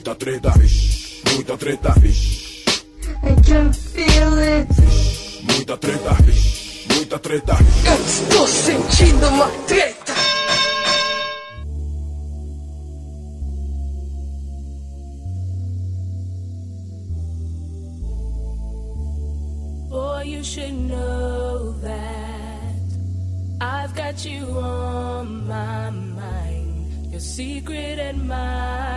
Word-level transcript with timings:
Muita 0.00 0.14
treta, 0.14 0.50
vixe, 0.56 1.20
muita 1.34 1.58
treta, 1.58 1.92
vixe. 2.00 2.64
I 3.22 3.34
can 3.42 3.70
feel 3.70 4.38
it. 4.38 4.68
Muita 5.42 5.76
treta, 5.76 6.14
vixe, 6.22 6.86
muita 6.94 7.18
treta. 7.18 7.58
Eu 7.84 8.06
estou 8.06 8.46
sentindo 8.48 9.28
uma 9.28 9.46
treta. 9.66 10.14
Boy, 19.90 20.24
you 20.24 20.42
should 20.42 20.72
know 20.72 21.74
that 21.82 22.80
I've 23.60 23.94
got 23.94 24.24
you 24.24 24.46
on 24.46 25.46
my 25.46 25.90
mind. 25.90 27.10
Your 27.12 27.20
secret 27.20 27.98
admirer. 27.98 28.89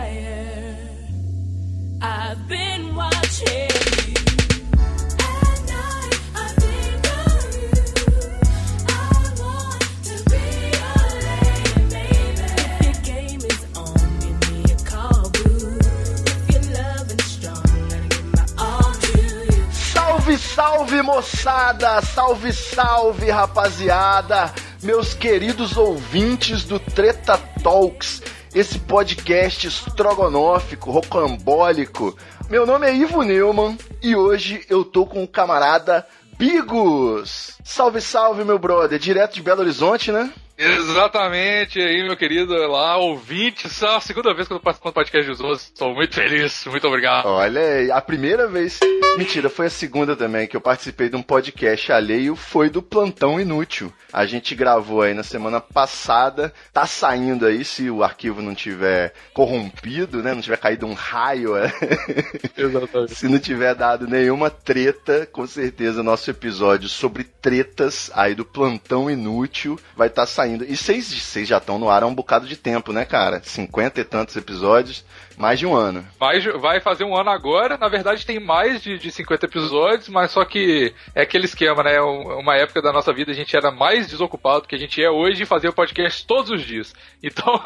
Salve, 20.24 20.38
salve 20.38 21.02
moçada! 21.02 22.00
Salve, 22.00 22.52
salve 22.52 23.30
rapaziada! 23.30 24.52
Meus 24.82 25.12
queridos 25.14 25.76
ouvintes 25.76 26.64
do 26.64 26.78
Treta 26.78 27.38
Talks, 27.62 28.22
esse 28.54 28.78
podcast 28.78 29.66
estrogonófico, 29.66 30.92
rocambólico. 30.92 32.16
Meu 32.48 32.64
nome 32.64 32.86
é 32.86 32.94
Ivo 32.94 33.22
Neumann 33.22 33.76
e 34.00 34.14
hoje 34.14 34.64
eu 34.70 34.84
tô 34.84 35.04
com 35.04 35.24
o 35.24 35.28
camarada 35.28 36.06
Bigos! 36.38 37.58
Salve, 37.64 38.00
salve, 38.00 38.44
meu 38.44 38.58
brother! 38.58 38.98
Direto 38.98 39.34
de 39.34 39.42
Belo 39.42 39.60
Horizonte, 39.60 40.12
né? 40.12 40.32
Exatamente, 40.56 41.80
aí, 41.80 42.04
meu 42.04 42.16
querido, 42.16 42.54
lá, 42.68 42.96
ouvinte, 42.96 43.68
só 43.68 43.96
a 43.96 44.00
segunda 44.00 44.32
vez 44.32 44.46
que 44.46 44.54
eu 44.54 44.58
tô 44.58 44.62
participando 44.62 44.92
do 44.92 44.94
podcast 44.94 45.30
dos 45.30 45.40
outros, 45.40 45.62
estou 45.64 45.92
muito 45.92 46.14
feliz, 46.14 46.64
muito 46.66 46.86
obrigado. 46.86 47.26
Olha, 47.26 47.92
a 47.92 48.00
primeira 48.00 48.46
vez. 48.46 48.78
Mentira, 49.18 49.50
foi 49.50 49.66
a 49.66 49.70
segunda 49.70 50.14
também 50.14 50.46
que 50.46 50.56
eu 50.56 50.60
participei 50.60 51.08
de 51.08 51.16
um 51.16 51.22
podcast 51.22 51.90
alheio, 51.90 52.36
foi 52.36 52.70
do 52.70 52.80
Plantão 52.80 53.40
Inútil. 53.40 53.92
A 54.12 54.26
gente 54.26 54.54
gravou 54.54 55.02
aí 55.02 55.12
na 55.12 55.24
semana 55.24 55.60
passada, 55.60 56.52
tá 56.72 56.86
saindo 56.86 57.46
aí, 57.46 57.64
se 57.64 57.90
o 57.90 58.04
arquivo 58.04 58.40
não 58.40 58.54
tiver 58.54 59.12
corrompido, 59.32 60.22
né? 60.22 60.34
Não 60.34 60.40
tiver 60.40 60.58
caído 60.58 60.86
um 60.86 60.94
raio, 60.94 61.56
é. 61.56 61.72
Exatamente. 62.56 63.14
Se 63.14 63.28
não 63.28 63.40
tiver 63.40 63.74
dado 63.74 64.06
nenhuma 64.06 64.50
treta, 64.50 65.26
com 65.32 65.46
certeza 65.48 66.00
nosso 66.02 66.30
episódio 66.30 66.88
sobre 66.88 67.24
tretas 67.24 68.08
aí 68.14 68.36
do 68.36 68.44
Plantão 68.44 69.10
Inútil 69.10 69.78
vai 69.96 70.06
estar 70.06 70.26
saindo. 70.26 70.43
E 70.46 70.76
vocês 70.76 71.12
vocês 71.12 71.48
já 71.48 71.58
estão 71.58 71.78
no 71.78 71.88
ar 71.88 72.02
há 72.02 72.06
um 72.06 72.14
bocado 72.14 72.46
de 72.46 72.56
tempo, 72.56 72.92
né, 72.92 73.04
cara? 73.04 73.40
Cinquenta 73.42 74.00
e 74.00 74.04
tantos 74.04 74.36
episódios, 74.36 75.04
mais 75.36 75.58
de 75.58 75.66
um 75.66 75.74
ano. 75.74 76.06
Vai, 76.18 76.40
vai 76.40 76.80
fazer 76.80 77.04
um 77.04 77.16
ano 77.16 77.30
agora, 77.30 77.76
na 77.78 77.88
verdade 77.88 78.24
tem 78.26 78.38
mais 78.38 78.82
de, 78.82 78.98
de 78.98 79.10
50 79.10 79.46
episódios, 79.46 80.08
mas 80.08 80.30
só 80.30 80.44
que 80.44 80.92
é 81.14 81.22
aquele 81.22 81.44
esquema, 81.46 81.82
né? 81.82 82.00
Um- 82.00 82.38
Uma 82.38 82.56
época 82.56 82.80
da 82.82 82.92
nossa 82.92 83.12
vida 83.12 83.32
a 83.32 83.34
gente 83.34 83.56
era 83.56 83.70
mais 83.70 84.06
desocupado 84.06 84.62
do 84.62 84.68
que 84.68 84.74
a 84.74 84.78
gente 84.78 85.02
é 85.02 85.10
hoje 85.10 85.42
e 85.42 85.46
fazia 85.46 85.70
o 85.70 85.74
podcast 85.74 86.26
todos 86.26 86.50
os 86.50 86.62
dias. 86.62 86.92
Então, 87.24 87.58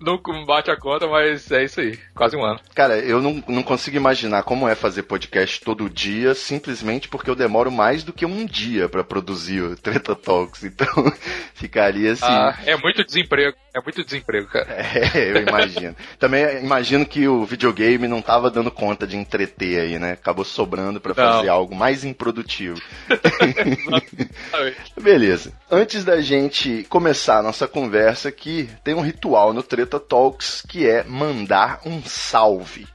não 0.00 0.46
bate 0.46 0.70
a 0.70 0.76
conta, 0.76 1.08
mas 1.08 1.50
é 1.50 1.64
isso 1.64 1.80
aí, 1.80 1.98
quase 2.14 2.36
um 2.36 2.44
ano. 2.44 2.60
Cara, 2.76 2.96
eu 2.96 3.20
não, 3.20 3.42
não 3.48 3.60
consigo 3.62 3.96
imaginar 3.96 4.44
como 4.44 4.68
é 4.68 4.76
fazer 4.76 5.02
podcast 5.02 5.60
todo 5.62 5.90
dia, 5.90 6.32
simplesmente 6.32 7.08
porque 7.08 7.28
eu 7.28 7.34
demoro 7.34 7.72
mais 7.72 8.04
do 8.04 8.12
que 8.12 8.24
um 8.24 8.46
dia 8.46 8.88
pra 8.88 9.02
produzir 9.02 9.62
o 9.62 9.76
Treta 9.76 10.14
Talks. 10.14 10.62
Então, 10.70 11.12
ficaria 11.54 12.10
assim. 12.22 12.32
Ah, 12.32 12.58
é 12.66 12.76
muito 12.76 13.04
desemprego, 13.04 13.56
é 13.74 13.80
muito 13.80 14.04
desemprego, 14.04 14.48
cara. 14.48 14.68
É, 15.14 15.30
eu 15.30 15.42
imagino. 15.42 15.96
Também 16.18 16.62
imagino 16.62 17.06
que 17.06 17.26
o 17.26 17.44
videogame 17.44 18.06
não 18.06 18.20
tava 18.20 18.50
dando 18.50 18.70
conta 18.70 19.06
de 19.06 19.16
entreter 19.16 19.80
aí, 19.80 19.98
né? 19.98 20.12
Acabou 20.12 20.44
sobrando 20.44 21.00
pra 21.00 21.14
Não. 21.16 21.32
fazer 21.32 21.48
algo 21.48 21.74
mais 21.74 22.04
improdutivo. 22.04 22.80
Beleza. 25.00 25.52
Antes 25.70 26.04
da 26.04 26.20
gente 26.20 26.84
começar 26.88 27.38
a 27.38 27.42
nossa 27.42 27.66
conversa 27.66 28.28
aqui, 28.28 28.68
tem 28.84 28.94
um 28.94 29.00
ritual 29.00 29.52
no 29.52 29.62
Treta 29.62 29.98
Talks 29.98 30.62
que 30.68 30.88
é 30.88 31.04
mandar 31.04 31.80
um 31.84 32.02
salve. 32.02 32.86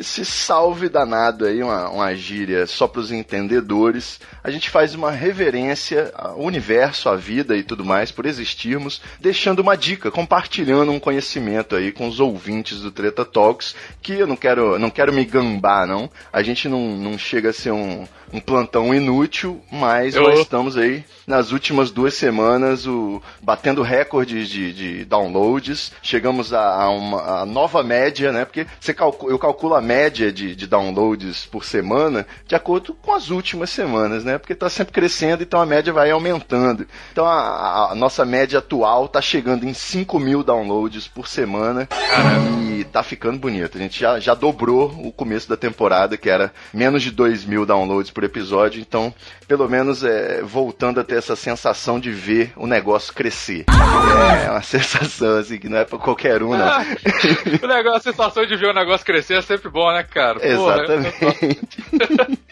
Esse 0.00 0.24
salve 0.24 0.88
danado 0.88 1.44
aí, 1.44 1.62
uma, 1.62 1.88
uma 1.90 2.14
gíria 2.14 2.66
só 2.66 2.88
para 2.88 3.00
os 3.00 3.12
entendedores. 3.12 4.18
A 4.42 4.50
gente 4.50 4.70
faz 4.70 4.94
uma 4.94 5.10
reverência 5.10 6.10
ao 6.14 6.38
universo, 6.40 7.08
à 7.08 7.16
vida 7.16 7.56
e 7.56 7.62
tudo 7.62 7.84
mais 7.84 8.10
por 8.10 8.24
existirmos, 8.26 9.00
deixando 9.20 9.60
uma 9.60 9.76
dica, 9.76 10.10
compartilhando 10.10 10.90
um 10.92 10.98
conhecimento 11.00 11.76
aí 11.76 11.92
com 11.92 12.08
os 12.08 12.18
ouvintes 12.20 12.80
do 12.80 12.90
Treta 12.90 13.24
Talks, 13.24 13.74
que 14.00 14.14
eu 14.14 14.26
não 14.26 14.36
quero, 14.36 14.78
não 14.78 14.90
quero 14.90 15.12
me 15.12 15.24
gambar, 15.24 15.86
não. 15.86 16.08
A 16.32 16.42
gente 16.42 16.68
não, 16.68 16.80
não 16.96 17.18
chega 17.18 17.50
a 17.50 17.52
ser 17.52 17.70
um, 17.72 18.06
um 18.32 18.40
plantão 18.40 18.94
inútil, 18.94 19.60
mas 19.70 20.14
Eu- 20.14 20.22
nós 20.22 20.38
estamos 20.40 20.76
aí 20.76 21.04
nas 21.26 21.52
últimas 21.52 21.90
duas 21.90 22.14
semanas 22.14 22.86
o, 22.86 23.22
batendo 23.42 23.82
recordes 23.82 24.48
de, 24.48 24.72
de 24.72 25.04
downloads. 25.04 25.92
Chegamos 26.02 26.52
a, 26.52 26.60
a 26.84 26.90
uma 26.90 27.20
a 27.42 27.46
nova 27.46 27.82
média, 27.82 28.32
né? 28.32 28.44
Porque 28.44 28.66
você 28.80 28.92
calcu- 28.94 29.30
eu 29.30 29.38
calculo 29.38 29.74
a 29.74 29.80
média 29.90 30.32
de, 30.32 30.54
de 30.54 30.66
downloads 30.68 31.46
por 31.46 31.64
semana 31.64 32.24
de 32.46 32.54
acordo 32.54 32.94
com 33.02 33.12
as 33.12 33.28
últimas 33.30 33.70
semanas, 33.70 34.22
né? 34.24 34.38
Porque 34.38 34.52
está 34.52 34.68
sempre 34.70 34.92
crescendo, 34.92 35.42
então 35.42 35.60
a 35.60 35.66
média 35.66 35.92
vai 35.92 36.12
aumentando. 36.12 36.86
Então 37.10 37.26
a, 37.26 37.90
a- 37.90 37.94
nossa 37.96 38.24
média 38.24 38.60
atual 38.60 39.06
está 39.06 39.20
chegando 39.20 39.64
em 39.66 39.74
5 39.74 40.18
mil 40.20 40.44
downloads 40.44 41.08
por 41.08 41.26
semana. 41.26 41.88
E 42.70 42.79
tá 42.84 43.02
ficando 43.02 43.38
bonito. 43.38 43.76
A 43.76 43.80
gente 43.80 43.98
já, 43.98 44.18
já 44.20 44.34
dobrou 44.34 44.90
o 45.04 45.12
começo 45.12 45.48
da 45.48 45.56
temporada, 45.56 46.16
que 46.16 46.28
era 46.28 46.52
menos 46.72 47.02
de 47.02 47.10
2 47.10 47.44
mil 47.44 47.66
downloads 47.66 48.10
por 48.10 48.24
episódio. 48.24 48.80
Então, 48.80 49.12
pelo 49.46 49.68
menos 49.68 50.04
é, 50.04 50.42
voltando 50.42 51.00
a 51.00 51.04
ter 51.04 51.16
essa 51.16 51.36
sensação 51.36 51.98
de 51.98 52.10
ver 52.10 52.52
o 52.56 52.66
negócio 52.66 53.12
crescer. 53.12 53.64
É 54.44 54.50
uma 54.50 54.62
sensação 54.62 55.38
assim 55.38 55.58
que 55.58 55.68
não 55.68 55.78
é 55.78 55.84
pra 55.84 55.98
qualquer 55.98 56.42
um, 56.42 56.50
não. 56.50 56.66
Ah, 56.66 56.84
o 57.62 57.66
negócio, 57.66 57.96
a 57.96 58.00
sensação 58.12 58.46
de 58.46 58.56
ver 58.56 58.70
o 58.70 58.74
negócio 58.74 59.04
crescer 59.04 59.34
é 59.34 59.42
sempre 59.42 59.68
bom, 59.68 59.92
né, 59.92 60.02
cara? 60.02 60.40
Porra, 60.40 60.82
Exatamente. 60.82 62.40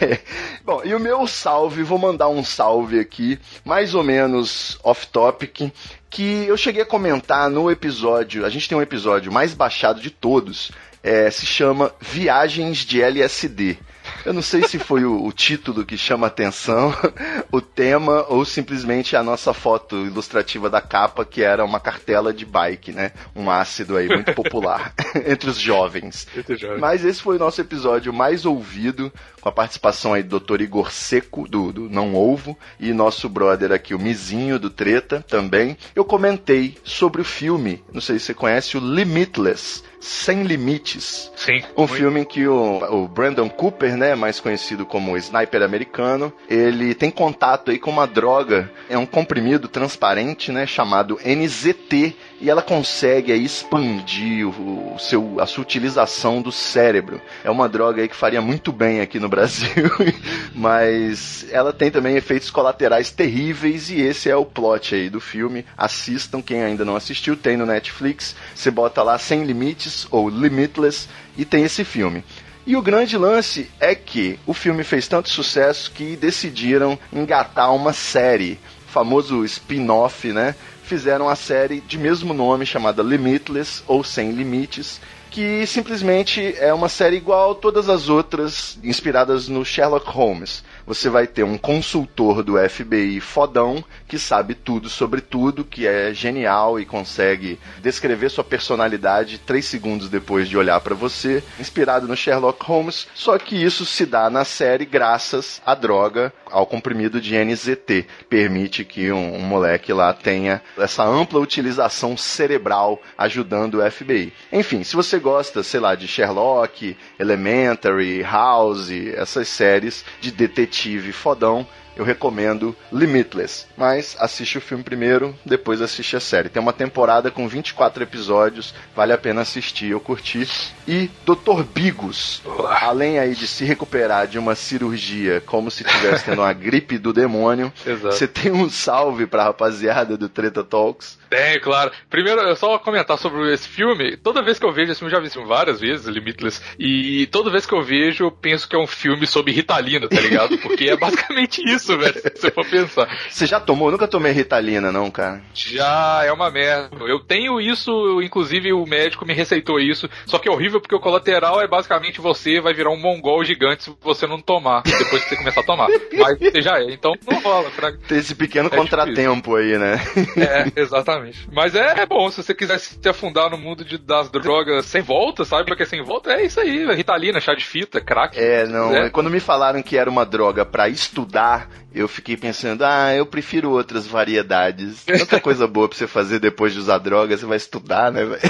É. 0.00 0.18
Bom, 0.64 0.82
e 0.84 0.94
o 0.94 1.00
meu 1.00 1.26
salve, 1.26 1.82
vou 1.82 1.98
mandar 1.98 2.28
um 2.28 2.44
salve 2.44 3.00
aqui, 3.00 3.38
mais 3.64 3.94
ou 3.94 4.02
menos 4.02 4.78
off-topic, 4.82 5.72
que 6.10 6.44
eu 6.46 6.56
cheguei 6.56 6.82
a 6.82 6.86
comentar 6.86 7.48
no 7.48 7.70
episódio. 7.70 8.44
A 8.44 8.50
gente 8.50 8.68
tem 8.68 8.76
um 8.76 8.82
episódio 8.82 9.32
mais 9.32 9.54
baixado 9.54 10.00
de 10.00 10.10
todos, 10.10 10.72
é, 11.02 11.30
se 11.30 11.46
chama 11.46 11.94
Viagens 12.00 12.78
de 12.78 13.00
LSD. 13.00 13.78
Eu 14.24 14.32
não 14.32 14.42
sei 14.42 14.62
se 14.64 14.78
foi 14.78 15.04
o, 15.04 15.24
o 15.24 15.32
título 15.32 15.84
que 15.84 15.96
chama 15.96 16.26
atenção, 16.26 16.94
o 17.50 17.60
tema, 17.60 18.24
ou 18.28 18.44
simplesmente 18.44 19.16
a 19.16 19.22
nossa 19.22 19.52
foto 19.54 19.96
ilustrativa 19.96 20.68
da 20.68 20.80
capa, 20.80 21.24
que 21.24 21.42
era 21.42 21.64
uma 21.64 21.80
cartela 21.80 22.32
de 22.32 22.44
bike, 22.44 22.92
né? 22.92 23.12
Um 23.34 23.50
ácido 23.50 23.96
aí 23.96 24.08
muito 24.08 24.34
popular 24.34 24.92
entre 25.26 25.50
os 25.50 25.58
jovens. 25.58 26.26
Jovem. 26.48 26.78
Mas 26.78 27.04
esse 27.04 27.22
foi 27.22 27.36
o 27.36 27.38
nosso 27.38 27.60
episódio 27.60 28.12
mais 28.12 28.44
ouvido, 28.44 29.12
com 29.40 29.48
a 29.48 29.52
participação 29.52 30.14
aí 30.14 30.22
do 30.22 30.38
Dr. 30.38 30.60
Igor 30.60 30.92
Seco, 30.92 31.48
do, 31.48 31.72
do 31.72 31.88
Não 31.88 32.14
Ovo, 32.14 32.56
e 32.78 32.92
nosso 32.92 33.28
brother 33.28 33.72
aqui, 33.72 33.94
o 33.94 33.98
Mizinho, 33.98 34.58
do 34.58 34.70
Treta, 34.70 35.24
também. 35.26 35.76
Eu 35.94 36.04
comentei 36.04 36.76
sobre 36.84 37.20
o 37.22 37.24
filme, 37.24 37.82
não 37.92 38.00
sei 38.00 38.18
se 38.18 38.26
você 38.26 38.34
conhece, 38.34 38.76
o 38.76 38.80
Limitless, 38.80 39.82
Sem 40.00 40.42
Limites. 40.42 41.30
Sim. 41.36 41.62
Um 41.76 41.80
muito. 41.80 41.94
filme 41.94 42.20
em 42.20 42.24
que 42.24 42.48
o, 42.48 43.04
o 43.04 43.06
Brandon 43.06 43.48
Cooper, 43.50 43.96
né, 43.96 44.14
mais 44.14 44.40
conhecido 44.40 44.86
como 44.86 45.12
o 45.12 45.16
Sniper 45.18 45.62
americano, 45.62 46.32
ele 46.48 46.94
tem 46.94 47.10
contato 47.10 47.70
aí 47.70 47.78
com 47.78 47.90
uma 47.90 48.06
droga, 48.06 48.70
é 48.88 48.96
um 48.96 49.04
comprimido 49.04 49.68
transparente, 49.68 50.50
né, 50.50 50.66
chamado 50.66 51.18
NZT, 51.22 52.16
e 52.40 52.48
ela 52.48 52.62
consegue 52.62 53.32
aí 53.32 53.44
expandir 53.44 54.48
o, 54.48 54.94
o 54.94 54.98
seu, 54.98 55.38
a 55.38 55.46
sua 55.46 55.62
utilização 55.62 56.40
do 56.40 56.50
cérebro. 56.50 57.20
É 57.44 57.50
uma 57.50 57.68
droga 57.68 58.00
aí 58.00 58.08
que 58.08 58.16
faria 58.16 58.40
muito 58.40 58.72
bem 58.72 59.00
aqui 59.00 59.20
no 59.20 59.28
Brasil, 59.28 59.90
mas 60.54 61.46
ela 61.50 61.72
tem 61.72 61.90
também 61.90 62.16
efeitos 62.16 62.50
colaterais 62.50 63.10
terríveis 63.10 63.90
e 63.90 64.00
esse 64.00 64.30
é 64.30 64.36
o 64.36 64.46
plot 64.46 64.94
aí 64.94 65.10
do 65.10 65.20
filme. 65.20 65.66
Assistam, 65.76 66.40
quem 66.40 66.62
ainda 66.62 66.84
não 66.84 66.96
assistiu, 66.96 67.36
tem 67.36 67.56
no 67.56 67.66
Netflix. 67.66 68.34
Você 68.54 68.70
bota 68.70 69.02
lá 69.02 69.18
Sem 69.18 69.44
Limites 69.44 70.06
ou 70.10 70.30
Limitless 70.30 71.08
e 71.36 71.44
tem 71.44 71.64
esse 71.64 71.84
filme. 71.84 72.24
E 72.66 72.76
o 72.76 72.82
grande 72.82 73.18
lance 73.18 73.70
é 73.78 73.94
que 73.94 74.38
o 74.46 74.54
filme 74.54 74.84
fez 74.84 75.08
tanto 75.08 75.28
sucesso 75.28 75.90
que 75.90 76.16
decidiram 76.16 76.98
engatar 77.12 77.74
uma 77.74 77.92
série, 77.92 78.58
famoso 78.86 79.44
spin-off, 79.44 80.32
né? 80.32 80.54
Fizeram 80.90 81.28
a 81.28 81.36
série 81.36 81.80
de 81.80 81.96
mesmo 81.96 82.34
nome 82.34 82.66
chamada 82.66 83.00
Limitless 83.00 83.80
ou 83.86 84.02
Sem 84.02 84.32
Limites. 84.32 85.00
Que 85.30 85.64
simplesmente 85.66 86.54
é 86.58 86.74
uma 86.74 86.88
série 86.88 87.16
igual 87.16 87.52
a 87.52 87.54
todas 87.54 87.88
as 87.88 88.08
outras 88.08 88.78
inspiradas 88.82 89.48
no 89.48 89.64
Sherlock 89.64 90.10
Holmes. 90.10 90.64
Você 90.86 91.08
vai 91.08 91.26
ter 91.26 91.44
um 91.44 91.56
consultor 91.56 92.42
do 92.42 92.58
FBI 92.68 93.20
fodão 93.20 93.84
que 94.08 94.18
sabe 94.18 94.54
tudo 94.54 94.88
sobre 94.88 95.20
tudo, 95.20 95.64
que 95.64 95.86
é 95.86 96.12
genial 96.12 96.80
e 96.80 96.84
consegue 96.84 97.60
descrever 97.80 98.28
sua 98.28 98.42
personalidade 98.42 99.38
três 99.38 99.66
segundos 99.66 100.08
depois 100.08 100.48
de 100.48 100.56
olhar 100.56 100.80
para 100.80 100.94
você, 100.96 101.44
inspirado 101.60 102.08
no 102.08 102.16
Sherlock 102.16 102.64
Holmes. 102.64 103.06
Só 103.14 103.38
que 103.38 103.54
isso 103.54 103.86
se 103.86 104.04
dá 104.04 104.28
na 104.28 104.44
série 104.44 104.84
graças 104.84 105.62
à 105.64 105.76
droga, 105.76 106.32
ao 106.50 106.66
comprimido 106.66 107.20
de 107.20 107.36
NZT. 107.36 108.06
Permite 108.28 108.84
que 108.84 109.12
um, 109.12 109.36
um 109.36 109.42
moleque 109.42 109.92
lá 109.92 110.12
tenha 110.12 110.60
essa 110.76 111.04
ampla 111.04 111.38
utilização 111.38 112.16
cerebral 112.16 113.00
ajudando 113.16 113.74
o 113.74 113.90
FBI. 113.90 114.32
Enfim, 114.52 114.82
se 114.82 114.96
você 114.96 115.19
gosta, 115.20 115.62
sei 115.62 115.78
lá, 115.78 115.94
de 115.94 116.08
Sherlock, 116.08 116.96
Elementary, 117.18 118.22
House, 118.22 118.90
essas 118.90 119.46
séries 119.48 120.04
de 120.20 120.30
detetive 120.30 121.12
fodão, 121.12 121.66
eu 122.00 122.04
recomendo 122.04 122.74
Limitless. 122.90 123.66
Mas 123.76 124.16
assiste 124.18 124.56
o 124.56 124.60
filme 124.60 124.82
primeiro, 124.82 125.36
depois 125.44 125.82
assiste 125.82 126.16
a 126.16 126.20
série. 126.20 126.48
Tem 126.48 126.62
uma 126.62 126.72
temporada 126.72 127.30
com 127.30 127.46
24 127.46 128.02
episódios, 128.02 128.74
vale 128.96 129.12
a 129.12 129.18
pena 129.18 129.42
assistir, 129.42 129.90
eu 129.90 130.00
curti. 130.00 130.48
E 130.88 131.10
Dr. 131.26 131.62
Bigos, 131.62 132.42
além 132.80 133.18
aí 133.18 133.34
de 133.34 133.46
se 133.46 133.64
recuperar 133.64 134.26
de 134.26 134.38
uma 134.38 134.54
cirurgia 134.54 135.42
como 135.42 135.70
se 135.70 135.84
tivesse 135.84 136.24
tendo 136.24 136.40
uma 136.40 136.52
gripe 136.54 136.96
do 136.96 137.12
demônio, 137.12 137.72
você 138.02 138.26
tem 138.26 138.50
um 138.50 138.70
salve 138.70 139.26
pra 139.26 139.44
rapaziada 139.44 140.16
do 140.16 140.28
Treta 140.28 140.64
Talks. 140.64 141.18
Tem, 141.30 141.60
claro. 141.60 141.92
Primeiro, 142.10 142.40
eu 142.40 142.56
só 142.56 142.76
comentar 142.80 143.16
sobre 143.16 143.54
esse 143.54 143.68
filme. 143.68 144.16
Toda 144.16 144.42
vez 144.42 144.58
que 144.58 144.66
eu 144.66 144.72
vejo 144.72 144.90
esse 144.90 144.98
filme, 144.98 145.12
já 145.12 145.20
vi 145.20 145.26
esse 145.26 145.34
filme 145.34 145.48
várias 145.48 145.80
vezes, 145.80 146.06
Limitless. 146.06 146.60
E 146.76 147.26
toda 147.28 147.50
vez 147.50 147.64
que 147.64 147.72
eu 147.72 147.82
vejo, 147.82 148.24
eu 148.24 148.32
penso 148.32 148.68
que 148.68 148.74
é 148.74 148.78
um 148.78 148.86
filme 148.86 149.28
sobre 149.28 149.52
Ritalina, 149.52 150.08
tá 150.08 150.20
ligado? 150.20 150.58
Porque 150.58 150.90
é 150.90 150.96
basicamente 150.96 151.62
isso, 151.64 151.96
velho, 151.96 152.14
se 152.14 152.30
você 152.34 152.50
for 152.50 152.66
pensar. 152.66 153.08
Você 153.28 153.46
já 153.46 153.60
tomou? 153.60 153.88
Eu 153.88 153.92
nunca 153.92 154.08
tomei 154.08 154.32
Ritalina, 154.32 154.90
não, 154.90 155.08
cara. 155.08 155.40
Já 155.54 156.22
é 156.24 156.32
uma 156.32 156.50
merda. 156.50 156.90
Eu 157.06 157.20
tenho 157.20 157.60
isso, 157.60 158.20
inclusive 158.22 158.72
o 158.72 158.84
médico 158.84 159.24
me 159.24 159.32
receitou 159.32 159.78
isso. 159.78 160.10
Só 160.26 160.36
que 160.38 160.48
é 160.48 160.52
horrível 160.52 160.80
porque 160.80 160.96
o 160.96 161.00
colateral 161.00 161.60
é 161.60 161.68
basicamente 161.68 162.20
você 162.20 162.60
vai 162.60 162.74
virar 162.74 162.90
um 162.90 163.00
mongol 163.00 163.44
gigante 163.44 163.84
se 163.84 163.96
você 164.00 164.26
não 164.26 164.40
tomar. 164.40 164.82
Depois 164.82 165.22
que 165.22 165.28
você 165.28 165.36
começar 165.36 165.60
a 165.60 165.64
tomar. 165.64 165.88
Mas 166.12 166.38
você 166.40 166.60
já 166.60 166.80
é, 166.80 166.92
então 166.92 167.14
não 167.30 167.40
rola. 167.40 167.70
Pra... 167.76 167.92
Tem 167.92 168.18
esse 168.18 168.34
pequeno 168.34 168.68
É 168.72 168.76
contratempo 168.76 169.54
aí, 169.54 169.78
né? 169.78 170.00
É, 170.36 170.80
exatamente. 170.80 171.19
Mas 171.52 171.74
é, 171.74 172.00
é 172.00 172.06
bom, 172.06 172.30
se 172.30 172.42
você 172.42 172.54
quiser 172.54 172.78
se 172.78 173.08
afundar 173.08 173.50
no 173.50 173.58
mundo 173.58 173.84
de, 173.84 173.98
das 173.98 174.30
drogas 174.30 174.86
sem 174.86 175.02
volta, 175.02 175.44
sabe? 175.44 175.66
Porque 175.66 175.84
sem 175.86 176.02
volta 176.02 176.32
é 176.32 176.44
isso 176.44 176.60
aí, 176.60 176.84
velho. 176.84 176.96
Ritalina, 176.96 177.40
chá 177.40 177.54
de 177.54 177.64
fita, 177.64 178.00
crack. 178.00 178.38
É, 178.38 178.66
não. 178.66 178.94
É. 178.94 179.10
Quando 179.10 179.30
me 179.30 179.40
falaram 179.40 179.82
que 179.82 179.96
era 179.96 180.08
uma 180.10 180.24
droga 180.24 180.64
pra 180.64 180.88
estudar, 180.88 181.68
eu 181.94 182.06
fiquei 182.08 182.36
pensando, 182.36 182.82
ah, 182.84 183.14
eu 183.14 183.26
prefiro 183.26 183.70
outras 183.70 184.06
variedades. 184.06 185.04
Tanta 185.04 185.38
coisa 185.40 185.66
boa 185.66 185.88
pra 185.88 185.96
você 185.98 186.06
fazer 186.06 186.38
depois 186.38 186.72
de 186.72 186.78
usar 186.78 186.98
droga, 186.98 187.36
você 187.36 187.46
vai 187.46 187.56
estudar, 187.56 188.10
né, 188.12 188.24
velho? 188.24 188.40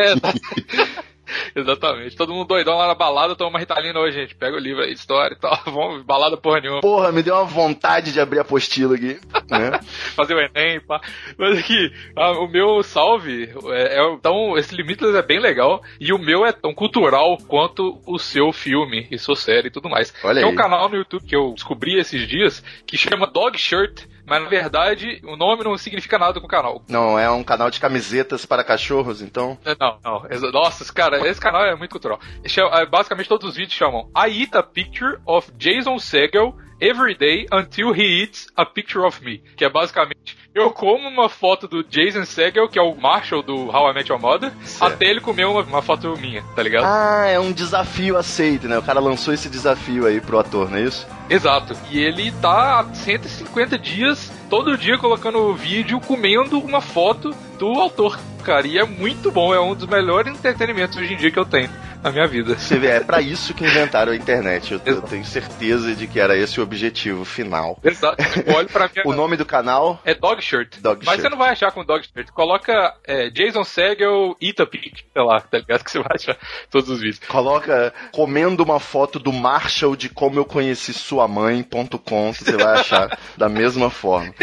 É, 0.00 0.20
tá- 0.20 0.34
Exatamente. 1.54 2.16
Todo 2.16 2.32
mundo 2.32 2.48
doidão 2.48 2.76
lá 2.76 2.86
na 2.86 2.94
balada, 2.94 3.34
toma 3.36 3.50
uma 3.50 3.58
Ritalina 3.58 3.98
hoje, 3.98 4.18
gente. 4.20 4.34
Pega 4.34 4.56
o 4.56 4.60
livro 4.60 4.82
aí, 4.82 4.92
história 4.92 5.34
e 5.34 5.38
tal. 5.38 5.58
Vamos, 5.66 6.02
balada 6.02 6.36
porra 6.36 6.60
nenhuma. 6.60 6.80
Porra, 6.80 7.12
me 7.12 7.22
deu 7.22 7.34
uma 7.34 7.44
vontade 7.44 8.12
de 8.12 8.20
abrir 8.20 8.38
a 8.38 8.42
apostila 8.42 8.94
aqui. 8.94 9.18
Né? 9.50 9.80
Fazer 10.16 10.34
o 10.34 10.40
Enem, 10.40 10.80
pá. 10.80 11.00
Mas 11.38 11.58
aqui, 11.58 11.92
ah, 12.16 12.32
o 12.32 12.48
meu 12.48 12.82
salve, 12.82 13.50
é, 13.72 13.98
é- 14.00 14.12
então, 14.12 14.56
esse 14.56 14.74
Limitless 14.74 15.16
é 15.16 15.22
bem 15.22 15.40
legal. 15.40 15.82
E 16.00 16.12
o 16.12 16.18
meu 16.18 16.44
é 16.44 16.52
tão 16.52 16.74
cultural 16.74 17.38
quanto 17.48 18.00
o 18.06 18.18
seu 18.18 18.52
filme 18.52 19.06
e 19.10 19.18
sua 19.18 19.36
série 19.36 19.68
e 19.68 19.70
tudo 19.70 19.88
mais. 19.88 20.12
Olha 20.22 20.40
Tem 20.40 20.48
aí. 20.48 20.52
um 20.52 20.56
canal 20.56 20.88
no 20.88 20.96
YouTube 20.96 21.24
que 21.26 21.36
eu 21.36 21.52
descobri 21.54 21.98
esses 21.98 22.26
dias 22.28 22.62
que 22.86 22.96
chama 22.96 23.26
Dog 23.26 23.58
Shirt. 23.58 24.02
Mas 24.26 24.42
na 24.42 24.48
verdade, 24.48 25.20
o 25.24 25.36
nome 25.36 25.64
não 25.64 25.76
significa 25.76 26.18
nada 26.18 26.40
com 26.40 26.46
o 26.46 26.48
canal. 26.48 26.82
Não, 26.88 27.18
é 27.18 27.30
um 27.30 27.44
canal 27.44 27.70
de 27.70 27.78
camisetas 27.80 28.46
para 28.46 28.64
cachorros, 28.64 29.20
então. 29.20 29.58
Não, 29.78 29.98
não. 30.04 30.26
exa- 30.30 30.50
Nossa, 30.50 30.92
cara, 30.92 31.26
esse 31.28 31.40
canal 31.40 31.62
é 31.64 31.74
muito 31.76 31.90
cultural. 31.90 32.18
É, 32.42 32.86
Basicamente 32.86 33.28
todos 33.28 33.50
os 33.50 33.56
vídeos 33.56 33.74
chamam 33.74 34.10
I 34.16 34.42
eat 34.42 34.56
a 34.56 34.62
picture 34.62 35.18
of 35.26 35.52
Jason 35.58 35.98
Segel 35.98 36.54
every 36.80 37.14
day 37.16 37.46
until 37.52 37.92
he 37.94 38.22
eats 38.22 38.46
a 38.56 38.64
picture 38.66 39.04
of 39.06 39.22
me. 39.24 39.38
Que 39.56 39.64
é 39.64 39.68
basicamente, 39.70 40.36
eu 40.54 40.70
como 40.70 41.08
uma 41.08 41.28
foto 41.28 41.66
do 41.66 41.82
Jason 41.82 42.24
Segel, 42.24 42.68
que 42.68 42.78
é 42.78 42.82
o 42.82 42.94
Marshall 42.94 43.42
do 43.42 43.68
How 43.68 43.90
I 43.90 43.94
Met 43.94 44.10
Your 44.10 44.20
Mother, 44.20 44.52
Certo. 44.64 44.92
até 44.94 45.06
ele 45.06 45.20
comer 45.20 45.46
uma, 45.46 45.62
uma 45.62 45.82
foto 45.82 46.16
minha, 46.16 46.42
tá 46.54 46.62
ligado? 46.62 46.84
Ah, 46.86 47.26
é 47.26 47.40
um 47.40 47.50
desafio 47.52 48.16
aceito, 48.16 48.68
né? 48.68 48.78
O 48.78 48.82
cara 48.82 49.00
lançou 49.00 49.34
esse 49.34 49.48
desafio 49.48 50.06
aí 50.06 50.20
pro 50.20 50.38
ator, 50.38 50.70
não 50.70 50.78
é 50.78 50.82
isso? 50.82 51.06
Exato. 51.28 51.76
E 51.90 51.98
ele 51.98 52.30
tá 52.40 52.80
há 52.80 52.94
150 52.94 53.78
dias, 53.78 54.30
todo 54.48 54.78
dia 54.78 54.96
colocando 54.96 55.52
vídeo, 55.54 56.00
comendo 56.00 56.58
uma 56.60 56.80
foto 56.80 57.34
do 57.58 57.66
autor, 57.80 58.18
cara. 58.44 58.66
E 58.66 58.78
é 58.78 58.84
muito 58.84 59.32
bom, 59.32 59.52
é 59.52 59.60
um 59.60 59.74
dos 59.74 59.86
melhores 59.88 60.32
entretenimentos 60.32 60.96
hoje 60.96 61.14
em 61.14 61.16
dia 61.16 61.30
que 61.30 61.38
eu 61.38 61.44
tenho 61.46 61.68
na 62.02 62.12
minha 62.12 62.26
vida. 62.26 62.54
Você 62.58 62.78
vê, 62.78 62.88
é 62.88 63.00
pra 63.00 63.22
isso 63.22 63.54
que 63.54 63.64
inventaram 63.64 64.12
a 64.12 64.16
internet. 64.16 64.74
Eu, 64.74 64.80
eu 64.84 65.00
tenho 65.00 65.24
certeza 65.24 65.94
de 65.94 66.06
que 66.06 66.20
era 66.20 66.36
esse 66.36 66.60
o 66.60 66.62
objetivo 66.62 67.24
final. 67.24 67.78
Exato. 67.82 68.22
Olha 68.54 68.68
pra 68.68 68.90
minha... 68.94 69.06
O 69.06 69.14
nome 69.16 69.38
do 69.38 69.46
canal 69.46 69.98
É 70.04 70.14
Dog 70.14 70.43
Shirt. 70.44 70.78
Dog 70.80 71.04
Mas 71.04 71.14
Shirt. 71.14 71.22
você 71.22 71.28
não 71.28 71.38
vai 71.38 71.50
achar 71.50 71.72
com 71.72 71.84
Dog 71.84 72.04
Shirt. 72.06 72.30
Coloca 72.30 72.94
é, 73.04 73.30
Jason 73.30 73.64
Segel, 73.64 74.36
Ita 74.40 74.66
Pig, 74.66 75.04
sei 75.12 75.22
lá, 75.22 75.40
tá 75.40 75.58
ligado? 75.58 75.84
Que 75.84 75.90
você 75.90 75.98
vai 75.98 76.12
achar 76.14 76.36
todos 76.70 76.88
os 76.90 77.00
vídeos. 77.00 77.20
Coloca 77.26 77.92
comendo 78.12 78.62
uma 78.62 78.78
foto 78.78 79.18
do 79.18 79.32
Marshall 79.32 79.96
de 79.96 80.08
como 80.08 80.38
eu 80.38 80.44
conheci 80.44 80.92
sua 80.92 81.26
mãe.com 81.26 82.32
você 82.32 82.56
vai 82.56 82.80
achar 82.80 83.18
da 83.36 83.48
mesma 83.48 83.90
forma. 83.90 84.34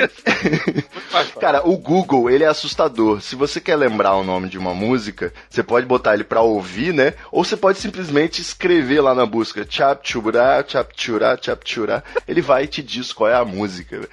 Cara, 1.39 1.67
o 1.67 1.77
Google, 1.77 2.29
ele 2.29 2.43
é 2.43 2.47
assustador. 2.47 3.21
Se 3.21 3.35
você 3.35 3.59
quer 3.59 3.75
lembrar 3.75 4.15
o 4.15 4.23
nome 4.23 4.49
de 4.49 4.57
uma 4.57 4.73
música, 4.73 5.33
você 5.49 5.63
pode 5.63 5.85
botar 5.85 6.13
ele 6.13 6.23
pra 6.23 6.41
ouvir, 6.41 6.93
né? 6.93 7.13
Ou 7.31 7.43
você 7.43 7.57
pode 7.57 7.79
simplesmente 7.79 8.41
escrever 8.41 9.01
lá 9.01 9.13
na 9.13 9.25
busca 9.25 9.65
chap 9.69 10.07
chubra, 10.07 10.63
chap 10.67 10.91
chura, 10.95 11.37
chap 11.41 11.61
chura. 11.65 12.03
Ele 12.27 12.41
vai 12.41 12.63
e 12.63 12.67
te 12.67 12.81
diz 12.81 13.13
qual 13.13 13.29
é 13.29 13.35
a 13.35 13.45
música. 13.45 14.07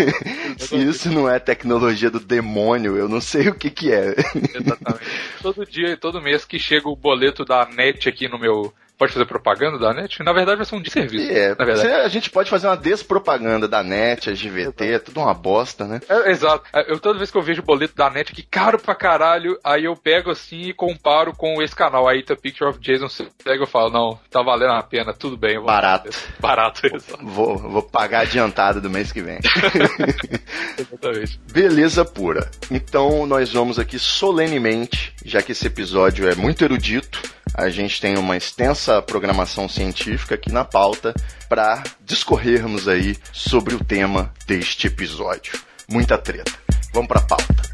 Se 0.58 0.76
isso 0.76 1.10
não 1.10 1.28
é 1.34 1.38
tecnologia 1.38 2.10
do 2.10 2.20
demônio, 2.20 2.96
eu 2.96 3.08
não 3.08 3.20
sei 3.20 3.48
o 3.48 3.54
que 3.54 3.70
que 3.70 3.92
é. 3.92 4.14
Exatamente. 4.54 5.04
todo 5.42 5.66
dia 5.66 5.90
e 5.90 5.96
todo 5.96 6.22
mês 6.22 6.44
que 6.44 6.58
chega 6.58 6.88
o 6.88 6.96
boleto 6.96 7.44
da 7.44 7.66
NET 7.66 8.08
aqui 8.08 8.28
no 8.28 8.38
meu. 8.38 8.72
Pode 9.00 9.14
fazer 9.14 9.24
propaganda 9.24 9.78
da 9.78 9.94
NET? 9.94 10.22
Na 10.22 10.30
verdade 10.34 10.58
vai 10.58 10.66
ser 10.66 10.74
um 10.76 10.82
desserviço. 10.82 11.32
É, 11.32 11.54
na 11.58 11.64
verdade. 11.64 11.88
a 11.88 12.08
gente 12.08 12.28
pode 12.28 12.50
fazer 12.50 12.66
uma 12.66 12.76
despropaganda 12.76 13.66
da 13.66 13.82
NET, 13.82 14.28
a 14.28 14.34
GVT, 14.34 14.84
é 14.92 14.98
tudo 14.98 15.20
uma 15.20 15.32
bosta, 15.32 15.86
né? 15.86 16.00
É, 16.06 16.30
exato. 16.30 16.64
É, 16.70 16.92
Eu, 16.92 17.00
toda 17.00 17.16
vez 17.18 17.30
que 17.30 17.38
eu 17.38 17.42
vejo 17.42 17.62
o 17.62 17.64
boleto 17.64 17.94
da 17.96 18.10
net 18.10 18.30
aqui, 18.30 18.42
caro 18.42 18.78
pra 18.78 18.94
caralho, 18.94 19.58
aí 19.64 19.86
eu 19.86 19.96
pego 19.96 20.30
assim 20.30 20.60
e 20.68 20.74
comparo 20.74 21.32
com 21.34 21.62
esse 21.62 21.74
canal, 21.74 22.06
aí 22.06 22.22
tá 22.22 22.36
Picture 22.36 22.68
of 22.68 22.78
Jason 22.78 23.08
Segel, 23.08 23.62
eu 23.62 23.66
falo, 23.66 23.88
não, 23.90 24.20
tá 24.30 24.42
valendo 24.42 24.72
a 24.74 24.82
pena, 24.82 25.14
tudo 25.14 25.34
bem. 25.34 25.56
vou- 25.56 25.64
Barato. 25.64 26.10
Barato, 26.38 26.86
exato. 26.86 27.24
Vou, 27.24 27.56
vou 27.56 27.82
pagar 27.82 28.20
adiantado 28.20 28.82
do 28.82 28.90
mês 28.90 29.10
que 29.12 29.22
vem. 29.22 29.38
exatamente. 30.78 31.40
Beleza 31.52 32.04
pura. 32.04 32.50
Então 32.70 33.26
nós 33.26 33.52
vamos 33.52 33.78
aqui 33.78 33.98
solenemente, 33.98 35.14
já 35.24 35.42
que 35.42 35.52
esse 35.52 35.66
episódio 35.66 36.28
é 36.28 36.34
muito 36.34 36.62
erudito, 36.64 37.20
a 37.54 37.68
gente 37.68 38.00
tem 38.00 38.16
uma 38.16 38.36
extensa 38.36 39.02
programação 39.02 39.68
científica 39.68 40.34
aqui 40.34 40.50
na 40.52 40.64
pauta 40.64 41.14
para 41.48 41.82
discorrermos 42.04 42.88
aí 42.88 43.16
sobre 43.32 43.74
o 43.74 43.84
tema 43.84 44.32
deste 44.46 44.86
episódio. 44.86 45.58
Muita 45.88 46.16
treta. 46.16 46.52
Vamos 46.92 47.08
pra 47.08 47.20
pauta. 47.20 47.70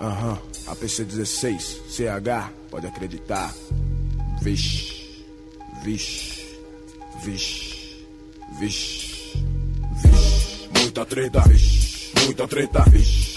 Aham, 0.00 0.38
APC-16, 0.66 1.88
CH, 1.88 2.50
pode 2.70 2.86
acreditar. 2.86 3.52
Vixe, 4.42 5.24
vixe, 5.82 6.58
vixe, 7.22 8.06
vixe, 8.58 9.32
vixe. 10.02 10.70
Muita 10.78 11.06
treta, 11.06 11.40
vixe, 11.48 12.12
muita 12.26 12.46
treta, 12.46 12.82
vixe. 12.90 13.33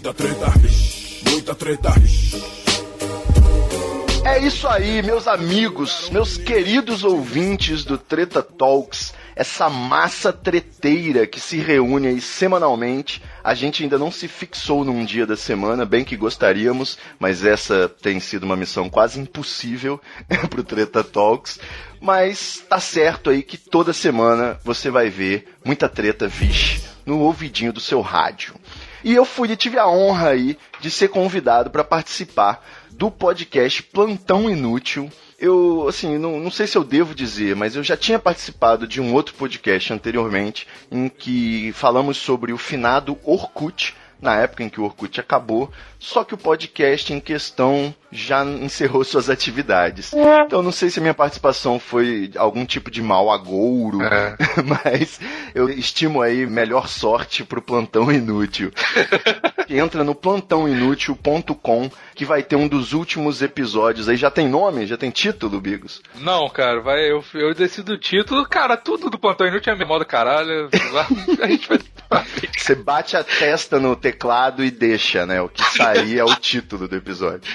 Muita 0.00 0.14
treta, 0.14 0.52
muita 1.30 1.54
treta. 1.54 1.90
É 4.24 4.38
isso 4.38 4.66
aí, 4.66 5.02
meus 5.02 5.28
amigos, 5.28 6.08
meus 6.10 6.38
queridos 6.38 7.04
ouvintes 7.04 7.84
do 7.84 7.98
Treta 7.98 8.42
Talks, 8.42 9.12
essa 9.36 9.68
massa 9.68 10.32
treteira 10.32 11.26
que 11.26 11.38
se 11.38 11.58
reúne 11.58 12.08
aí 12.08 12.20
semanalmente. 12.20 13.22
A 13.44 13.52
gente 13.52 13.82
ainda 13.82 13.98
não 13.98 14.10
se 14.10 14.26
fixou 14.26 14.86
num 14.86 15.04
dia 15.04 15.26
da 15.26 15.36
semana, 15.36 15.84
bem 15.84 16.02
que 16.02 16.16
gostaríamos, 16.16 16.96
mas 17.18 17.44
essa 17.44 17.86
tem 17.86 18.20
sido 18.20 18.44
uma 18.44 18.56
missão 18.56 18.88
quase 18.88 19.20
impossível 19.20 20.00
pro 20.48 20.64
Treta 20.64 21.04
Talks. 21.04 21.60
Mas 22.00 22.64
tá 22.66 22.80
certo 22.80 23.28
aí 23.28 23.42
que 23.42 23.58
toda 23.58 23.92
semana 23.92 24.58
você 24.64 24.90
vai 24.90 25.10
ver 25.10 25.46
muita 25.62 25.90
treta, 25.90 26.26
vixe, 26.26 26.80
no 27.04 27.18
ouvidinho 27.18 27.72
do 27.72 27.80
seu 27.80 28.00
rádio. 28.00 28.54
E 29.02 29.14
eu 29.14 29.24
fui 29.24 29.50
e 29.50 29.56
tive 29.56 29.78
a 29.78 29.88
honra 29.88 30.30
aí 30.30 30.58
de 30.80 30.90
ser 30.90 31.08
convidado 31.08 31.70
para 31.70 31.84
participar 31.84 32.64
do 32.90 33.10
podcast 33.10 33.82
Plantão 33.82 34.50
Inútil. 34.50 35.10
Eu, 35.38 35.86
assim, 35.88 36.18
não, 36.18 36.38
não 36.38 36.50
sei 36.50 36.66
se 36.66 36.76
eu 36.76 36.84
devo 36.84 37.14
dizer, 37.14 37.56
mas 37.56 37.74
eu 37.74 37.82
já 37.82 37.96
tinha 37.96 38.18
participado 38.18 38.86
de 38.86 39.00
um 39.00 39.14
outro 39.14 39.34
podcast 39.34 39.92
anteriormente 39.92 40.66
em 40.90 41.08
que 41.08 41.72
falamos 41.72 42.18
sobre 42.18 42.52
o 42.52 42.58
finado 42.58 43.18
Orkut, 43.24 43.96
na 44.20 44.36
época 44.36 44.62
em 44.62 44.68
que 44.68 44.80
o 44.80 44.84
Orkut 44.84 45.18
acabou, 45.18 45.72
só 45.98 46.24
que 46.24 46.34
o 46.34 46.38
podcast 46.38 47.10
em 47.12 47.20
questão 47.20 47.94
já 48.12 48.44
encerrou 48.44 49.04
suas 49.04 49.30
atividades. 49.30 50.12
Então 50.46 50.62
não 50.62 50.72
sei 50.72 50.90
se 50.90 50.98
a 50.98 51.02
minha 51.02 51.14
participação 51.14 51.78
foi 51.78 52.30
algum 52.36 52.64
tipo 52.66 52.90
de 52.90 53.02
mal 53.02 53.30
agouro, 53.30 54.02
É. 54.02 54.36
mas 54.84 55.20
eu 55.54 55.68
estimo 55.68 56.20
aí 56.22 56.46
melhor 56.46 56.88
sorte 56.88 57.44
pro 57.44 57.62
plantão 57.62 58.10
inútil. 58.10 58.72
Entra 59.68 60.02
no 60.02 60.14
plantãoinútil.com 60.14 61.90
que 62.14 62.24
vai 62.24 62.42
ter 62.42 62.56
um 62.56 62.66
dos 62.68 62.92
últimos 62.92 63.40
episódios 63.40 64.08
aí. 64.08 64.16
Já 64.16 64.30
tem 64.30 64.48
nome? 64.48 64.86
Já 64.86 64.96
tem 64.96 65.10
título, 65.10 65.60
Bigos? 65.60 66.02
Não, 66.16 66.48
cara, 66.50 66.80
vai, 66.80 67.10
eu, 67.10 67.24
eu 67.34 67.54
decido 67.54 67.92
o 67.92 67.98
título. 67.98 68.46
Cara, 68.46 68.76
tudo 68.76 69.08
do 69.08 69.18
Plantão 69.18 69.46
Inútil 69.46 69.72
é 69.72 69.76
minha 69.76 69.86
moda 69.86 70.04
caralho. 70.04 70.68
A 71.40 71.46
gente 71.46 71.68
vai. 71.68 71.78
Você 72.58 72.74
bate 72.74 73.16
a 73.16 73.22
testa 73.24 73.78
no 73.78 73.94
teclado 73.96 74.64
e 74.64 74.70
deixa, 74.70 75.24
né? 75.24 75.40
O 75.40 75.48
que 75.48 75.62
sair 75.76 76.18
é 76.18 76.24
o 76.24 76.34
título 76.34 76.86
do 76.88 76.96
episódio. 76.96 77.50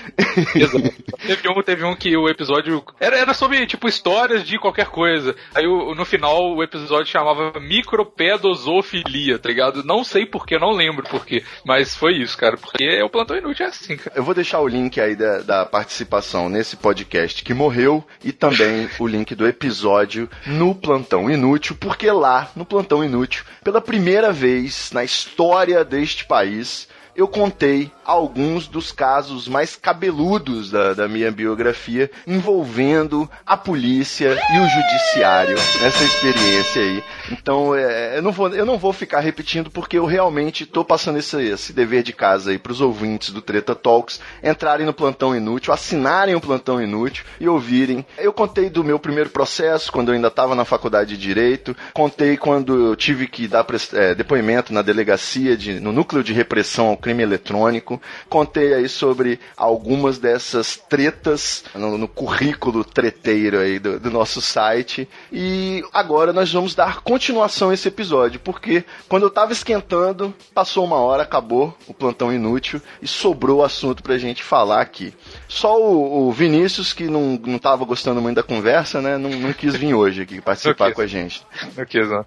Exato. 0.55 0.93
Teve 1.25 1.49
um, 1.49 1.61
teve 1.63 1.83
um 1.83 1.95
que 1.95 2.15
o 2.15 2.27
episódio 2.29 2.83
era, 2.99 3.17
era 3.17 3.33
sobre, 3.33 3.65
tipo, 3.65 3.87
histórias 3.87 4.43
de 4.43 4.59
qualquer 4.59 4.87
coisa. 4.87 5.35
Aí 5.53 5.65
o- 5.65 5.95
no 5.95 6.05
final 6.05 6.53
o 6.55 6.61
episódio 6.63 7.11
chamava 7.11 7.59
Micropedozofilia, 7.59 9.39
tá 9.39 9.49
ligado? 9.49 9.83
Não 9.83 10.03
sei 10.03 10.25
porquê, 10.25 10.57
não 10.57 10.71
lembro 10.71 11.03
porquê. 11.09 11.43
Mas 11.65 11.95
foi 11.95 12.13
isso, 12.17 12.37
cara. 12.37 12.57
Porque 12.57 13.01
o 13.01 13.09
plantão 13.09 13.37
inútil 13.37 13.65
é 13.65 13.69
assim, 13.69 13.97
cara. 13.97 14.15
Eu 14.15 14.23
vou 14.23 14.33
deixar 14.33 14.59
o 14.59 14.67
link 14.67 14.99
aí 14.99 15.15
da, 15.15 15.39
da 15.39 15.65
participação 15.65 16.49
nesse 16.49 16.75
podcast 16.75 17.43
que 17.43 17.53
morreu 17.53 18.03
e 18.23 18.31
também 18.31 18.89
o 18.99 19.07
link 19.07 19.33
do 19.35 19.47
episódio 19.47 20.29
no 20.45 20.75
Plantão 20.75 21.29
Inútil, 21.29 21.75
porque 21.79 22.09
lá, 22.11 22.51
no 22.55 22.65
Plantão 22.65 23.03
Inútil, 23.03 23.43
pela 23.63 23.81
primeira 23.81 24.31
vez 24.31 24.91
na 24.93 25.03
história 25.03 25.83
deste 25.83 26.25
país, 26.25 26.87
eu 27.15 27.27
contei 27.27 27.91
alguns 28.03 28.67
dos 28.67 28.91
casos 28.91 29.48
mais 29.48 29.75
cabeludos 29.75 30.69
da, 30.69 30.93
da 30.93 31.07
minha 31.07 31.31
biografia 31.31 32.12
envolvendo 32.27 33.29
a 33.45 33.55
polícia 33.55 34.38
e 34.53 34.60
o 34.60 34.67
judiciário 34.67 35.55
nessa 35.81 36.03
experiência 36.03 36.81
aí. 36.81 37.03
Então, 37.31 37.74
é, 37.74 38.17
eu, 38.17 38.22
não 38.22 38.31
vou, 38.31 38.50
eu 38.50 38.65
não 38.65 38.77
vou 38.77 38.91
ficar 38.91 39.22
repetindo 39.22 39.72
porque 39.72 39.98
eu 39.98 40.05
realmente 40.05 40.65
tô 40.65 40.84
passando 40.84 41.17
esse, 41.17 41.41
esse 41.41 41.74
dever 41.74 42.03
de 42.03 42.13
casa 42.13 42.51
aí 42.51 42.60
pros 42.60 42.81
ouvintes 42.81 43.31
do 43.31 43.41
Treta 43.41 43.74
Talks 43.74 44.19
entrarem 44.43 44.86
no 44.86 44.93
Plantão 44.93 45.36
Inútil, 45.36 45.74
assinarem 45.74 46.36
o 46.36 46.41
Plantão 46.41 46.81
Inútil 46.81 47.24
e 47.39 47.48
ouvirem. 47.48 48.05
Eu 48.17 48.34
contei 48.34 48.69
do 48.69 48.84
meu 48.84 49.00
primeiro 49.00 49.29
processo, 49.29 49.91
quando 49.91 50.10
eu 50.10 50.15
ainda 50.15 50.27
estava 50.27 50.53
na 50.53 50.65
faculdade 50.65 51.15
de 51.15 51.25
Direito, 51.25 51.75
contei 51.93 52.38
quando 52.38 52.89
eu 52.89 52.95
tive 52.95 53.27
que 53.27 53.48
dar 53.48 53.65
é, 53.93 54.13
depoimento 54.13 54.72
na 54.72 54.81
delegacia, 54.81 55.57
de, 55.57 55.79
no 55.79 55.91
núcleo 55.91 56.24
de 56.24 56.34
repressão 56.34 56.89
ao 56.89 56.98
crime 57.05 57.21
eletrônico, 57.21 58.01
contei 58.27 58.74
aí 58.74 58.89
sobre 58.89 59.39
algumas 59.55 60.17
dessas 60.17 60.75
tretas 60.75 61.63
no, 61.75 62.00
no 62.00 62.07
currículo 62.07 62.83
treteiro 62.83 63.59
aí 63.59 63.77
do, 63.77 64.00
do 64.00 64.09
nosso 64.09 64.41
site. 64.41 65.07
E 65.31 65.83
agora 65.93 66.33
nós 66.33 66.51
vamos 66.51 66.74
dar 66.74 67.01
continuação 67.01 67.69
a 67.69 67.75
esse 67.75 67.88
episódio, 67.88 68.39
porque 68.39 68.83
quando 69.07 69.21
eu 69.21 69.29
tava 69.29 69.53
esquentando, 69.53 70.33
passou 70.51 70.83
uma 70.83 70.95
hora, 70.95 71.21
acabou 71.21 71.77
o 71.88 71.93
plantão 71.93 72.33
inútil 72.33 72.81
e 73.00 73.07
sobrou 73.07 73.63
assunto 73.63 74.01
pra 74.01 74.17
gente 74.17 74.41
falar 74.41 74.81
aqui. 74.81 75.13
Só 75.47 75.79
o, 75.79 76.27
o 76.27 76.31
Vinícius, 76.31 76.91
que 76.91 77.03
não, 77.03 77.39
não 77.45 77.59
tava 77.59 77.85
gostando 77.85 78.19
muito 78.19 78.38
da 78.38 78.43
conversa, 78.43 79.00
né, 79.00 79.15
não, 79.15 79.29
não 79.29 79.53
quis 79.53 79.75
vir 79.75 79.93
hoje 79.93 80.24
aqui 80.24 80.41
participar 80.41 80.85
Não 80.85 80.88
quis. 80.88 80.95
com 80.95 81.01
a 81.01 81.07
gente. 81.07 81.45
Ok, 81.77 82.01
Zan. 82.03 82.25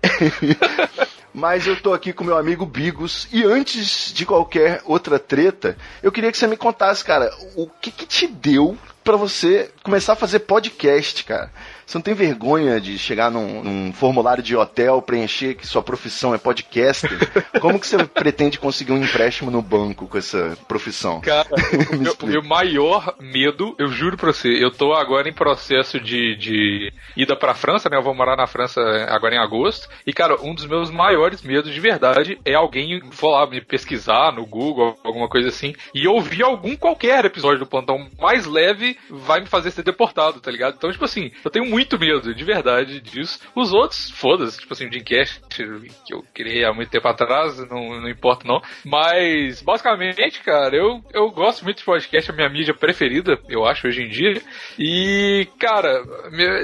Mas 1.39 1.69
eu 1.69 1.81
tô 1.81 1.95
aqui 1.95 2.13
com 2.13 2.25
meu 2.25 2.37
amigo 2.37 2.67
Bigos 2.67 3.29
e 3.31 3.45
antes 3.45 4.13
de 4.13 4.27
qualquer 4.27 4.83
outra 4.85 5.21
treta, 5.21 5.79
eu 6.03 6.11
queria 6.11 6.33
que 6.33 6.37
você 6.37 6.49
me 6.49 6.57
contasse, 6.57 7.05
cara, 7.05 7.33
o 7.55 7.69
que 7.69 7.93
que 7.93 8.05
te 8.05 8.27
deu 8.27 8.77
pra 9.05 9.15
você 9.15 9.71
começar 9.85 10.15
a 10.15 10.17
fazer 10.17 10.41
podcast, 10.41 11.23
cara? 11.23 11.53
Você 11.89 11.97
não 11.97 12.03
tem 12.03 12.13
vergonha 12.13 12.79
de 12.79 12.99
chegar 12.99 13.31
num, 13.31 13.65
num 13.65 13.93
formulário 13.95 14.43
de 14.43 14.55
hotel, 14.55 15.01
preencher 15.01 15.55
que 15.55 15.67
sua 15.67 15.83
profissão 15.83 16.35
é 16.35 16.39
podcaster? 16.39 17.11
Como 17.63 17.81
que 17.81 17.87
você 17.87 18.05
pretende 18.05 18.59
conseguir 18.59 18.93
um 18.93 19.03
empréstimo 19.03 19.51
no 19.51 19.63
banco 19.63 20.07
com 20.07 20.19
essa 20.19 20.55
profissão? 20.69 21.23
Cara, 21.23 21.49
meu, 21.99 22.15
meu 22.25 22.43
maior 22.43 23.15
medo, 23.19 23.75
eu 23.79 23.89
juro 23.89 24.19
pra 24.19 24.35
você, 24.35 24.51
eu 24.63 24.71
tô 24.71 24.93
agora 24.93 25.31
em 25.31 25.33
processo 25.33 25.99
de, 25.99 26.37
de 26.37 26.93
ida 27.17 27.35
pra 27.35 27.55
França, 27.55 27.89
né? 27.89 27.97
Eu 27.97 28.03
vou 28.03 28.15
morar 28.15 28.37
na 28.37 28.47
França 28.47 28.83
agora 29.09 29.37
em 29.37 29.39
agosto. 29.39 29.89
E, 30.07 30.13
cara, 30.13 30.39
um 30.43 30.55
dos 30.55 30.67
meus 30.67 30.91
maiores 30.91 31.41
medos 31.41 31.73
de 31.73 31.81
verdade 31.81 32.39
é 32.45 32.53
alguém 32.53 33.01
for 33.13 33.31
lá 33.31 33.47
me 33.49 33.63
pesquisar 33.63 34.31
no 34.31 34.45
Google, 34.45 34.95
alguma 35.03 35.27
coisa 35.27 35.49
assim, 35.49 35.75
e 35.95 36.07
ouvir 36.07 36.43
algum 36.43 36.77
qualquer 36.77 37.25
episódio 37.25 37.61
do 37.61 37.67
plantão 37.67 38.11
mais 38.21 38.45
leve 38.45 38.99
vai 39.09 39.41
me 39.41 39.47
fazer 39.47 39.71
ser 39.71 39.85
deportado, 39.85 40.39
tá 40.39 40.51
ligado? 40.51 40.75
Então, 40.77 40.93
tipo 40.93 41.07
assim, 41.07 41.31
eu 41.43 41.51
tenho 41.51 41.65
muito 41.65 41.78
medo, 41.99 42.35
de 42.35 42.45
verdade, 42.45 43.01
disso. 43.01 43.39
Os 43.55 43.73
outros, 43.73 44.11
foda-se, 44.11 44.59
tipo 44.59 44.73
assim, 44.73 44.87
o 44.87 44.91
Dreamcast, 44.91 45.41
que 45.49 46.15
eu 46.15 46.25
criei 46.35 46.65
há 46.65 46.73
muito 46.73 46.91
tempo 46.91 47.07
atrás, 47.09 47.59
não, 47.69 48.01
não 48.01 48.09
importa 48.09 48.47
não. 48.47 48.61
Mas, 48.85 49.63
basicamente, 49.63 50.41
cara, 50.43 50.77
eu, 50.77 51.03
eu 51.13 51.31
gosto 51.31 51.65
muito 51.65 51.79
de 51.79 51.85
podcast, 51.85 52.31
é 52.31 52.33
a 52.33 52.37
minha 52.37 52.49
mídia 52.49 52.75
preferida, 52.75 53.39
eu 53.49 53.65
acho, 53.65 53.87
hoje 53.87 54.03
em 54.03 54.09
dia. 54.09 54.41
E, 54.79 55.47
cara, 55.59 56.03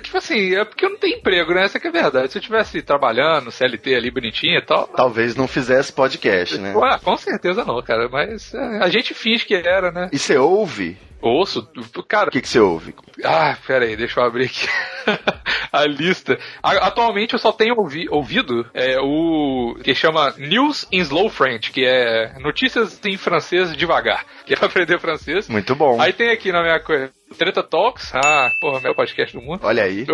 tipo 0.02 0.18
assim, 0.18 0.54
é 0.54 0.64
porque 0.64 0.84
eu 0.84 0.90
não 0.90 0.98
tenho 0.98 1.18
emprego, 1.18 1.54
né? 1.54 1.64
Essa 1.64 1.80
que 1.80 1.86
é 1.86 1.90
a 1.90 1.92
verdade. 1.92 2.32
Se 2.32 2.38
eu 2.38 2.42
tivesse 2.42 2.82
trabalhando, 2.82 3.50
CLT 3.50 3.94
ali 3.94 4.10
bonitinho 4.10 4.58
e 4.58 4.62
tal. 4.62 4.86
Talvez 4.88 5.36
não 5.36 5.48
fizesse 5.48 5.92
podcast, 5.92 6.58
né? 6.58 6.72
Com 7.02 7.16
certeza 7.16 7.64
não, 7.64 7.80
cara. 7.82 8.08
Mas 8.08 8.54
é, 8.54 8.78
a 8.78 8.88
gente 8.88 9.14
finge 9.14 9.44
que 9.44 9.54
era, 9.54 9.90
né? 9.90 10.08
E 10.12 10.18
você 10.18 10.36
ouve? 10.36 10.96
Ouço, 11.24 11.66
cara, 12.06 12.28
O 12.28 12.32
que 12.32 12.40
que 12.42 12.48
você 12.48 12.60
ouve? 12.60 12.94
Ah, 13.24 13.56
pera 13.66 13.84
aí, 13.86 13.96
deixa 13.96 14.20
eu 14.20 14.24
abrir 14.24 14.44
aqui 14.46 14.66
a 15.72 15.84
lista. 15.86 16.38
A- 16.62 16.86
Atualmente 16.86 17.32
eu 17.32 17.38
só 17.38 17.50
tenho 17.52 17.74
ouvi- 17.78 18.08
ouvido 18.10 18.66
é, 18.74 18.98
o 19.00 19.74
que 19.82 19.94
chama 19.94 20.34
News 20.36 20.86
in 20.92 20.98
Slow 21.00 21.28
French, 21.30 21.70
que 21.72 21.84
é 21.84 22.38
notícias 22.40 23.00
em 23.04 23.16
francês 23.16 23.74
devagar, 23.76 24.24
que 24.44 24.52
é 24.52 24.56
pra 24.56 24.66
aprender 24.66 24.98
francês. 25.00 25.48
Muito 25.48 25.74
bom. 25.74 26.00
Aí 26.00 26.12
tem 26.12 26.30
aqui 26.30 26.52
na 26.52 26.62
minha 26.62 26.80
coisa 26.80 27.10
Treta 27.34 27.62
Talks, 27.62 28.14
ah, 28.14 28.50
porra, 28.60 28.80
meu 28.80 28.94
podcast 28.94 29.36
do 29.36 29.42
mundo. 29.42 29.60
Olha 29.62 29.82
aí. 29.82 30.06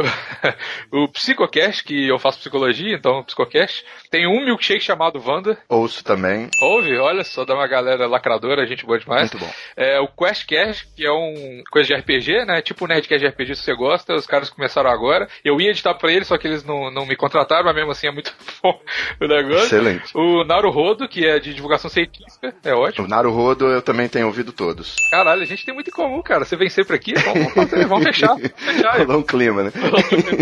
O, 0.91 1.05
o 1.05 1.09
Psicocast, 1.09 1.85
que 1.85 2.09
eu 2.09 2.19
faço 2.19 2.39
psicologia, 2.39 2.95
então 2.95 3.23
Psicocast. 3.25 3.85
Tem 4.11 4.27
um 4.27 4.45
milkshake 4.45 4.83
chamado 4.83 5.23
Wanda. 5.25 5.59
Ouço 5.69 6.03
também. 6.03 6.49
Ouve, 6.63 6.97
olha 6.99 7.23
só, 7.23 7.45
dá 7.45 7.55
uma 7.55 7.67
galera 7.67 8.07
lacradora, 8.07 8.67
gente 8.67 8.85
boa 8.85 8.99
demais. 8.99 9.31
Muito 9.33 9.39
bom. 9.39 9.53
É, 9.77 10.01
o 10.01 10.09
QuestCast, 10.09 10.89
que 10.97 11.07
é 11.07 11.13
um 11.13 11.63
coisa 11.71 11.89
de 11.89 11.95
RPG, 11.95 12.45
né? 12.45 12.63
Tipo 12.63 12.85
um 12.85 12.89
Nerdcast 12.89 13.25
de 13.25 13.31
RPG 13.31 13.55
se 13.57 13.63
você 13.63 13.75
gosta, 13.75 14.15
os 14.15 14.27
caras 14.27 14.51
começaram 14.51 14.91
agora. 14.91 15.29
Eu 15.45 15.61
ia 15.61 15.71
editar 15.71 15.95
pra 15.95 16.11
eles, 16.13 16.27
só 16.29 16.39
que 16.39 16.47
eles 16.47 16.65
não, 16.65 16.91
não 16.91 17.07
me 17.07 17.17
contrataram, 17.17 17.65
mas 17.65 17.75
mesmo 17.75 17.91
assim 17.91 18.09
é 18.09 18.13
muito 18.13 18.33
bom 18.63 18.81
o 19.21 19.27
negócio. 19.27 19.67
Excelente. 19.67 20.17
O 20.17 20.45
Naruhodo, 20.45 21.09
que 21.09 21.27
é 21.27 21.39
de 21.39 21.55
divulgação 21.55 21.91
científica, 21.91 22.55
é 22.65 22.75
ótimo. 22.75 23.07
O 23.07 23.09
Naruhodo 23.09 23.67
eu 23.67 23.83
também 23.83 24.09
tenho 24.09 24.27
ouvido 24.27 24.53
todos. 24.53 24.97
Caralho, 25.11 25.43
a 25.43 25.47
gente 25.47 25.65
tem 25.65 25.75
muito 25.75 25.89
em 25.89 25.93
comum, 25.93 26.23
cara. 26.23 26.45
Você 26.45 26.57
vem 26.57 26.69
sempre 26.69 26.97
aqui, 26.97 27.10
vamos, 27.15 27.55
vamos, 27.55 27.71
fazer, 27.71 27.87
vamos 27.87 28.05
fechar. 28.05 28.37
Fechar. 28.39 28.99
Rolou 28.99 29.19
um 29.19 29.23
clima, 29.23 29.65
né? 29.65 29.73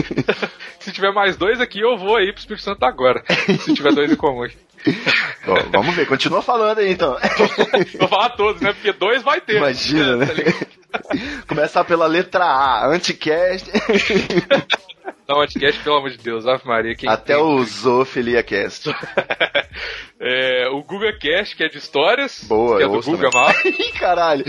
Se 0.81 0.93
tiver 0.93 1.13
mais 1.13 1.37
dois 1.37 1.61
aqui, 1.61 1.81
eu 1.81 1.97
vou 1.97 2.17
aí 2.17 2.33
pro 2.33 2.41
Espírito 2.41 2.63
Santo 2.63 2.85
agora. 2.85 3.23
Se 3.61 3.75
tiver 3.75 3.93
dois 3.93 4.11
em 4.11 4.17
comum 4.17 4.43
aqui. 4.43 4.57
Ó, 5.47 5.55
vamos 5.73 5.95
ver, 5.95 6.07
continua 6.07 6.43
falando 6.43 6.79
aí 6.79 6.93
então. 6.93 7.17
Vou 7.99 8.09
falar 8.09 8.31
todos, 8.31 8.61
né? 8.61 8.73
Porque 8.73 8.93
dois 8.93 9.23
vai 9.23 9.41
ter. 9.41 9.57
Imagina, 9.57 10.17
né? 10.17 10.27
Tá 10.27 10.33
ligado? 10.33 10.78
Começar 11.47 11.85
pela 11.85 12.07
letra 12.07 12.45
A, 12.45 12.87
Anticast, 12.87 13.71
Não, 15.29 15.41
Anticast, 15.43 15.83
pelo 15.83 15.97
amor 15.97 16.11
de 16.11 16.19
Deus, 16.19 16.47
Ave 16.47 16.67
Maria. 16.67 16.95
Até 17.07 17.35
tem? 17.35 17.43
o 17.43 17.63
ZooFiliaCast. 17.65 18.91
É, 20.21 20.69
o 20.71 20.83
Guga 20.83 21.17
Cast, 21.17 21.55
que 21.55 21.63
é 21.63 21.69
de 21.69 21.79
histórias. 21.79 22.43
Boa, 22.43 22.79
que 22.79 22.83
é 22.83 22.89
do 22.89 23.01
Guga. 23.01 23.31
Mal. 23.33 23.53
Ih, 23.65 23.93
caralho. 23.93 24.45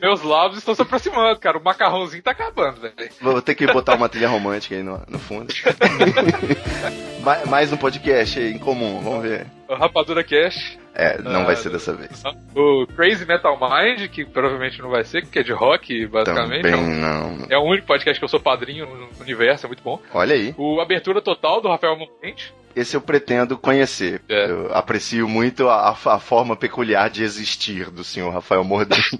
Meus 0.00 0.22
lábios 0.22 0.56
estão 0.60 0.74
se 0.74 0.80
aproximando, 0.80 1.38
cara. 1.38 1.58
O 1.58 1.62
macarrãozinho 1.62 2.22
tá 2.22 2.30
acabando, 2.30 2.80
velho. 2.80 2.94
Vou 3.20 3.42
ter 3.42 3.54
que 3.54 3.66
botar 3.66 3.96
uma 3.96 4.08
trilha 4.08 4.28
romântica 4.30 4.74
aí 4.76 4.82
no, 4.82 5.02
no 5.06 5.18
fundo. 5.18 5.52
Ma- 7.22 7.44
Mais 7.46 7.70
um 7.70 7.76
podcast 7.76 8.38
aí 8.38 8.52
em 8.52 8.58
comum, 8.58 9.00
vamos 9.02 9.22
ver. 9.28 9.46
O 9.70 9.74
Rapadura 9.76 10.24
Cast. 10.24 10.78
É, 10.94 11.22
não 11.22 11.42
Ah, 11.42 11.44
vai 11.44 11.54
ser 11.56 11.70
dessa 11.70 11.94
vez. 11.94 12.22
O 12.56 12.86
Crazy 12.88 13.24
Metal 13.24 13.56
Mind, 13.56 14.08
que 14.10 14.24
provavelmente 14.24 14.82
não 14.82 14.90
vai 14.90 15.04
ser, 15.04 15.24
que 15.24 15.38
é 15.38 15.42
de 15.44 15.52
rock, 15.52 16.06
basicamente. 16.08 16.62
Também 16.62 16.72
É 16.72 16.76
um- 16.82 16.96
não. 17.00 17.46
É 17.48 17.56
o 17.56 17.62
único 17.62 17.86
podcast 17.86 18.18
que 18.18 18.24
eu 18.24 18.28
sou 18.28 18.40
padrinho 18.40 18.86
no 18.86 19.08
universo, 19.20 19.66
é 19.66 19.68
muito 19.68 19.82
bom. 19.84 20.00
Olha 20.12 20.34
aí. 20.34 20.52
O 20.58 20.80
Abertura 20.80 21.22
Total, 21.22 21.60
do 21.60 21.68
Rafael 21.68 21.96
Monte. 21.96 22.52
Esse 22.74 22.96
eu 22.96 23.00
pretendo 23.00 23.58
conhecer. 23.58 24.22
É. 24.28 24.50
Eu 24.50 24.74
aprecio 24.74 25.28
muito 25.28 25.68
a, 25.68 25.90
a 25.90 26.18
forma 26.18 26.56
peculiar 26.56 27.10
de 27.10 27.22
existir 27.22 27.90
do 27.90 28.04
senhor 28.04 28.30
Rafael 28.32 28.64
Mordente. 28.64 29.18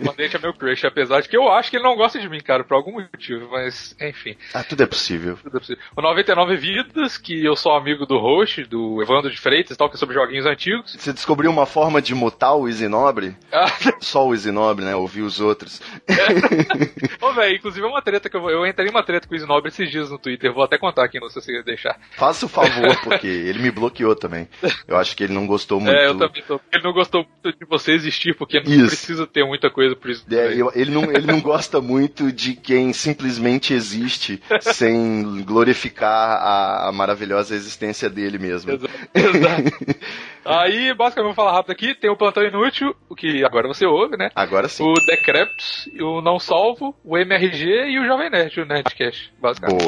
O 0.00 0.04
Mordente 0.04 0.36
é 0.36 0.38
meu 0.38 0.54
crush, 0.54 0.84
apesar 0.84 1.20
de 1.20 1.28
que 1.28 1.36
eu 1.36 1.50
acho 1.50 1.70
que 1.70 1.76
ele 1.76 1.84
não 1.84 1.96
gosta 1.96 2.18
de 2.18 2.28
mim, 2.28 2.40
cara, 2.40 2.64
por 2.64 2.74
algum 2.74 2.92
motivo, 2.92 3.48
mas 3.50 3.94
enfim. 4.00 4.36
ah, 4.54 4.62
tudo 4.62 4.82
é 4.82 4.86
possível. 4.86 5.36
tudo 5.42 5.56
é 5.56 5.60
possível. 5.60 5.82
O 5.96 6.02
99 6.02 6.56
Vidas, 6.56 7.18
que 7.18 7.44
eu 7.44 7.56
sou 7.56 7.72
amigo 7.72 8.06
do 8.06 8.18
host, 8.18 8.64
do 8.64 9.02
Evandro 9.02 9.30
de 9.30 9.38
Freitas 9.38 9.74
e 9.74 9.78
tal, 9.78 9.88
que 9.88 9.96
é 9.96 9.98
sobre 9.98 10.14
joguinhos 10.14 10.46
antigos. 10.46 10.94
Você 10.96 11.12
descobriu 11.12 11.50
uma 11.50 11.66
forma 11.66 12.00
de 12.00 12.14
mutar 12.14 12.54
o 12.54 12.68
Isinobre? 12.68 13.36
Ah, 13.52 13.66
Só 14.00 14.26
o 14.26 14.34
Isinobre, 14.34 14.84
né? 14.84 14.94
Ouvir 14.94 15.22
os 15.22 15.40
outros. 15.40 15.80
Ô, 17.20 17.32
velho, 17.32 17.56
inclusive 17.56 17.84
é 17.84 17.88
uma 17.88 18.02
treta 18.02 18.28
que 18.28 18.36
eu, 18.36 18.48
eu 18.48 18.66
entrei 18.66 18.88
em 18.88 18.90
uma 18.90 19.02
treta 19.02 19.26
com 19.26 19.34
o 19.34 19.36
Isnobre 19.36 19.68
esses 19.68 19.90
dias 19.90 20.10
no 20.10 20.18
Twitter, 20.18 20.52
vou 20.52 20.64
até 20.64 20.78
contar 20.78 21.04
aqui, 21.04 21.18
sei 21.31 21.31
se 21.32 21.40
você 21.40 21.62
deixar. 21.62 21.98
Faça 22.16 22.46
o 22.46 22.48
favor, 22.48 22.96
porque 23.02 23.26
ele 23.26 23.58
me 23.60 23.70
bloqueou 23.70 24.14
também. 24.14 24.48
Eu 24.86 24.96
acho 24.96 25.16
que 25.16 25.24
ele 25.24 25.32
não 25.32 25.46
gostou 25.46 25.80
muito. 25.80 25.94
É, 25.96 26.06
eu 26.06 26.16
também 26.18 26.42
tô. 26.42 26.60
Ele 26.72 26.82
não 26.82 26.92
gostou 26.92 27.26
muito 27.44 27.58
de 27.58 27.64
você 27.66 27.92
existir, 27.92 28.36
porque 28.36 28.60
não 28.60 28.70
Isso. 28.72 28.86
precisa 28.88 29.26
ter 29.26 29.44
muita 29.44 29.70
coisa 29.70 29.96
por 29.96 30.10
isso. 30.10 30.24
É, 30.30 30.54
eu- 30.54 30.72
ele, 30.74 30.90
não, 30.90 31.04
ele 31.04 31.26
não 31.26 31.40
gosta 31.40 31.80
muito 31.80 32.30
de 32.32 32.54
quem 32.54 32.92
simplesmente 32.92 33.72
existe 33.74 34.42
sem 34.60 35.42
glorificar 35.42 36.10
a, 36.40 36.88
a 36.88 36.92
maravilhosa 36.92 37.54
existência 37.54 38.08
dele 38.10 38.38
mesmo. 38.38 38.72
Exato. 38.72 38.90
exato. 39.14 39.96
Aí, 40.44 40.92
basicamente, 40.94 41.34
vou 41.34 41.34
falar 41.34 41.52
rápido 41.52 41.72
aqui. 41.72 41.94
Tem 41.94 42.10
o 42.10 42.16
Plantão 42.16 42.42
Inútil, 42.42 42.94
o 43.08 43.14
que 43.14 43.44
agora 43.44 43.68
você 43.68 43.86
ouve, 43.86 44.16
né? 44.16 44.30
Agora 44.34 44.68
sim. 44.68 44.82
O 44.82 44.94
Decreps, 44.94 45.88
o 46.00 46.20
Não 46.20 46.38
Salvo, 46.38 46.94
o 47.04 47.16
MRG 47.16 47.64
e 47.88 47.98
o 47.98 48.04
Jovem 48.04 48.30
Nerd, 48.30 48.60
o 48.60 48.66
Nerdcast. 48.66 49.32
Basicamente, 49.40 49.84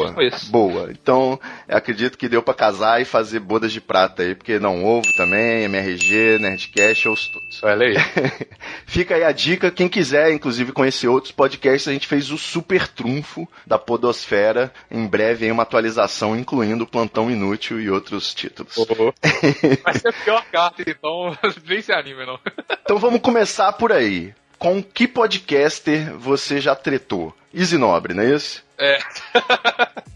Boa, 0.50 0.72
boa. 0.72 0.90
Então, 0.90 1.38
eu 1.68 1.76
acredito 1.76 2.16
que 2.16 2.28
deu 2.28 2.42
pra 2.42 2.54
casar 2.54 3.00
e 3.00 3.04
fazer 3.04 3.40
bodas 3.40 3.72
de 3.72 3.80
prata 3.80 4.22
aí, 4.22 4.34
porque 4.34 4.58
não 4.58 4.84
ovo 4.84 5.12
também, 5.16 5.64
MRG, 5.64 6.38
Nerdcast, 6.38 7.08
ouço 7.08 7.32
todos. 7.32 7.62
Olha 7.62 7.86
aí. 7.86 7.94
Fica 8.86 9.16
aí 9.16 9.24
a 9.24 9.32
dica, 9.32 9.70
quem 9.70 9.88
quiser, 9.88 10.32
inclusive, 10.32 10.72
conhecer 10.72 11.08
outros 11.08 11.32
podcasts, 11.32 11.88
a 11.88 11.92
gente 11.92 12.06
fez 12.06 12.30
o 12.30 12.38
super 12.38 12.86
trunfo 12.86 13.48
da 13.66 13.78
Podosfera. 13.78 14.72
Em 14.90 15.06
breve, 15.06 15.46
aí, 15.46 15.52
uma 15.52 15.64
atualização, 15.64 16.36
incluindo 16.36 16.84
o 16.84 16.86
Plantão 16.86 17.30
Inútil 17.30 17.80
e 17.80 17.90
outros 17.90 18.32
títulos. 18.34 18.74
Vai 19.82 19.94
ser 19.94 20.12
pior 20.24 20.43
carta, 20.44 20.82
então 20.86 21.36
nem 21.66 21.80
se 21.80 21.92
anime, 21.92 22.24
não. 22.24 22.38
Então 22.82 22.98
vamos 22.98 23.20
começar 23.20 23.72
por 23.72 23.92
aí. 23.92 24.34
Com 24.58 24.82
que 24.82 25.06
podcaster 25.06 26.16
você 26.16 26.60
já 26.60 26.74
tretou? 26.74 27.34
Easy 27.52 27.76
Nobre, 27.76 28.14
não 28.14 28.22
é 28.22 28.34
isso? 28.34 28.64
É. 28.78 28.98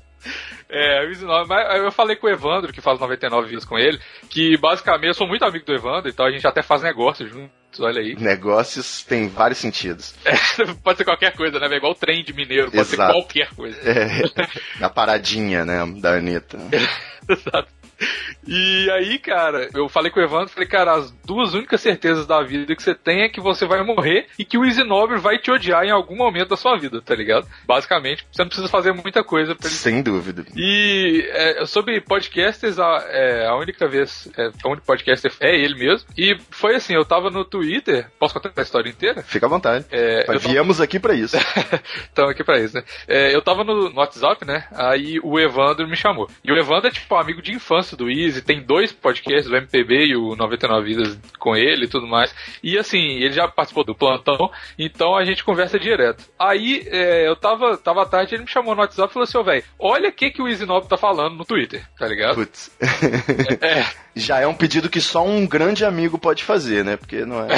É, 0.71 1.03
o 1.03 1.09
19, 1.09 1.49
mas 1.49 1.83
eu 1.83 1.91
falei 1.91 2.15
com 2.15 2.27
o 2.27 2.31
Evandro, 2.31 2.73
que 2.73 2.81
faz 2.83 3.01
99 3.01 3.47
vídeos 3.47 3.65
com 3.65 3.79
ele, 3.79 3.99
que 4.29 4.55
basicamente 4.59 5.09
eu 5.09 5.15
sou 5.15 5.27
muito 5.27 5.45
amigo 5.45 5.65
do 5.65 5.73
Evandro, 5.73 6.11
então 6.11 6.27
a 6.27 6.31
gente 6.31 6.47
até 6.47 6.63
faz 6.63 6.83
negócio 6.83 7.27
juntos, 7.27 7.81
olha 7.81 8.03
aí. 8.03 8.15
Negócios 8.17 9.03
têm 9.03 9.29
vários 9.29 9.59
sentidos. 9.59 10.15
É, 10.27 10.35
pode 10.85 10.99
ser 10.99 11.05
qualquer 11.05 11.35
coisa, 11.35 11.59
né? 11.59 11.69
É 11.73 11.77
igual 11.79 11.95
trem 11.95 12.23
de 12.23 12.35
mineiro, 12.35 12.71
pode 12.71 12.87
ser 12.87 12.97
Exato. 12.97 13.13
qualquer 13.15 13.49
coisa. 13.55 13.79
É, 13.81 14.85
a 14.85 14.91
paradinha, 14.91 15.65
né, 15.65 15.79
da 16.01 16.17
Anitta. 16.17 16.59
Exato. 17.27 17.78
E 18.47 18.91
aí, 18.93 19.19
cara, 19.19 19.69
eu 19.75 19.89
falei 19.89 20.11
com 20.11 20.21
o 20.21 20.23
Evandro, 20.23 20.49
falei, 20.49 20.69
cara, 20.69 20.93
as 20.95 21.11
duas 21.25 21.53
únicas 21.55 21.81
certezas 21.81 22.27
da 22.27 22.43
vida 22.43 22.75
que 22.75 22.83
você 22.83 22.95
tem 22.95 23.23
é 23.23 23.29
que 23.29 23.41
você 23.41 23.67
vai 23.67 23.83
morrer 23.83 24.27
e 24.39 24.45
que 24.45 24.57
o 24.57 24.65
Easy 24.65 24.83
Nobre 24.85 25.19
vai 25.19 25.39
te 25.39 25.51
odiar 25.51 25.85
em 25.85 25.91
algum 25.91 26.17
momento 26.17 26.49
da 26.51 26.57
sua 26.57 26.79
vida, 26.79 27.01
tá 27.03 27.15
ligado? 27.15 27.47
Basicamente, 27.67 28.27
você 28.33 28.43
não 28.43 28.49
precisa 28.49 28.69
fazer 28.69 28.93
muita 28.93 29.23
coisa 29.23 29.55
pra 29.55 29.67
ele 29.69 29.77
Sem 29.77 30.03
dúvida. 30.03 30.47
E 30.57 31.29
é, 31.31 31.67
sobre 31.67 32.01
podcasters, 32.01 32.79
a, 32.79 33.05
é, 33.09 33.47
a 33.47 33.55
única 33.57 33.87
vez, 33.89 34.29
é, 34.37 34.49
o 34.65 34.69
único 34.71 34.87
podcaster 34.87 35.33
é 35.41 35.55
ele 35.55 35.75
mesmo. 35.75 36.09
E 36.17 36.37
foi 36.51 36.77
assim, 36.77 36.95
eu 36.95 37.05
tava 37.05 37.31
no 37.31 37.45
Twitter, 37.45 38.09
posso 38.19 38.35
contar 38.35 38.53
a 38.57 38.63
história 38.63 38.89
inteira? 38.89 39.23
Fica 39.23 39.47
à 39.47 39.49
vontade. 39.49 39.85
É, 39.91 40.25
tava- 40.25 40.39
Viemos 40.39 40.81
aqui 40.81 40.99
pra 40.99 41.15
isso. 41.15 41.37
Estamos 42.09 42.31
aqui 42.31 42.43
pra 42.45 42.59
isso, 42.59 42.75
né? 42.75 42.83
É, 43.07 43.35
eu 43.35 43.43
tava 43.43 43.65
no, 43.65 43.91
no 43.91 43.97
WhatsApp, 43.99 44.45
né? 44.47 44.67
Aí 44.73 45.19
o 45.23 45.39
Evandro 45.39 45.87
me 45.89 45.97
chamou. 45.97 46.29
E 46.45 46.51
o 46.53 46.57
Evandro 46.57 46.89
é 46.89 46.91
tipo 46.91 47.15
amigo 47.17 47.43
de 47.43 47.53
infância 47.53 47.88
do 47.97 48.11
Easy, 48.11 48.43
tem 48.43 48.63
dois 48.63 48.93
podcasts, 48.93 49.51
o 49.51 49.57
MPB 49.57 50.07
e 50.07 50.17
o 50.17 50.35
99 50.37 50.87
Vidas 50.87 51.19
com 51.39 51.57
ele 51.57 51.85
e 51.85 51.89
tudo 51.89 52.07
mais. 52.07 52.35
E 52.63 52.79
assim, 52.79 52.99
ele 52.99 53.33
já 53.33 53.49
participou 53.49 53.85
do 53.85 53.95
plantão, 53.95 54.51
então 54.79 55.17
a 55.17 55.25
gente 55.25 55.45
conversa 55.45 55.79
direto. 55.79 56.25
Aí 56.39 56.87
é, 56.87 57.29
eu 57.29 57.37
tava, 57.37 57.77
tava 57.77 58.03
à 58.03 58.07
tarde, 58.07 58.35
ele 58.35 58.45
me 58.45 58.51
chamou 58.51 58.75
no 58.75 58.81
WhatsApp 58.81 59.11
e 59.11 59.13
falou 59.13 59.25
assim: 59.25 59.39
Ô, 59.39 59.45
velho, 59.45 59.65
olha 59.79 60.09
o 60.09 60.13
que, 60.13 60.31
que 60.31 60.43
o 60.43 60.49
Easy 60.49 60.67
Nob 60.67 60.89
tá 60.89 60.97
falando 60.97 61.37
no 61.37 61.45
Twitter, 61.45 61.87
tá 61.99 62.07
ligado? 62.07 62.37
Putz. 62.37 62.71
É, 63.61 63.85
Já 64.15 64.41
é 64.41 64.47
um 64.47 64.55
pedido 64.55 64.89
que 64.91 65.01
só 65.01 65.25
um 65.25 65.47
grande 65.47 65.85
amigo 65.85 66.19
pode 66.19 66.43
fazer, 66.45 66.85
né? 66.85 66.97
Porque 66.97 67.25
não 67.25 67.41
é. 67.45 67.49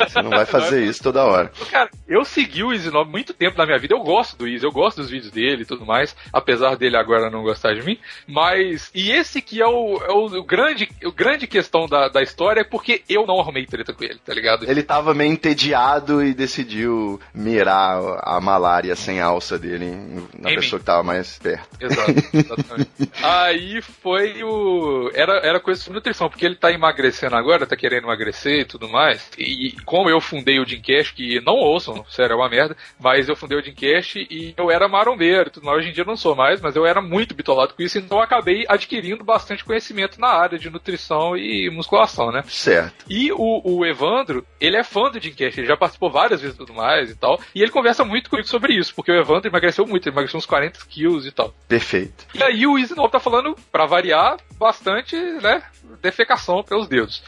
Você 0.00 0.22
não 0.22 0.30
vai 0.30 0.46
fazer 0.46 0.82
isso 0.88 1.02
toda 1.02 1.24
hora. 1.24 1.52
Cara, 1.70 1.90
eu 2.08 2.24
segui 2.24 2.62
o 2.62 2.72
Easy 2.72 2.90
Nob 2.90 3.10
muito 3.10 3.34
tempo 3.34 3.58
na 3.58 3.66
minha 3.66 3.78
vida. 3.78 3.94
Eu 3.94 4.00
gosto 4.00 4.36
do 4.36 4.48
Easy, 4.48 4.64
eu 4.64 4.72
gosto 4.72 4.98
dos 4.98 5.10
vídeos 5.10 5.30
dele 5.30 5.62
e 5.62 5.66
tudo 5.66 5.84
mais. 5.84 6.16
Apesar 6.32 6.76
dele 6.76 6.96
agora 6.96 7.30
não 7.30 7.42
gostar 7.42 7.74
de 7.74 7.82
mim. 7.82 7.98
Mas. 8.26 8.90
E 8.94 9.10
esse 9.12 9.42
que 9.42 9.60
é 9.60 9.66
o, 9.66 9.96
é 10.02 10.10
o, 10.12 10.24
o 10.38 10.42
grande, 10.44 10.88
o 11.04 11.12
grande 11.12 11.46
questão 11.46 11.86
da, 11.86 12.08
da 12.08 12.22
história 12.22 12.60
é 12.62 12.64
porque 12.64 13.02
eu 13.08 13.26
não 13.26 13.38
arrumei 13.40 13.66
treta 13.66 13.92
com 13.92 14.02
ele, 14.04 14.18
tá 14.24 14.32
ligado? 14.32 14.64
Ele 14.68 14.82
tava 14.82 15.12
meio 15.12 15.32
entediado 15.32 16.24
e 16.24 16.32
decidiu 16.32 17.20
mirar 17.34 18.00
a 18.22 18.40
malária 18.40 18.96
sem 18.96 19.20
alça 19.20 19.58
dele 19.58 19.90
na 20.38 20.50
Em 20.50 20.54
pessoa 20.54 20.78
mim. 20.78 20.80
que 20.80 20.86
tava 20.86 21.02
mais 21.02 21.38
perto. 21.38 21.68
Exato, 21.78 22.12
exatamente. 22.32 22.90
Aí 23.22 23.82
foi 23.82 24.42
o. 24.42 25.10
Era, 25.14 25.40
era 25.46 25.60
coisa 25.60 25.82
nutrição, 25.92 26.28
porque 26.28 26.44
ele 26.46 26.56
tá 26.56 26.72
emagrecendo 26.72 27.36
agora, 27.36 27.66
tá 27.66 27.76
querendo 27.76 28.04
emagrecer 28.04 28.60
e 28.60 28.64
tudo 28.64 28.88
mais. 28.88 29.30
E 29.38 29.72
como 29.84 30.08
eu 30.08 30.20
fundei 30.20 30.58
o 30.58 30.64
Dreamcast, 30.64 31.14
que 31.14 31.40
não 31.40 31.54
ouçam, 31.54 32.04
sério, 32.08 32.34
é 32.34 32.36
uma 32.36 32.48
merda, 32.48 32.76
mas 32.98 33.28
eu 33.28 33.36
fundei 33.36 33.58
o 33.58 33.62
Dreamcast 33.62 34.26
e 34.30 34.54
eu 34.56 34.70
era 34.70 34.88
marombeiro 34.88 35.48
e 35.48 35.50
tudo 35.50 35.66
mais. 35.66 35.78
Hoje 35.78 35.90
em 35.90 35.92
dia 35.92 36.02
eu 36.02 36.06
não 36.06 36.16
sou 36.16 36.34
mais, 36.34 36.60
mas 36.60 36.76
eu 36.76 36.86
era 36.86 37.00
muito 37.00 37.34
bitolado 37.34 37.74
com 37.74 37.82
isso, 37.82 37.98
então 37.98 38.18
eu 38.18 38.24
acabei 38.24 38.64
adquirindo 38.68 39.24
bastante 39.24 39.64
conhecimento 39.64 40.20
na 40.20 40.28
área 40.28 40.58
de 40.58 40.70
nutrição 40.70 41.36
e 41.36 41.70
musculação, 41.70 42.30
né? 42.30 42.42
Certo. 42.46 43.04
E 43.08 43.32
o, 43.32 43.60
o 43.64 43.86
Evandro, 43.86 44.44
ele 44.60 44.76
é 44.76 44.84
fã 44.84 45.10
do 45.10 45.18
Dreamcast, 45.18 45.60
ele 45.60 45.68
já 45.68 45.76
participou 45.76 46.10
várias 46.10 46.40
vezes 46.40 46.54
e 46.54 46.58
tudo 46.58 46.74
mais 46.74 47.10
e 47.10 47.16
tal. 47.16 47.40
E 47.54 47.62
ele 47.62 47.70
conversa 47.70 48.04
muito 48.04 48.30
comigo 48.30 48.48
sobre 48.48 48.74
isso, 48.74 48.94
porque 48.94 49.10
o 49.10 49.18
Evandro 49.18 49.48
emagreceu 49.48 49.86
muito, 49.86 50.08
ele 50.08 50.14
emagreceu 50.14 50.38
uns 50.38 50.46
40 50.46 50.80
quilos 50.88 51.26
e 51.26 51.30
tal. 51.30 51.54
Perfeito. 51.68 52.26
E 52.34 52.42
aí 52.42 52.66
o 52.66 52.78
Easy 52.78 52.94
Nob 52.94 53.10
tá 53.10 53.20
falando, 53.20 53.56
pra 53.70 53.86
variar, 53.86 54.36
bastante, 54.60 55.16
né, 55.16 55.62
defecação 56.02 56.62
pelos 56.62 56.86
dedos. 56.86 57.22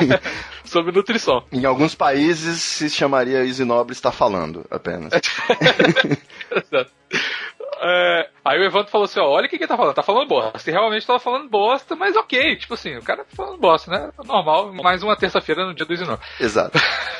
sobre 0.64 0.90
nutrição. 0.90 1.44
Em 1.52 1.66
alguns 1.66 1.94
países 1.94 2.62
se 2.62 2.88
chamaria 2.88 3.44
Easy 3.44 3.62
Nobre 3.62 3.92
está 3.92 4.10
falando 4.10 4.64
apenas. 4.70 5.12
É, 7.80 8.28
aí 8.44 8.60
o 8.60 8.64
Evandro 8.64 8.90
falou 8.90 9.04
assim, 9.04 9.20
ó, 9.20 9.28
olha 9.28 9.46
o 9.46 9.48
que 9.48 9.56
que 9.56 9.64
ele 9.64 9.68
tá 9.68 9.76
falando, 9.76 9.94
tá 9.94 10.02
falando 10.02 10.28
bosta. 10.28 10.70
E 10.70 10.72
realmente 10.72 11.06
tava 11.06 11.18
falando 11.18 11.48
bosta, 11.48 11.96
mas 11.96 12.16
ok, 12.16 12.56
tipo 12.56 12.74
assim, 12.74 12.96
o 12.96 13.02
cara 13.02 13.24
tá 13.24 13.36
falando 13.36 13.58
bosta, 13.58 13.90
né? 13.90 14.10
Normal, 14.24 14.72
mais 14.72 15.02
uma 15.02 15.16
terça-feira 15.16 15.64
no 15.64 15.74
dia 15.74 15.86
do 15.86 16.06
Nob. 16.06 16.22
Exato. 16.40 16.78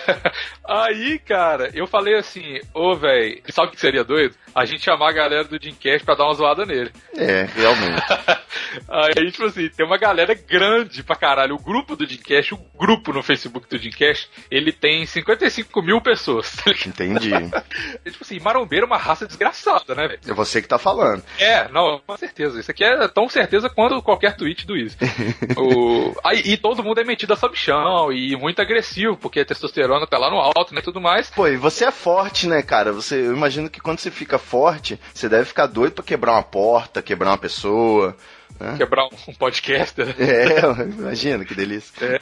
Aí, 0.69 1.19
cara, 1.19 1.71
eu 1.75 1.87
falei 1.87 2.17
assim, 2.17 2.61
ô, 2.75 2.95
velho, 2.95 3.43
sabe 3.51 3.69
o 3.69 3.71
que 3.71 3.81
seria 3.81 4.05
doido? 4.05 4.35
A 4.55 4.65
gente 4.65 4.85
chamar 4.85 5.11
a 5.11 5.12
galera 5.12 5.45
do 5.45 5.59
Dreamcast 5.59 6.05
pra 6.05 6.15
dar 6.15 6.25
uma 6.25 6.35
zoada 6.35 6.67
nele. 6.67 6.93
É, 7.17 7.45
realmente. 7.55 8.03
Aí, 8.88 9.31
tipo 9.31 9.45
assim, 9.45 9.69
tem 9.69 9.87
uma 9.87 9.99
galera 9.99 10.35
grande 10.35 11.03
pra 11.03 11.17
caralho. 11.17 11.55
O 11.55 11.62
grupo 11.62 11.97
do 11.97 12.07
Dreamcast, 12.07 12.55
o 12.55 12.59
grupo 12.79 13.12
no 13.12 13.23
Facebook 13.23 13.69
do 13.69 13.79
Dreamcast, 13.79 14.31
ele 14.51 14.73
tem 14.73 15.07
55 15.07 15.83
mil 15.83 16.01
pessoas. 16.01 16.53
tá? 16.57 16.71
Entendi. 16.87 17.31
tipo 18.11 18.23
assim, 18.23 18.38
marombeiro 18.41 18.85
é 18.85 18.87
uma 18.87 18.99
raça 18.99 19.27
desgraçada, 19.27 19.95
né, 19.95 20.09
velho? 20.09 20.21
Você 20.44 20.61
que 20.61 20.68
tá 20.68 20.78
falando. 20.78 21.22
É, 21.38 21.68
não, 21.68 22.00
com 22.07 22.16
certeza. 22.16 22.59
Isso 22.59 22.70
aqui 22.70 22.85
é 22.85 23.09
tão 23.09 23.28
certeza 23.28 23.68
quanto 23.68 24.02
qualquer 24.02 24.37
tweet 24.37 24.66
do 24.66 24.76
Easy. 24.76 24.96
o... 25.57 26.14
Aí, 26.24 26.42
e 26.44 26.57
todo 26.57 26.83
mundo 26.83 27.00
é 27.00 27.05
metido 27.05 27.33
a 27.33 27.37
sabichão 27.37 28.12
e 28.12 28.37
muito 28.37 28.61
agressivo, 28.61 29.16
porque 29.16 29.40
a 29.40 29.44
testosterona 29.44 30.07
tá 30.07 30.18
lá 30.18 30.31
no 30.31 30.37
alto, 30.38 30.74
né, 30.74 30.81
tudo 30.81 31.00
mais. 31.00 31.31
Pô, 31.31 31.46
e 31.46 31.57
você 31.57 31.85
é 31.85 31.90
forte, 31.90 32.46
né, 32.46 32.62
cara? 32.62 32.92
Você, 32.92 33.16
eu 33.16 33.35
imagino 33.35 33.70
que 33.70 33.81
quando 33.81 33.98
você 34.00 34.11
fica 34.11 34.38
forte, 34.38 34.98
você 35.14 35.28
deve 35.28 35.44
ficar 35.44 35.66
doido 35.66 35.92
pra 35.92 36.05
quebrar 36.05 36.33
uma 36.33 36.42
porta, 36.42 37.02
quebrar 37.02 37.31
uma 37.31 37.38
pessoa. 37.38 38.16
né? 38.59 38.74
Quebrar 38.76 39.07
um, 39.07 39.35
podcaster. 39.35 40.14
É, 40.18 40.61
imagina 40.85 41.44
que 41.44 41.55
delícia. 41.55 41.92
É. 42.05 42.18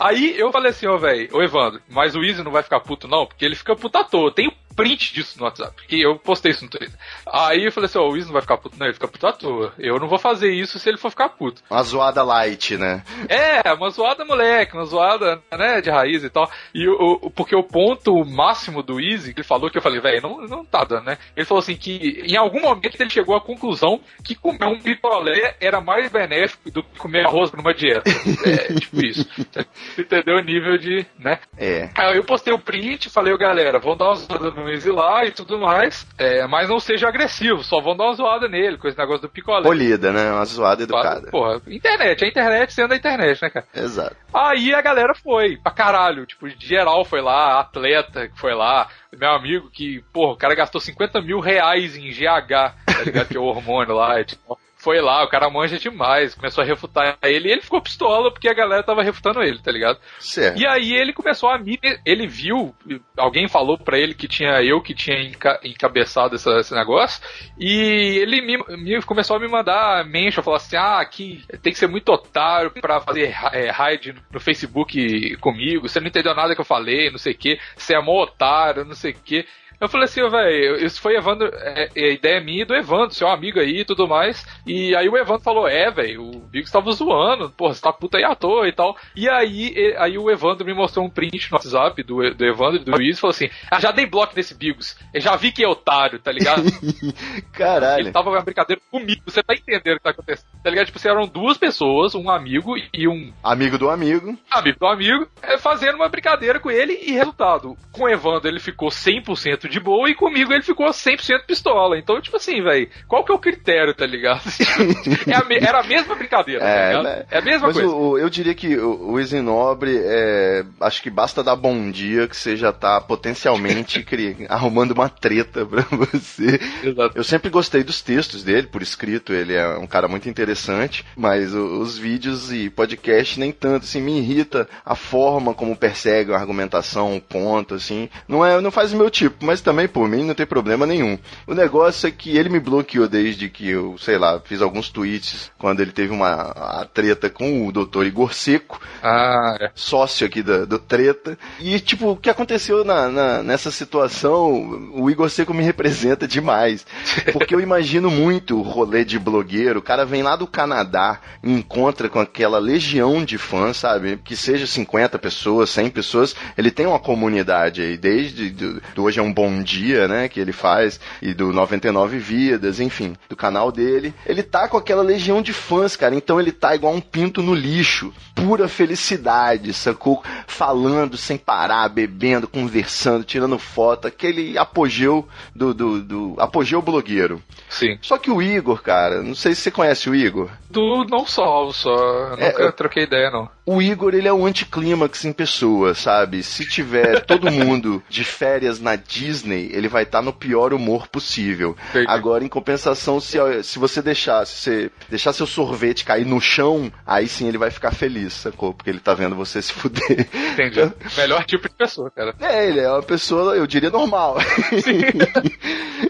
Aí 0.00 0.38
eu 0.38 0.50
falei 0.52 0.70
assim, 0.70 0.86
ó, 0.86 0.96
velho, 0.96 1.28
ô 1.32 1.42
Evandro, 1.42 1.80
mas 1.88 2.14
o 2.14 2.22
Easy 2.22 2.42
não 2.42 2.50
vai 2.50 2.62
ficar 2.62 2.80
puto 2.80 3.08
não, 3.08 3.26
porque 3.26 3.44
ele 3.44 3.54
fica 3.54 3.74
puto 3.76 3.98
à 3.98 4.04
toa. 4.04 4.32
Tem 4.32 4.50
print 4.76 5.14
disso 5.14 5.38
no 5.38 5.44
WhatsApp. 5.44 5.74
E 5.90 6.02
eu 6.02 6.18
postei 6.18 6.52
isso 6.52 6.64
no 6.64 6.70
Twitter. 6.70 6.94
Aí 7.26 7.64
eu 7.64 7.72
falei 7.72 7.86
assim, 7.86 7.98
ó, 7.98 8.02
o 8.02 8.10
Wiz 8.10 8.26
não 8.26 8.34
vai 8.34 8.42
ficar 8.42 8.58
puto, 8.58 8.78
não, 8.78 8.86
ele 8.86 8.94
fica 8.94 9.08
puto 9.08 9.26
à 9.26 9.32
toa. 9.32 9.72
Eu 9.78 9.98
não 9.98 10.06
vou 10.06 10.18
fazer 10.18 10.52
isso 10.52 10.78
se 10.78 10.88
ele 10.88 10.98
for 10.98 11.10
ficar 11.10 11.30
puto. 11.30 11.62
Uma 11.70 11.82
zoada 11.82 12.22
light, 12.22 12.76
né? 12.76 13.02
É, 13.28 13.72
uma 13.72 13.90
zoada 13.90 14.24
moleque, 14.24 14.74
uma 14.74 14.84
zoada, 14.84 15.42
né, 15.50 15.80
de 15.80 15.90
raiz 15.90 16.22
e 16.22 16.30
tal. 16.30 16.50
E 16.74 16.86
o, 16.86 17.30
porque 17.30 17.56
o 17.56 17.62
ponto 17.62 18.24
máximo 18.24 18.82
do 18.82 19.00
Easy, 19.00 19.32
que 19.32 19.40
ele 19.40 19.48
falou 19.48 19.70
que 19.70 19.78
eu 19.78 19.82
falei, 19.82 20.00
velho, 20.00 20.22
não, 20.22 20.40
não 20.42 20.64
tá 20.64 20.84
dando, 20.84 21.06
né? 21.06 21.18
Ele 21.34 21.46
falou 21.46 21.60
assim 21.60 21.76
que 21.76 22.22
em 22.26 22.36
algum 22.36 22.60
momento 22.60 23.00
ele 23.00 23.10
chegou 23.10 23.34
à 23.34 23.40
conclusão 23.40 24.00
que 24.22 24.34
comer 24.34 24.66
um 24.66 24.80
picolé 24.80 25.56
era 25.60 25.80
mais 25.80 26.10
benéfico 26.10 26.70
do 26.70 26.82
que 26.82 26.98
comer 26.98 27.26
arroz 27.26 27.50
numa 27.52 27.72
dieta. 27.72 28.10
É, 28.44 28.74
tipo 28.74 29.04
isso. 29.04 29.26
Entendeu 29.98 30.36
o 30.36 30.42
nível 30.42 30.76
de, 30.76 31.06
né? 31.18 31.38
É. 31.56 31.88
Aí 31.96 32.16
eu 32.16 32.24
postei 32.24 32.52
o 32.52 32.58
print, 32.58 33.08
falei, 33.08 33.36
galera, 33.38 33.78
vão 33.78 33.96
dar 33.96 34.06
uma 34.06 34.14
zoada 34.16 34.50
no 34.50 34.65
Easy 34.68 34.90
lá 34.90 35.24
e 35.24 35.30
tudo 35.30 35.58
mais, 35.58 36.06
é, 36.18 36.46
mas 36.46 36.68
não 36.68 36.78
seja 36.78 37.08
agressivo, 37.08 37.62
só 37.62 37.80
vão 37.80 37.96
dar 37.96 38.04
uma 38.04 38.14
zoada 38.14 38.48
nele, 38.48 38.78
com 38.78 38.88
esse 38.88 38.98
negócio 38.98 39.22
do 39.22 39.28
picolé. 39.28 39.62
Polida, 39.62 40.12
né? 40.12 40.32
Uma 40.32 40.44
zoada 40.44 40.82
educada. 40.82 41.30
Porra, 41.30 41.60
internet, 41.66 42.24
a 42.24 42.28
internet 42.28 42.72
sendo 42.72 42.92
a 42.92 42.96
internet, 42.96 43.42
né, 43.42 43.50
cara? 43.50 43.66
Exato. 43.74 44.16
Aí 44.32 44.74
a 44.74 44.82
galera 44.82 45.14
foi, 45.14 45.56
pra 45.56 45.72
caralho. 45.72 46.26
Tipo, 46.26 46.48
geral 46.58 47.04
foi 47.04 47.20
lá, 47.20 47.60
atleta 47.60 48.28
que 48.28 48.38
foi 48.38 48.54
lá, 48.54 48.88
meu 49.12 49.30
amigo 49.30 49.70
que, 49.70 50.02
porra, 50.12 50.32
o 50.32 50.36
cara 50.36 50.54
gastou 50.54 50.80
50 50.80 51.20
mil 51.22 51.40
reais 51.40 51.96
em 51.96 52.10
GH, 52.10 52.74
tá 52.86 53.02
ligado? 53.04 53.28
Que 53.28 53.36
é 53.36 53.40
o 53.40 53.44
hormônio 53.44 53.94
lá, 53.94 54.20
e, 54.20 54.24
tipo, 54.24 54.55
foi 54.86 55.00
lá, 55.00 55.24
o 55.24 55.28
cara 55.28 55.50
manja 55.50 55.76
demais, 55.80 56.32
começou 56.36 56.62
a 56.62 56.64
refutar 56.66 57.18
ele 57.24 57.48
e 57.48 57.50
ele 57.52 57.60
ficou 57.60 57.82
pistola 57.82 58.30
porque 58.32 58.48
a 58.48 58.54
galera 58.54 58.84
tava 58.84 59.02
refutando 59.02 59.42
ele, 59.42 59.58
tá 59.58 59.72
ligado? 59.72 59.98
Certo. 60.20 60.60
E 60.60 60.64
aí 60.64 60.92
ele 60.92 61.12
começou 61.12 61.50
a 61.50 61.58
me. 61.58 61.76
Ele 62.06 62.24
viu, 62.28 62.72
alguém 63.16 63.48
falou 63.48 63.76
pra 63.76 63.98
ele 63.98 64.14
que 64.14 64.28
tinha 64.28 64.62
eu 64.62 64.80
que 64.80 64.94
tinha 64.94 65.20
enca- 65.20 65.58
encabeçado 65.64 66.36
essa- 66.36 66.60
esse 66.60 66.72
negócio, 66.72 67.20
e 67.58 68.18
ele 68.22 68.40
me, 68.42 68.58
me- 68.76 69.02
começou 69.02 69.36
a 69.36 69.40
me 69.40 69.48
mandar 69.48 70.04
mention, 70.04 70.40
falou 70.40 70.56
assim: 70.56 70.76
ah, 70.76 71.00
aqui 71.00 71.42
tem 71.62 71.72
que 71.72 71.78
ser 71.80 71.88
muito 71.88 72.10
otário 72.12 72.70
pra 72.70 73.00
fazer 73.00 73.34
é, 73.52 73.68
raid 73.72 74.14
no 74.32 74.38
Facebook 74.38 75.36
comigo, 75.38 75.88
você 75.88 75.98
não 75.98 76.06
entendeu 76.06 76.32
nada 76.32 76.54
que 76.54 76.60
eu 76.60 76.64
falei, 76.64 77.10
não 77.10 77.18
sei 77.18 77.32
o 77.32 77.36
que, 77.36 77.58
você 77.76 77.96
é 77.96 78.00
mó 78.00 78.22
otário, 78.22 78.84
não 78.84 78.94
sei 78.94 79.10
o 79.10 79.14
que. 79.16 79.44
Eu 79.80 79.88
falei 79.88 80.04
assim, 80.06 80.26
velho, 80.28 80.84
isso 80.84 81.00
foi 81.00 81.16
Evandro, 81.16 81.50
é, 81.54 81.88
é 81.94 82.12
ideia 82.14 82.40
minha 82.40 82.62
e 82.62 82.64
do 82.64 82.74
Evandro, 82.74 83.14
seu 83.14 83.28
amigo 83.28 83.60
aí 83.60 83.80
e 83.80 83.84
tudo 83.84 84.08
mais. 84.08 84.44
E 84.66 84.94
aí 84.96 85.08
o 85.08 85.16
Evandro 85.16 85.42
falou, 85.42 85.68
é, 85.68 85.90
velho, 85.90 86.22
o 86.22 86.38
Bigos 86.40 86.70
tava 86.70 86.90
zoando, 86.92 87.50
porra, 87.50 87.74
você 87.74 87.82
tá 87.82 87.92
puta 87.92 88.16
aí 88.18 88.24
à 88.24 88.34
toa 88.34 88.66
e 88.68 88.72
tal. 88.72 88.96
E 89.14 89.28
aí, 89.28 89.72
e- 89.76 89.94
aí 89.98 90.16
o 90.18 90.30
Evandro 90.30 90.64
me 90.66 90.72
mostrou 90.74 91.04
um 91.04 91.10
print 91.10 91.50
no 91.50 91.56
WhatsApp 91.56 92.02
do, 92.02 92.34
do 92.34 92.44
Evandro 92.44 92.76
e 92.80 92.84
do 92.84 92.90
Luiz 92.90 93.18
e 93.18 93.20
falou 93.20 93.32
assim, 93.32 93.48
ah, 93.70 93.78
já 93.80 93.90
dei 93.90 94.06
bloco 94.06 94.32
nesse 94.34 94.54
Bigos, 94.54 94.96
eu 95.12 95.20
já 95.20 95.36
vi 95.36 95.52
que 95.52 95.62
é 95.64 95.68
otário, 95.68 96.18
tá 96.18 96.32
ligado? 96.32 96.62
Caralho. 97.52 98.00
Ele 98.02 98.12
tava 98.12 98.30
uma 98.30 98.40
brincadeira 98.42 98.80
comigo, 98.90 99.22
você 99.26 99.42
tá 99.42 99.54
entendendo 99.54 99.94
o 99.94 99.98
que 99.98 100.02
tá 100.04 100.10
acontecendo, 100.10 100.46
tá 100.62 100.70
ligado? 100.70 100.86
Tipo, 100.86 101.06
eram 101.08 101.26
duas 101.26 101.56
pessoas, 101.58 102.14
um 102.14 102.30
amigo 102.30 102.74
e 102.92 103.06
um 103.06 103.32
Amigo 103.42 103.78
do 103.78 103.88
amigo. 103.90 104.36
amigo 104.50 104.78
do 104.78 104.86
amigo, 104.86 105.28
é, 105.42 105.58
fazendo 105.58 105.96
uma 105.96 106.08
brincadeira 106.08 106.58
com 106.58 106.70
ele 106.70 106.94
e 107.02 107.12
resultado, 107.12 107.76
com 107.92 108.04
o 108.04 108.08
Evandro 108.08 108.48
ele 108.48 108.58
ficou 108.60 108.88
100% 108.88 109.65
de 109.68 109.80
boa 109.80 110.08
e 110.08 110.14
comigo 110.14 110.52
ele 110.52 110.62
ficou 110.62 110.86
100% 110.86 111.46
pistola. 111.46 111.98
Então, 111.98 112.20
tipo 112.20 112.36
assim, 112.36 112.62
velho, 112.62 112.88
qual 113.08 113.24
que 113.24 113.32
é 113.32 113.34
o 113.34 113.38
critério, 113.38 113.94
tá 113.94 114.06
ligado? 114.06 114.42
É 115.26 115.34
a 115.34 115.44
me- 115.44 115.56
era 115.56 115.80
a 115.80 115.82
mesma 115.82 116.14
brincadeira, 116.14 116.60
tá 116.60 116.66
É, 116.68 116.88
ligado? 116.88 117.04
né? 117.04 117.24
É 117.30 117.38
a 117.38 117.42
mesma 117.42 117.66
Mas 117.68 117.76
coisa. 117.76 117.90
o- 117.92 118.18
eu 118.18 118.28
diria 118.30 118.54
que 118.54 118.76
o, 118.76 119.12
o 119.12 119.20
Easy 119.20 119.40
Nobre, 119.40 119.96
é, 120.02 120.64
acho 120.80 121.02
que 121.02 121.10
basta 121.10 121.42
dar 121.42 121.56
bom 121.56 121.90
dia 121.90 122.26
que 122.28 122.36
você 122.36 122.56
já 122.56 122.72
tá 122.72 123.00
potencialmente 123.00 124.02
cri- 124.04 124.46
arrumando 124.48 124.92
uma 124.92 125.08
treta 125.08 125.64
pra 125.66 125.82
você. 125.90 126.60
Exato. 126.82 127.16
Eu 127.16 127.24
sempre 127.24 127.50
gostei 127.50 127.82
dos 127.82 128.00
textos 128.02 128.42
dele, 128.42 128.66
por 128.66 128.82
escrito, 128.82 129.32
ele 129.32 129.54
é 129.54 129.76
um 129.78 129.86
cara 129.86 130.08
muito 130.08 130.28
interessante, 130.28 131.04
mas 131.16 131.52
os 131.54 131.98
vídeos 131.98 132.52
e 132.52 132.70
podcast 132.70 133.38
nem 133.40 133.52
tanto, 133.52 133.84
assim, 133.84 134.00
me 134.00 134.18
irrita 134.18 134.68
a 134.84 134.94
forma 134.94 135.54
como 135.54 135.76
persegue 135.76 136.32
a 136.32 136.36
argumentação, 136.36 137.16
o 137.16 137.20
ponto, 137.20 137.74
assim, 137.74 138.08
não 138.28 138.44
é, 138.44 138.60
não 138.60 138.70
faz 138.70 138.92
o 138.92 138.96
meu 138.96 139.10
tipo, 139.10 139.44
mas 139.44 139.55
também 139.60 139.86
por 139.88 140.08
mim 140.08 140.24
não 140.24 140.34
tem 140.34 140.46
problema 140.46 140.86
nenhum. 140.86 141.18
O 141.46 141.54
negócio 141.54 142.06
é 142.06 142.10
que 142.10 142.36
ele 142.36 142.48
me 142.48 142.60
bloqueou 142.60 143.08
desde 143.08 143.48
que 143.48 143.68
eu, 143.68 143.96
sei 143.98 144.18
lá, 144.18 144.40
fiz 144.44 144.60
alguns 144.62 144.88
tweets 144.90 145.50
quando 145.58 145.80
ele 145.80 145.92
teve 145.92 146.12
uma 146.12 146.86
treta 146.92 147.28
com 147.30 147.66
o 147.66 147.72
Dr. 147.72 148.04
Igor 148.04 148.32
Seco, 148.34 148.80
Ah, 149.02 149.56
é. 149.60 149.70
sócio 149.74 150.26
aqui 150.26 150.42
da- 150.42 150.64
do 150.64 150.78
Treta. 150.78 151.38
E, 151.60 151.78
tipo, 151.80 152.10
o 152.10 152.16
que 152.16 152.30
aconteceu 152.30 152.84
na, 152.84 153.08
na- 153.08 153.42
nessa 153.42 153.70
situação, 153.70 154.90
o 154.94 155.10
Igor 155.10 155.28
Seco 155.30 155.52
me 155.54 155.62
representa 155.64 156.26
demais. 156.28 156.86
Porque 157.32 157.54
eu 157.54 157.60
imagino 157.60 158.10
muito 158.10 158.58
o 158.58 158.62
rolê 158.62 159.04
de 159.04 159.18
blogueiro. 159.18 159.78
O 159.78 159.82
cara 159.82 160.04
vem 160.04 160.22
lá 160.22 160.36
do 160.36 160.46
Canadá 160.46 161.20
encontra 161.42 162.08
com 162.08 162.18
aquela 162.20 162.58
legião 162.58 163.24
de 163.24 163.38
fãs, 163.38 163.76
sabe? 163.78 164.18
Que 164.24 164.36
seja 164.36 164.66
50 164.66 165.18
pessoas, 165.18 165.70
100 165.70 165.90
pessoas. 165.90 166.34
Ele 166.56 166.70
tem 166.70 166.86
uma 166.86 166.98
comunidade 166.98 167.82
aí, 167.82 167.96
desde 167.96 168.50
do, 168.50 168.80
do 168.94 169.02
Hoje 169.04 169.20
é 169.20 169.22
um 169.22 169.32
Bom 169.32 169.45
Dia, 169.62 170.06
né? 170.08 170.28
Que 170.28 170.40
ele 170.40 170.52
faz, 170.52 170.98
e 171.20 171.32
do 171.34 171.52
99 171.52 172.18
Vidas, 172.18 172.80
enfim, 172.80 173.14
do 173.28 173.36
canal 173.36 173.70
dele. 173.72 174.14
Ele 174.24 174.42
tá 174.42 174.68
com 174.68 174.76
aquela 174.76 175.02
legião 175.02 175.42
de 175.42 175.52
fãs, 175.52 175.96
cara. 175.96 176.14
Então 176.14 176.40
ele 176.40 176.52
tá 176.52 176.74
igual 176.74 176.92
um 176.94 177.00
pinto 177.00 177.42
no 177.42 177.54
lixo. 177.54 178.12
Pura 178.34 178.68
felicidade, 178.68 179.72
sacou? 179.72 180.22
Falando 180.46 181.16
sem 181.16 181.36
parar, 181.36 181.88
bebendo, 181.88 182.48
conversando, 182.48 183.24
tirando 183.24 183.58
foto. 183.58 184.06
Aquele 184.08 184.56
apogeu 184.58 185.26
do, 185.54 185.72
do, 185.74 186.02
do 186.02 186.34
apogeu 186.38 186.80
blogueiro. 186.82 187.42
Sim. 187.68 187.98
Só 188.00 188.18
que 188.18 188.30
o 188.30 188.40
Igor, 188.42 188.82
cara, 188.82 189.22
não 189.22 189.34
sei 189.34 189.54
se 189.54 189.62
você 189.62 189.70
conhece 189.70 190.08
o 190.10 190.14
Igor. 190.14 190.48
Do 190.70 191.04
não 191.04 191.26
salvo 191.26 191.72
só. 191.72 192.34
É, 192.38 192.50
Nunca 192.50 192.62
eu- 192.62 192.72
troquei 192.72 193.04
ideia, 193.04 193.30
não. 193.30 193.48
O 193.66 193.82
Igor, 193.82 194.14
ele 194.14 194.28
é 194.28 194.32
um 194.32 194.46
anticlímax 194.46 195.24
em 195.24 195.32
pessoa, 195.32 195.92
sabe? 195.92 196.40
Se 196.44 196.64
tiver 196.64 197.20
todo 197.26 197.50
mundo 197.50 198.00
de 198.08 198.22
férias 198.22 198.78
na 198.78 198.94
Disney, 198.94 199.68
ele 199.72 199.88
vai 199.88 200.04
estar 200.04 200.22
no 200.22 200.32
pior 200.32 200.72
humor 200.72 201.08
possível. 201.08 201.76
Entendi. 201.90 202.06
Agora, 202.08 202.44
em 202.44 202.48
compensação, 202.48 203.20
se, 203.20 203.36
se 203.64 203.78
você 203.78 204.00
deixar, 204.00 204.46
se 204.46 204.56
você 204.56 204.90
deixar 205.08 205.32
seu 205.32 205.46
sorvete 205.46 206.04
cair 206.04 206.24
no 206.24 206.40
chão, 206.40 206.92
aí 207.04 207.26
sim 207.26 207.48
ele 207.48 207.58
vai 207.58 207.72
ficar 207.72 207.90
feliz, 207.90 208.34
sacou? 208.34 208.72
Porque 208.72 208.88
ele 208.88 209.00
tá 209.00 209.14
vendo 209.14 209.34
você 209.34 209.60
se 209.60 209.72
fuder. 209.72 210.28
Entendi. 210.52 210.92
Melhor 211.18 211.44
tipo 211.44 211.68
de 211.68 211.74
pessoa, 211.74 212.08
cara. 212.08 212.36
É, 212.40 212.68
ele 212.68 212.78
é 212.78 212.88
uma 212.88 213.02
pessoa, 213.02 213.56
eu 213.56 213.66
diria, 213.66 213.90
normal. 213.90 214.36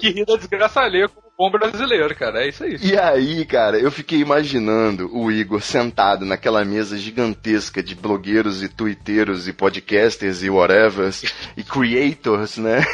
Que 0.01 0.11
ri 0.11 0.25
da 0.25 0.37
desgraça 0.37 0.81
alheia 0.81 1.09
como 1.09 1.26
bom 1.37 1.51
brasileiro, 1.51 2.15
cara. 2.15 2.45
É 2.45 2.49
isso 2.49 2.65
aí. 2.65 2.77
E 2.83 2.99
aí, 2.99 3.45
cara, 3.45 3.79
eu 3.79 3.91
fiquei 3.91 4.21
imaginando 4.21 5.11
o 5.13 5.31
Igor 5.31 5.61
sentado 5.61 6.25
naquela 6.25 6.65
mesa 6.65 6.97
gigantesca 6.97 7.83
de 7.83 7.95
blogueiros 7.95 8.63
e 8.63 8.69
twitteiros 8.69 9.47
e 9.47 9.53
podcasters 9.53 10.43
e 10.43 10.51
whatever, 10.51 11.11
e 11.57 11.63
creators, 11.63 12.57
né? 12.59 12.85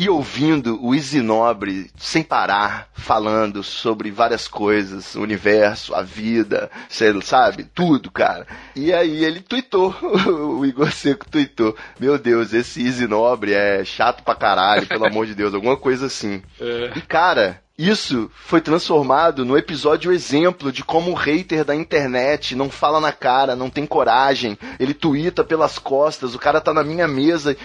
E 0.00 0.08
ouvindo 0.08 0.82
o 0.82 0.94
Easy 0.94 1.20
Nobre 1.20 1.90
sem 1.98 2.22
parar, 2.22 2.88
falando 2.94 3.62
sobre 3.62 4.10
várias 4.10 4.48
coisas, 4.48 5.14
o 5.14 5.20
universo, 5.20 5.94
a 5.94 6.00
vida, 6.00 6.70
cê 6.88 7.12
sabe, 7.20 7.64
tudo, 7.64 8.10
cara. 8.10 8.46
E 8.74 8.94
aí 8.94 9.22
ele 9.22 9.42
tweetou, 9.42 9.94
o 10.00 10.64
Igor 10.64 10.90
Seco 10.90 11.28
tweetou, 11.28 11.76
meu 11.98 12.18
Deus, 12.18 12.54
esse 12.54 12.82
Easy 12.82 13.06
Nobre 13.06 13.52
é 13.52 13.84
chato 13.84 14.22
pra 14.22 14.34
caralho, 14.34 14.86
pelo 14.86 15.04
amor 15.04 15.26
de 15.26 15.34
Deus, 15.34 15.52
alguma 15.52 15.76
coisa 15.76 16.06
assim. 16.06 16.42
É. 16.58 16.92
E 16.96 17.00
cara, 17.02 17.60
isso 17.78 18.30
foi 18.34 18.60
transformado 18.60 19.44
no 19.44 19.56
episódio 19.56 20.12
exemplo 20.12 20.70
de 20.70 20.84
como 20.84 21.10
o 21.10 21.14
hater 21.14 21.64
da 21.64 21.74
internet 21.74 22.54
não 22.54 22.70
fala 22.70 23.00
na 23.00 23.12
cara, 23.12 23.56
não 23.56 23.70
tem 23.70 23.86
coragem, 23.86 24.58
ele 24.78 24.94
tuita 24.94 25.42
pelas 25.42 25.78
costas, 25.78 26.34
o 26.34 26.38
cara 26.38 26.60
tá 26.60 26.72
na 26.72 26.84
minha 26.84 27.08
mesa. 27.08 27.56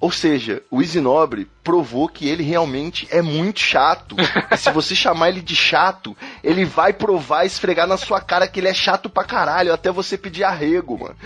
Ou 0.00 0.10
seja, 0.10 0.62
o 0.70 0.80
Easy 0.80 1.00
Nobre 1.00 1.48
provou 1.62 2.08
que 2.08 2.28
ele 2.28 2.44
realmente 2.44 3.08
é 3.10 3.20
muito 3.20 3.60
chato. 3.60 4.14
E 4.48 4.56
se 4.56 4.70
você 4.70 4.94
chamar 4.94 5.30
ele 5.30 5.40
de 5.40 5.56
chato, 5.56 6.16
ele 6.42 6.64
vai 6.64 6.92
provar, 6.92 7.44
esfregar 7.44 7.86
na 7.86 7.96
sua 7.96 8.20
cara 8.20 8.46
que 8.46 8.60
ele 8.60 8.68
é 8.68 8.74
chato 8.74 9.10
pra 9.10 9.24
caralho, 9.24 9.72
até 9.72 9.90
você 9.90 10.16
pedir 10.16 10.44
arrego, 10.44 10.98
mano. 10.98 11.16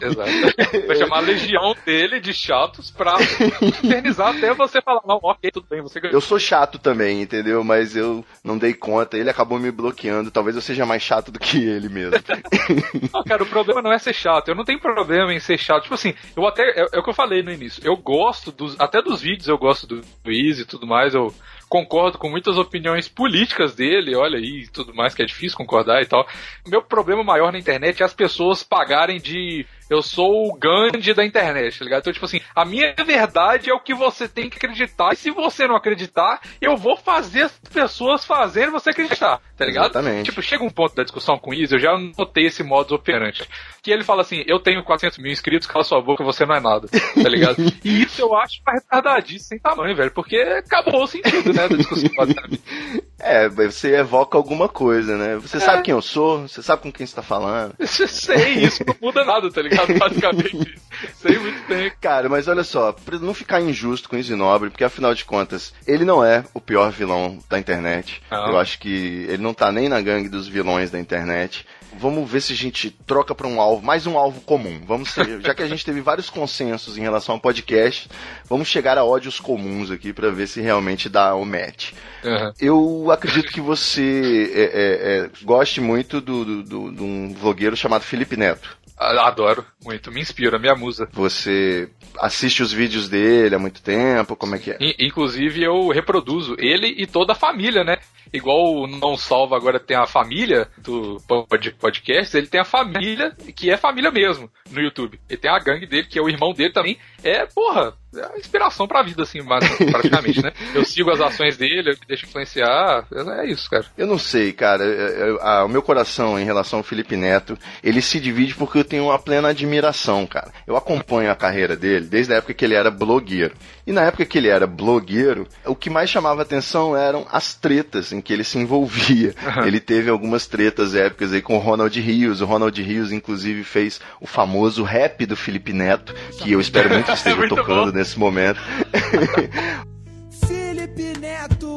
Exato. 0.00 0.86
Vai 0.86 0.96
chamar 0.96 1.18
a 1.18 1.20
legião 1.20 1.74
dele 1.84 2.20
de 2.20 2.32
chatos 2.32 2.90
pra 2.90 3.16
infernizar 3.60 4.36
até 4.36 4.54
você 4.54 4.80
falar, 4.80 5.00
não, 5.06 5.18
ok, 5.22 5.50
tudo 5.50 5.66
bem, 5.68 5.82
você 5.82 6.00
ganhou. 6.00 6.14
Eu 6.14 6.20
sou 6.20 6.38
chato 6.38 6.78
também, 6.78 7.22
entendeu? 7.22 7.64
Mas 7.64 7.96
eu 7.96 8.24
não 8.44 8.56
dei 8.56 8.74
conta, 8.74 9.18
ele 9.18 9.30
acabou 9.30 9.58
me 9.58 9.70
bloqueando. 9.70 10.30
Talvez 10.30 10.54
eu 10.54 10.62
seja 10.62 10.86
mais 10.86 11.02
chato 11.02 11.32
do 11.32 11.38
que 11.38 11.58
ele 11.58 11.88
mesmo. 11.88 12.14
Não, 13.12 13.22
cara, 13.24 13.42
o 13.42 13.46
problema 13.46 13.82
não 13.82 13.92
é 13.92 13.98
ser 13.98 14.12
chato. 14.12 14.48
Eu 14.48 14.54
não 14.54 14.64
tenho 14.64 14.80
problema 14.80 15.32
em 15.32 15.40
ser 15.40 15.58
chato. 15.58 15.82
Tipo 15.82 15.94
assim, 15.94 16.14
eu 16.36 16.46
até. 16.46 16.62
É, 16.62 16.86
é 16.92 16.98
o 16.98 17.02
que 17.02 17.10
eu 17.10 17.14
falei 17.14 17.42
no 17.42 17.52
início. 17.54 17.82
Eu 17.84 17.96
gosto 17.96 18.52
dos. 18.52 18.78
Até 18.78 19.00
dos 19.02 19.20
vídeos 19.20 19.48
eu 19.48 19.58
gosto 19.58 19.86
do, 19.86 20.02
Easy 20.26 20.62
e 20.62 20.66
tudo 20.66 20.86
mais. 20.86 21.14
Eu 21.14 21.34
concordo 21.68 22.18
com 22.18 22.28
muitas 22.28 22.56
opiniões 22.56 23.08
políticas 23.08 23.74
dele, 23.74 24.14
olha 24.14 24.38
aí, 24.38 24.68
tudo 24.72 24.94
mais, 24.94 25.14
que 25.14 25.22
é 25.22 25.26
difícil 25.26 25.56
concordar 25.56 26.02
e 26.02 26.06
tal. 26.06 26.26
Meu 26.66 26.82
problema 26.82 27.24
maior 27.24 27.52
na 27.52 27.58
internet 27.58 28.02
é 28.02 28.06
as 28.06 28.14
pessoas 28.14 28.62
pagarem 28.62 29.18
de. 29.18 29.66
Eu 29.90 30.00
sou 30.00 30.48
o 30.48 30.54
Gandhi 30.54 31.12
da 31.12 31.24
internet, 31.24 31.78
tá 31.78 31.84
ligado? 31.84 32.00
Então, 32.00 32.12
tipo 32.12 32.24
assim, 32.24 32.40
a 32.54 32.64
minha 32.64 32.94
verdade 33.04 33.68
é 33.68 33.74
o 33.74 33.80
que 33.80 33.92
você 33.92 34.26
tem 34.26 34.48
que 34.48 34.56
acreditar, 34.56 35.12
e 35.12 35.16
se 35.16 35.30
você 35.30 35.68
não 35.68 35.76
acreditar, 35.76 36.40
eu 36.58 36.74
vou 36.74 36.96
fazer 36.96 37.42
as 37.42 37.58
pessoas 37.72 38.24
fazendo 38.24 38.72
você 38.72 38.90
acreditar, 38.90 39.42
tá 39.56 39.64
ligado? 39.64 39.90
Exatamente. 39.90 40.24
Tipo, 40.26 40.42
chega 40.42 40.64
um 40.64 40.70
ponto 40.70 40.94
da 40.94 41.02
discussão 41.02 41.38
com 41.38 41.52
isso, 41.54 41.74
eu 41.74 41.78
já 41.78 41.96
notei 42.18 42.46
esse 42.46 42.62
modo 42.62 42.94
operante. 42.94 43.48
Que 43.82 43.90
ele 43.90 44.04
fala 44.04 44.22
assim, 44.22 44.42
eu 44.46 44.58
tenho 44.58 44.82
400 44.82 45.18
mil 45.18 45.32
inscritos, 45.32 45.66
cala 45.66 45.84
sua 45.84 46.00
boca, 46.00 46.24
você 46.24 46.44
não 46.44 46.54
é 46.54 46.60
nada, 46.60 46.88
tá 46.88 47.28
ligado? 47.28 47.56
e 47.84 48.02
isso 48.02 48.22
eu 48.22 48.34
acho 48.36 48.60
uma 48.66 48.74
retardadice 48.74 49.44
sem 49.44 49.58
tamanho, 49.58 49.96
velho, 49.96 50.10
porque 50.10 50.36
acabou 50.36 51.04
o 51.04 51.06
sentido, 51.06 51.52
né, 51.52 51.68
da 51.68 51.76
discussão. 51.76 52.10
É, 53.26 53.48
você 53.48 53.94
evoca 53.94 54.36
alguma 54.36 54.68
coisa, 54.68 55.16
né? 55.16 55.36
Você 55.36 55.58
sabe 55.58 55.82
quem 55.82 55.92
eu 55.92 56.02
sou, 56.02 56.42
você 56.42 56.62
sabe 56.62 56.82
com 56.82 56.92
quem 56.92 57.06
você 57.06 57.14
tá 57.14 57.22
falando. 57.22 57.74
Sei, 57.86 58.64
isso 58.64 58.84
não 58.86 58.94
muda 59.00 59.24
nada, 59.24 59.50
tá 59.50 59.62
ligado? 59.62 59.96
Basicamente. 59.96 60.78
Sei 61.14 61.38
muito 61.38 61.66
bem. 61.66 61.90
Cara, 62.02 62.28
mas 62.28 62.48
olha 62.48 62.62
só, 62.62 62.92
pra 62.92 63.18
não 63.18 63.32
ficar 63.32 63.62
injusto 63.62 64.10
com 64.10 64.16
o 64.16 64.18
Isinobre, 64.18 64.68
porque 64.68 64.84
afinal 64.84 65.14
de 65.14 65.24
contas, 65.24 65.72
ele 65.86 66.04
não 66.04 66.22
é 66.22 66.44
o 66.52 66.60
pior 66.60 66.90
vilão 66.90 67.38
da 67.48 67.58
internet. 67.58 68.20
Eu 68.30 68.58
acho 68.58 68.78
que 68.78 69.26
ele 69.28 69.42
não 69.44 69.54
tá 69.54 69.70
nem 69.70 69.88
na 69.88 70.00
gangue 70.00 70.28
dos 70.28 70.48
vilões 70.48 70.90
da 70.90 70.98
internet. 70.98 71.64
Vamos 71.96 72.28
ver 72.28 72.40
se 72.40 72.52
a 72.52 72.56
gente 72.56 72.90
troca 72.90 73.36
pra 73.36 73.46
um 73.46 73.60
alvo, 73.60 73.84
mais 73.86 74.04
um 74.04 74.18
alvo 74.18 74.40
comum. 74.40 74.80
Vamos 74.84 75.10
ser, 75.10 75.40
já 75.40 75.54
que 75.54 75.62
a 75.62 75.68
gente 75.68 75.84
teve 75.84 76.00
vários 76.00 76.28
consensos 76.28 76.98
em 76.98 77.02
relação 77.02 77.36
ao 77.36 77.40
podcast, 77.40 78.08
vamos 78.48 78.66
chegar 78.66 78.98
a 78.98 79.04
ódios 79.04 79.38
comuns 79.38 79.92
aqui 79.92 80.12
pra 80.12 80.30
ver 80.30 80.48
se 80.48 80.60
realmente 80.60 81.08
dá 81.08 81.36
o 81.36 81.44
match. 81.44 81.92
Aham. 82.24 82.52
Eu 82.60 83.10
acredito 83.12 83.52
que 83.52 83.60
você 83.60 84.50
é, 84.52 84.62
é, 84.62 85.18
é, 85.26 85.30
goste 85.44 85.80
muito 85.80 86.20
do, 86.20 86.44
do, 86.44 86.62
do- 86.64 86.92
de 86.92 87.02
um 87.02 87.32
vlogueiro 87.32 87.76
chamado 87.76 88.02
Felipe 88.02 88.36
Neto. 88.36 88.76
Adoro 88.96 89.64
muito, 89.84 90.10
me 90.12 90.20
inspira, 90.20 90.56
minha 90.58 90.74
musa. 90.74 91.08
Você 91.12 91.88
assiste 92.20 92.62
os 92.62 92.72
vídeos 92.72 93.08
dele 93.08 93.54
há 93.54 93.58
muito 93.58 93.82
tempo, 93.82 94.36
como 94.36 94.54
é 94.54 94.58
que 94.58 94.70
é? 94.70 94.76
In- 94.80 94.94
Inclusive, 95.06 95.62
eu 95.62 95.88
reproduzo 95.88 96.54
ele 96.58 96.86
e 96.96 97.04
toda 97.06 97.32
a 97.32 97.36
família, 97.36 97.82
né? 97.82 97.98
Igual 98.34 98.74
o 98.74 98.86
Não 98.88 99.16
Salva 99.16 99.56
agora 99.56 99.78
tem 99.78 99.96
a 99.96 100.06
família 100.06 100.68
do 100.78 101.18
pod- 101.28 101.74
podcast, 101.78 102.36
ele 102.36 102.48
tem 102.48 102.60
a 102.60 102.64
família, 102.64 103.30
que 103.54 103.70
é 103.70 103.76
família 103.76 104.10
mesmo, 104.10 104.50
no 104.70 104.80
YouTube. 104.80 105.20
Ele 105.28 105.38
tem 105.40 105.50
a 105.50 105.58
gangue 105.60 105.86
dele, 105.86 106.08
que 106.08 106.18
é 106.18 106.22
o 106.22 106.28
irmão 106.28 106.52
dele 106.52 106.72
também. 106.72 106.98
É, 107.22 107.46
porra, 107.46 107.94
é 108.16 108.24
a 108.24 108.38
inspiração 108.38 108.86
pra 108.86 109.02
vida, 109.02 109.22
assim, 109.22 109.40
praticamente, 109.90 110.42
né? 110.42 110.52
Eu 110.74 110.84
sigo 110.84 111.10
as 111.10 111.20
ações 111.20 111.56
dele, 111.56 111.90
eu 111.90 111.94
me 111.94 112.06
deixo 112.06 112.26
influenciar. 112.26 113.06
É 113.40 113.46
isso, 113.46 113.68
cara. 113.70 113.84
Eu 113.96 114.06
não 114.06 114.18
sei, 114.18 114.52
cara. 114.52 114.84
Eu- 114.84 115.38
ah, 115.42 115.64
o 115.64 115.68
meu 115.68 115.82
coração 115.82 116.38
em 116.38 116.44
relação 116.44 116.78
ao 116.78 116.82
Felipe 116.84 117.16
Neto, 117.16 117.56
ele 117.82 118.00
se 118.02 118.18
divide 118.20 118.54
porque 118.54 118.78
eu 118.78 118.84
tenho 118.84 119.04
uma 119.04 119.18
plena 119.18 119.48
admiração, 119.48 120.26
cara. 120.26 120.50
Eu 120.66 120.76
acompanho 120.76 121.30
a 121.30 121.36
carreira 121.36 121.76
dele 121.76 122.06
desde 122.06 122.32
a 122.32 122.36
época 122.36 122.54
que 122.54 122.64
ele 122.64 122.74
era 122.74 122.90
blogueiro. 122.90 123.54
E 123.86 123.92
na 123.92 124.02
época 124.02 124.24
que 124.24 124.38
ele 124.38 124.48
era 124.48 124.66
blogueiro, 124.66 125.46
o 125.66 125.74
que 125.74 125.90
mais 125.90 126.08
chamava 126.08 126.42
atenção 126.42 126.96
eram 126.96 127.26
as 127.30 127.54
tretas 127.54 128.12
em 128.12 128.20
que 128.20 128.32
ele 128.32 128.44
se 128.44 128.58
envolvia. 128.58 129.34
ele 129.66 129.80
teve 129.80 130.08
algumas 130.10 130.46
tretas 130.46 130.94
épicas 130.94 131.32
aí 131.32 131.42
com 131.42 131.56
o 131.56 131.60
Ronald 131.60 131.98
Rios. 132.00 132.40
O 132.40 132.46
Ronald 132.46 132.80
Rios, 132.82 133.12
inclusive, 133.12 133.62
fez 133.64 134.00
o 134.20 134.26
famoso 134.26 134.82
rap 134.82 135.26
do 135.26 135.36
Felipe 135.36 135.72
Neto, 135.72 136.14
que 136.38 136.52
eu 136.52 136.60
espero 136.60 136.90
muito 136.90 137.06
que 137.06 137.12
esteja 137.12 137.36
Muito 137.36 137.54
tocando 137.56 137.90
bom. 137.92 137.98
nesse 137.98 138.03
momento. 138.18 138.60
Felipe 140.46 141.14
Neto. 141.18 141.73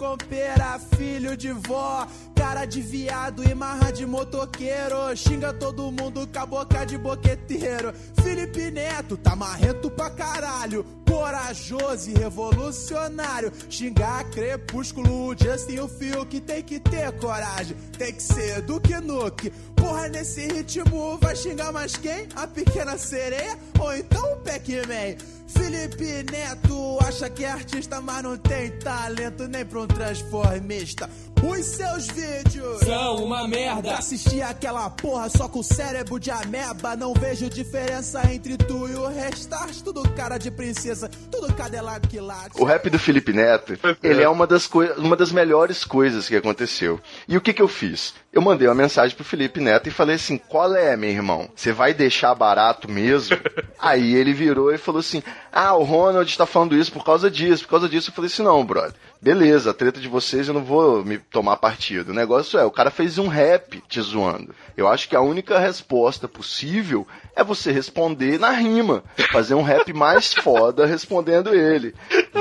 Leite 0.00 0.04
com 0.04 0.16
pera, 0.16 0.78
filho 0.96 1.36
de 1.36 1.52
vó. 1.52 2.06
Cara 2.34 2.64
de 2.64 2.80
viado 2.80 3.44
e 3.44 3.54
marra 3.54 3.90
de 3.90 4.06
motoqueiro. 4.06 5.14
Xinga 5.14 5.52
todo 5.52 5.92
mundo 5.92 6.26
com 6.26 6.38
a 6.38 6.46
boca 6.46 6.84
de 6.86 6.96
boqueteiro. 6.96 7.92
Felipe 8.22 8.70
Neto, 8.70 9.16
tá 9.18 9.36
marrento 9.36 9.90
pra 9.90 10.08
caralho. 10.08 10.84
Corajoso 11.06 12.10
e 12.10 12.14
revolucionário. 12.14 13.52
Xingar 13.68 14.24
crepúsculo, 14.30 15.34
Justin 15.38 15.74
e 15.74 15.80
o 15.80 15.88
Fio 15.88 16.24
que 16.24 16.40
tem 16.40 16.62
que 16.62 16.80
ter 16.80 17.12
coragem. 17.18 17.76
Tem 17.98 18.14
que 18.14 18.22
ser 18.22 18.62
do 18.62 18.80
que 18.80 18.98
nuke. 19.00 19.50
Porra, 19.76 20.08
nesse 20.08 20.46
ritmo 20.46 21.18
vai 21.18 21.36
xingar 21.36 21.72
mais 21.72 21.96
quem? 21.96 22.26
A 22.36 22.46
pequena 22.46 22.96
sereia 22.96 23.58
ou 23.78 23.94
então 23.94 24.32
o 24.32 24.36
Pac-Man? 24.36 25.39
Felipe 25.52 26.24
Neto 26.30 26.98
acha 27.00 27.28
que 27.28 27.44
é 27.44 27.50
artista, 27.50 28.00
mas 28.00 28.22
não 28.22 28.36
tem 28.36 28.70
talento 28.78 29.48
nem 29.48 29.64
pra 29.64 29.80
um 29.80 29.86
transformista. 29.86 31.08
Os 31.42 31.64
seus 31.64 32.06
vídeos 32.08 32.80
São 32.80 33.24
uma 33.24 33.48
merda. 33.48 33.94
Assistir 33.94 34.42
aquela 34.42 34.90
porra 34.90 35.30
só 35.30 35.48
com 35.48 35.62
cérebro 35.62 36.20
de 36.20 36.30
ameba. 36.30 36.94
Não 36.94 37.14
vejo 37.14 37.48
diferença 37.48 38.20
entre 38.30 38.58
tu 38.58 38.86
e 38.86 38.94
o 38.94 39.06
restart. 39.06 39.80
Tudo 39.82 40.02
cara 40.10 40.36
de 40.36 40.50
princesa, 40.50 41.10
tudo 41.30 41.52
cadelado 41.54 42.06
que 42.08 42.20
late. 42.20 42.60
O 42.60 42.64
rap 42.64 42.90
do 42.90 42.98
Felipe 42.98 43.32
Neto, 43.32 43.78
ele 44.02 44.22
é 44.22 44.28
uma 44.28 44.46
das, 44.46 44.68
uma 44.98 45.16
das 45.16 45.32
melhores 45.32 45.82
coisas 45.84 46.28
que 46.28 46.36
aconteceu. 46.36 47.00
E 47.26 47.36
o 47.36 47.40
que 47.40 47.54
que 47.54 47.62
eu 47.62 47.68
fiz? 47.68 48.12
Eu 48.32 48.42
mandei 48.42 48.68
uma 48.68 48.74
mensagem 48.74 49.16
pro 49.16 49.24
Felipe 49.24 49.60
Neto 49.60 49.88
e 49.88 49.92
falei 49.92 50.16
assim, 50.16 50.36
qual 50.36 50.74
é, 50.74 50.96
meu 50.96 51.10
irmão? 51.10 51.48
Você 51.56 51.72
vai 51.72 51.94
deixar 51.94 52.34
barato 52.34 52.88
mesmo? 52.88 53.36
Aí 53.78 54.14
ele 54.14 54.34
virou 54.34 54.72
e 54.72 54.78
falou 54.78 55.00
assim, 55.00 55.22
ah, 55.50 55.74
o 55.74 55.82
Ronald 55.82 56.36
tá 56.36 56.44
falando 56.44 56.76
isso 56.76 56.92
por 56.92 57.04
causa 57.04 57.30
disso, 57.30 57.64
por 57.64 57.70
causa 57.70 57.88
disso. 57.88 58.10
Eu 58.10 58.14
falei 58.14 58.30
assim, 58.30 58.42
não, 58.42 58.64
brother. 58.64 58.94
Beleza, 59.22 59.70
a 59.70 59.74
treta 59.74 60.00
de 60.00 60.08
vocês 60.08 60.48
eu 60.48 60.54
não 60.54 60.64
vou 60.64 61.04
me 61.04 61.18
tomar 61.18 61.58
partido. 61.58 62.10
O 62.10 62.14
negócio 62.14 62.58
é, 62.58 62.64
o 62.64 62.70
cara 62.70 62.90
fez 62.90 63.18
um 63.18 63.28
rap 63.28 63.82
te 63.86 64.00
zoando. 64.00 64.54
Eu 64.74 64.88
acho 64.88 65.10
que 65.10 65.14
a 65.14 65.20
única 65.20 65.58
resposta 65.58 66.26
possível 66.26 67.06
é 67.36 67.44
você 67.44 67.70
responder 67.70 68.40
na 68.40 68.50
rima. 68.50 69.04
Fazer 69.30 69.54
um 69.54 69.62
rap 69.62 69.92
mais 69.92 70.32
foda 70.32 70.86
respondendo 70.86 71.54
ele. 71.54 71.94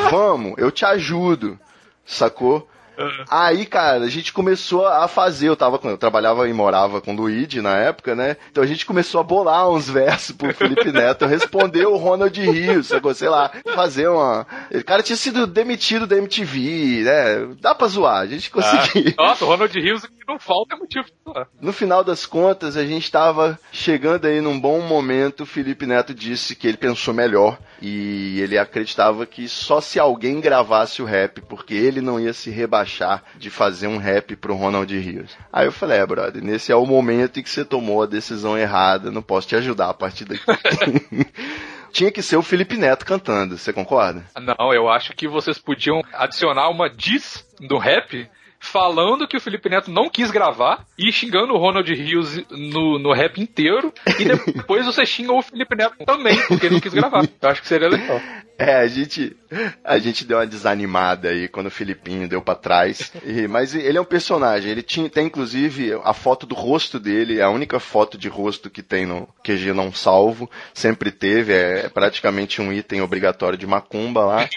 Vamos, 0.09 0.53
eu 0.57 0.71
te 0.71 0.85
ajudo. 0.85 1.59
Sacou? 2.05 2.65
Aí, 3.29 3.65
cara, 3.65 4.03
a 4.03 4.09
gente 4.09 4.33
começou 4.33 4.88
a 4.88 5.07
fazer. 5.07 5.49
Eu 5.49 5.55
tava 5.55 5.77
com, 5.77 5.89
eu 5.89 5.97
trabalhava 5.97 6.47
e 6.47 6.53
morava 6.53 7.01
com 7.01 7.13
o 7.13 7.15
Luigi 7.15 7.62
na 7.62 7.77
época, 7.77 8.15
né? 8.15 8.38
Então 8.51 8.63
a 8.63 8.67
gente 8.67 8.85
começou 8.85 9.21
a 9.21 9.23
bolar 9.23 9.69
uns 9.69 9.89
versos 9.89 10.35
pro 10.35 10.53
Felipe 10.53 10.91
Neto 10.91 11.25
responder 11.25 11.85
o 11.85 11.97
Ronald 11.97 12.39
Rios, 12.39 12.88
sacou? 12.88 13.13
sei 13.13 13.29
lá, 13.29 13.51
fazer 13.75 14.07
uma. 14.07 14.45
O 14.73 14.83
cara 14.83 15.03
tinha 15.03 15.15
sido 15.15 15.47
demitido 15.47 16.05
da 16.05 16.17
MTV, 16.17 17.03
né? 17.03 17.55
Dá 17.59 17.73
pra 17.73 17.88
zoar, 17.88 18.21
a 18.21 18.27
gente 18.27 18.49
conseguiu. 18.49 19.13
Nossa, 19.17 19.45
o 19.45 19.47
Ronald 19.47 19.73
Rios 19.79 20.03
não 20.27 20.39
falta 20.39 20.75
motivo 20.75 21.05
pra 21.23 21.33
falar. 21.33 21.47
No 21.59 21.73
final 21.73 22.03
das 22.03 22.25
contas, 22.25 22.77
a 22.77 22.85
gente 22.85 23.03
estava 23.03 23.59
chegando 23.71 24.25
aí 24.25 24.41
num 24.41 24.59
bom 24.59 24.79
momento. 24.81 25.41
O 25.41 25.45
Felipe 25.45 25.85
Neto 25.85 26.13
disse 26.13 26.55
que 26.55 26.67
ele 26.67 26.77
pensou 26.77 27.13
melhor 27.13 27.57
e 27.81 28.39
ele 28.39 28.57
acreditava 28.57 29.25
que 29.25 29.47
só 29.47 29.81
se 29.81 29.99
alguém 29.99 30.39
gravasse 30.39 31.01
o 31.01 31.05
rap, 31.05 31.41
porque 31.41 31.73
ele 31.73 32.01
não 32.01 32.19
ia 32.19 32.33
se 32.33 32.49
rebaixar 32.49 32.88
de 33.38 33.49
fazer 33.49 33.88
um 33.88 33.97
rap 33.97 34.36
pro 34.36 34.56
Ronald 34.56 34.91
Rios. 34.97 35.36
Aí 35.52 35.65
eu 35.65 35.71
falei, 35.71 35.99
é, 35.99 36.06
brother, 36.06 36.43
nesse 36.43 36.71
é 36.71 36.75
o 36.75 36.86
momento 36.86 37.39
em 37.39 37.43
que 37.43 37.49
você 37.49 37.63
tomou 37.63 38.04
a 38.04 38.08
decisão 38.08 38.58
errada, 38.58 39.12
não 39.12 39.21
posso 39.21 39.47
te 39.47 39.56
ajudar 39.56 39.89
a 39.89 39.93
partir 39.93 40.25
daqui. 40.25 40.43
Tinha 41.91 42.12
que 42.12 42.21
ser 42.21 42.38
o 42.38 42.43
Felipe 42.43 42.78
Neto 42.78 43.06
cantando, 43.06 43.58
você 43.58 43.73
concorda? 43.73 44.23
Não, 44.39 44.73
eu 44.73 44.88
acho 44.88 45.13
que 45.13 45.28
vocês 45.28 45.58
podiam 45.58 46.02
adicionar 46.13 46.69
uma 46.69 46.89
diss 46.89 47.45
do 47.60 47.78
rap 47.78 48.30
falando 48.60 49.28
que 49.28 49.38
o 49.38 49.41
Felipe 49.41 49.69
Neto 49.69 49.89
não 49.89 50.10
quis 50.10 50.30
gravar 50.32 50.86
e 50.98 51.12
xingando 51.12 51.54
o 51.54 51.58
Ronald 51.58 51.91
Rios 51.93 52.38
no, 52.50 53.00
no 53.00 53.13
rap 53.13 53.39
inteiro 53.41 53.93
e 54.19 54.26
depois 54.26 54.86
você 54.86 55.06
xinga 55.06 55.34
o 55.34 55.41
Felipe 55.41 55.76
Neto 55.76 55.95
também 56.06 56.36
porque 56.48 56.65
ele 56.67 56.76
não 56.76 56.82
quis 56.82 56.93
gravar. 56.93 57.24
Eu 57.41 57.50
acho 57.50 57.62
que 57.62 57.67
seria 57.67 57.88
legal. 57.88 58.22
É, 58.58 58.76
a 58.76 58.88
gente, 58.88 59.38
a 59.86 59.98
gente 60.00 60.26
deu 60.26 60.38
uma 60.38 60.45
desanimada 60.45 61.30
aí 61.30 61.48
quando 61.48 61.67
o 61.67 61.72
Filipinho 61.72 62.28
deu 62.28 62.41
pra 62.41 62.56
trás. 62.56 63.12
E- 63.26 63.48
mas 63.48 63.74
ele 63.74 63.98
é 63.98 64.02
um 64.02 64.06
personagem. 64.06 64.69
Ele 64.69 64.84
tinha, 64.84 65.10
tem 65.10 65.28
inclusive 65.28 65.93
a 66.04 66.13
foto 66.13 66.45
do 66.45 66.54
rosto 66.54 67.00
dele, 67.00 67.39
é 67.39 67.43
a 67.43 67.50
única 67.50 67.80
foto 67.80 68.17
de 68.17 68.28
rosto 68.28 68.69
que 68.69 68.84
tem 68.84 69.06
no 69.06 69.28
QG 69.45 69.72
não 69.72 69.93
salvo. 69.93 70.52
Sempre 70.74 71.10
teve, 71.10 71.54
é, 71.54 71.88
praticamente 71.88 72.62
um 72.62 72.74
item 72.74 73.02
obrigatório 73.02 73.58
de 73.58 73.65
macumba 73.65 74.26
lá. 74.26 74.50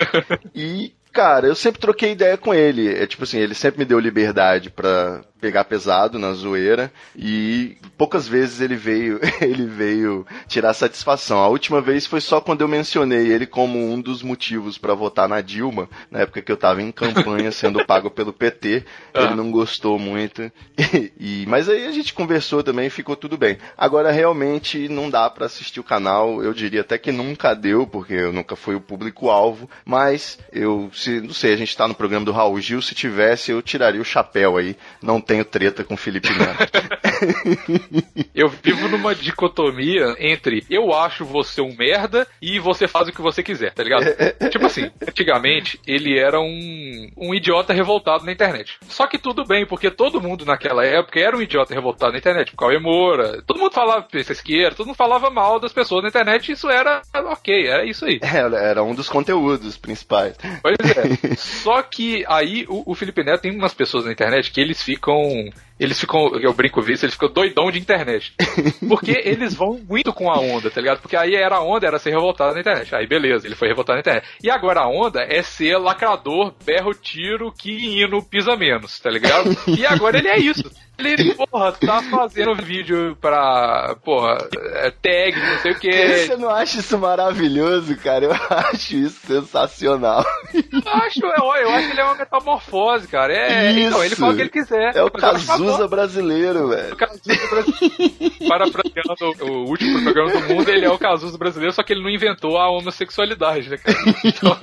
E 0.53 0.93
Cara, 1.12 1.46
eu 1.46 1.55
sempre 1.55 1.81
troquei 1.81 2.12
ideia 2.12 2.38
com 2.38 2.55
ele. 2.55 2.88
É 2.88 3.07
tipo 3.07 3.25
assim, 3.25 3.38
ele 3.38 3.55
sempre 3.55 3.81
me 3.81 3.85
deu 3.85 3.98
liberdade 3.98 4.70
pra 4.70 5.22
pegar 5.42 5.64
pesado 5.64 6.20
na 6.20 6.33
zoeira 6.33 6.92
e 7.16 7.76
poucas 7.98 8.28
vezes 8.28 8.61
ele 8.61 8.76
veio, 8.76 9.18
ele 9.42 9.66
veio 9.66 10.24
tirar 10.46 10.72
satisfação. 10.72 11.40
A 11.40 11.48
última 11.48 11.81
vez 11.81 12.07
foi 12.07 12.20
só 12.20 12.40
quando 12.40 12.61
eu 12.61 12.68
mencionei 12.68 13.26
ele 13.33 13.44
como 13.44 13.76
um 13.76 14.00
dos 14.00 14.22
motivos 14.22 14.78
pra 14.78 14.94
votar 14.94 15.28
na 15.28 15.40
Dilma, 15.40 15.88
na 16.09 16.20
época 16.20 16.40
que 16.40 16.52
eu 16.52 16.57
tava 16.57 16.81
em 16.81 16.92
campanha 16.92 17.50
sendo 17.52 17.85
pago 17.85 18.09
pelo 18.09 18.33
PT. 18.33 18.85
Ele 19.12 19.35
não 19.35 19.50
gostou 19.50 19.98
muito. 19.98 20.50
E, 21.18 21.44
mas 21.46 21.68
aí 21.68 21.87
a 21.87 21.92
gente 21.92 22.12
conversou 22.12 22.62
também 22.62 22.87
e 22.87 22.90
ficou 22.90 23.16
tudo 23.16 23.37
bem. 23.37 23.57
Agora 23.76 24.11
realmente 24.11 24.88
não 24.88 25.09
dá 25.09 25.28
pra 25.31 25.46
assistir 25.46 25.81
o 25.81 25.85
canal, 25.85 26.42
eu 26.42 26.52
diria 26.52 26.81
até 26.83 26.98
que 26.98 27.11
nunca 27.11 27.55
deu, 27.55 27.87
porque 27.87 28.14
eu 28.14 28.33
nunca 28.33 28.57
fui 28.57 28.74
o 28.74 28.81
público-alvo, 28.81 29.68
mas 29.85 30.38
eu, 30.52 30.90
se, 30.92 31.20
não 31.20 31.33
sei, 31.33 31.55
a 31.55 31.57
gente 31.57 31.76
tá 31.76 31.88
no 31.88 31.94
programa 31.94 32.26
do 32.26 32.33
Raul 32.33 32.61
Gil, 32.61 32.83
se 32.83 32.94
tivesse 32.94 33.50
eu 33.50 33.62
tiraria 33.62 34.00
o 34.00 34.05
chapéu 34.05 34.57
aí, 34.57 34.76
não 35.02 35.20
tenho 35.33 35.45
treta 35.47 35.83
com 35.83 35.95
o 35.95 35.97
Felipe 35.97 36.29
Neto. 36.29 36.71
Eu 38.35 38.48
vivo 38.48 38.88
numa 38.88 39.14
dicotomia 39.14 40.14
entre 40.18 40.64
eu 40.70 40.92
acho 40.94 41.24
você 41.24 41.61
um 41.61 41.74
merda 41.76 42.26
e 42.40 42.58
você 42.58 42.88
faz 42.88 43.08
o 43.08 43.12
que 43.12 43.20
você 43.20 43.42
quiser, 43.42 43.72
tá 43.72 43.82
ligado? 43.82 44.04
tipo 44.50 44.64
assim, 44.66 44.90
antigamente 45.06 45.80
ele 45.87 46.18
era 46.18 46.40
um, 46.40 47.11
um 47.16 47.35
idiota 47.35 47.72
revoltado 47.72 48.24
na 48.24 48.32
internet. 48.32 48.78
Só 48.88 49.06
que 49.06 49.18
tudo 49.18 49.44
bem, 49.44 49.66
porque 49.66 49.90
todo 49.90 50.20
mundo 50.20 50.44
naquela 50.44 50.85
época 50.85 51.20
era 51.20 51.37
um 51.37 51.42
idiota 51.42 51.74
revoltado 51.74 52.12
na 52.12 52.18
internet. 52.18 52.52
Cauê 52.56 52.78
Moura, 52.78 53.42
todo 53.46 53.58
mundo 53.58 53.72
falava 53.72 54.02
pensa 54.02 54.32
esquerda, 54.32 54.76
todo 54.76 54.87
mundo 54.87 54.96
falava 54.96 55.30
mal 55.30 55.61
das 55.61 55.72
pessoas 55.72 56.02
na 56.02 56.08
internet 56.08 56.48
e 56.48 56.52
isso 56.52 56.68
era 56.70 57.02
ok, 57.14 57.66
era 57.66 57.85
isso 57.85 58.04
aí. 58.04 58.18
Era, 58.22 58.56
era 58.58 58.82
um 58.82 58.94
dos 58.94 59.08
conteúdos 59.08 59.76
principais. 59.76 60.37
Pois 60.62 60.76
é. 60.80 61.37
Só 61.37 61.82
que 61.82 62.24
aí 62.28 62.64
o, 62.68 62.92
o 62.92 62.94
Felipe 62.94 63.22
Neto 63.22 63.42
tem 63.42 63.54
umas 63.54 63.74
pessoas 63.74 64.04
na 64.04 64.12
internet 64.12 64.50
que 64.50 64.61
eles 64.61 64.82
ficam 64.82 65.50
eles 65.83 65.99
ficam, 65.99 66.37
eu 66.40 66.53
brinco 66.53 66.81
visto, 66.81 67.03
eles 67.03 67.14
ficam 67.14 67.29
doidão 67.29 67.68
de 67.71 67.79
internet. 67.81 68.33
Porque 68.88 69.21
eles 69.25 69.53
vão 69.53 69.81
muito 69.88 70.12
com 70.12 70.31
a 70.31 70.38
onda, 70.38 70.71
tá 70.71 70.81
ligado? 70.81 71.01
Porque 71.01 71.16
aí 71.16 71.35
era 71.35 71.57
a 71.57 71.62
onda, 71.62 71.87
era 71.87 71.99
ser 71.99 72.11
revoltado 72.11 72.55
na 72.55 72.61
internet. 72.61 72.95
Aí 72.95 73.05
beleza, 73.07 73.47
ele 73.47 73.57
foi 73.57 73.66
revoltado 73.66 73.97
na 73.97 74.01
internet. 74.01 74.27
E 74.42 74.49
agora 74.49 74.83
a 74.83 74.88
onda 74.88 75.23
é 75.23 75.42
ser 75.42 75.77
lacrador, 75.79 76.55
berro, 76.64 76.95
tiro, 76.95 77.53
que 77.53 77.73
hino, 77.73 78.23
pisa 78.23 78.55
menos, 78.57 79.01
tá 79.01 79.11
ligado? 79.11 79.51
E 79.83 79.87
agora 79.87 80.18
ele 80.18 80.29
é 80.29 80.38
isso. 80.38 80.71
Ele, 80.98 81.35
porra, 81.35 81.72
tá 81.72 82.02
fazendo 82.02 82.55
vídeo 82.55 83.16
pra, 83.20 83.96
porra, 84.05 84.38
é, 84.74 84.90
tag, 84.90 85.35
não 85.35 85.59
sei 85.59 85.72
o 85.72 85.78
que. 85.78 85.90
Você 85.90 86.37
não 86.37 86.50
acha 86.50 86.78
isso 86.78 86.98
maravilhoso, 86.98 87.96
cara? 87.96 88.26
Eu 88.26 88.33
acho 88.50 88.96
isso 88.96 89.26
sensacional. 89.26 90.24
Eu 90.55 90.92
acho, 90.92 91.20
eu, 91.24 91.31
eu 91.31 91.70
acho 91.70 91.87
que 91.87 91.92
ele 91.92 92.00
é 92.00 92.05
uma 92.05 92.14
metamorfose, 92.14 93.09
cara. 93.09 93.33
É, 93.33 93.72
Isso. 93.72 93.88
então, 93.88 94.05
ele 94.05 94.14
fala 94.14 94.33
o 94.33 94.37
que 94.37 94.42
ele 94.42 94.50
quiser. 94.50 94.96
É 94.96 95.02
o 95.02 95.11
Cazuza 95.11 95.88
brasileiro, 95.88 96.68
velho. 96.68 96.92
O 96.92 96.96
Cazuza 96.96 97.22
brasileiro. 97.50 98.48
Parafraseando 98.48 99.44
o 99.44 99.68
último 99.68 100.02
programa 100.02 100.31
do 100.31 100.55
mundo, 100.55 100.68
ele 100.68 100.85
é 100.85 100.90
o 100.90 100.98
Cazuza 100.98 101.38
brasileiro, 101.38 101.72
só 101.72 101.83
que 101.83 101.92
ele 101.92 102.02
não 102.02 102.11
inventou 102.11 102.59
a 102.59 102.70
homossexualidade, 102.70 103.70
né, 103.70 103.76
cara? 103.78 103.98
Então. 104.24 104.57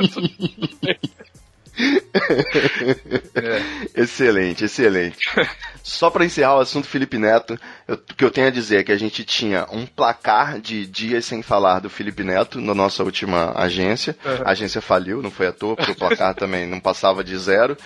É. 3.36 3.62
Excelente, 4.02 4.66
excelente. 4.66 5.18
Só 5.82 6.10
pra 6.10 6.26
encerrar 6.26 6.58
o 6.58 6.60
assunto 6.60 6.88
Felipe 6.88 7.18
Neto, 7.18 7.60
o 7.88 7.98
que 7.98 8.24
eu 8.24 8.32
tenho 8.32 8.48
a 8.48 8.52
dizer 8.52 8.80
é 8.80 8.84
que 8.84 8.92
a 8.92 8.98
gente 8.98 9.24
tinha 9.24 9.66
um 9.72 9.86
placar 9.86 10.60
de 10.60 10.86
dias 10.86 11.26
sem 11.26 11.42
falar 11.42 11.80
do 11.80 11.90
Felipe 11.90 12.24
Neto 12.24 12.60
na 12.60 12.74
nossa 12.74 13.04
última 13.04 13.54
agência. 13.58 14.16
A 14.44 14.52
agência 14.52 14.82
faliu, 14.82 15.22
não 15.22 15.32
foi 15.32 15.48
à 15.48 15.52
toa, 15.52 15.76
porque 15.76 15.92
o 15.92 15.96
placar 15.96 16.36
também 16.36 16.68
não 16.68 16.80
passava 16.80 17.24
de 17.24 17.38
zero. 17.38 17.78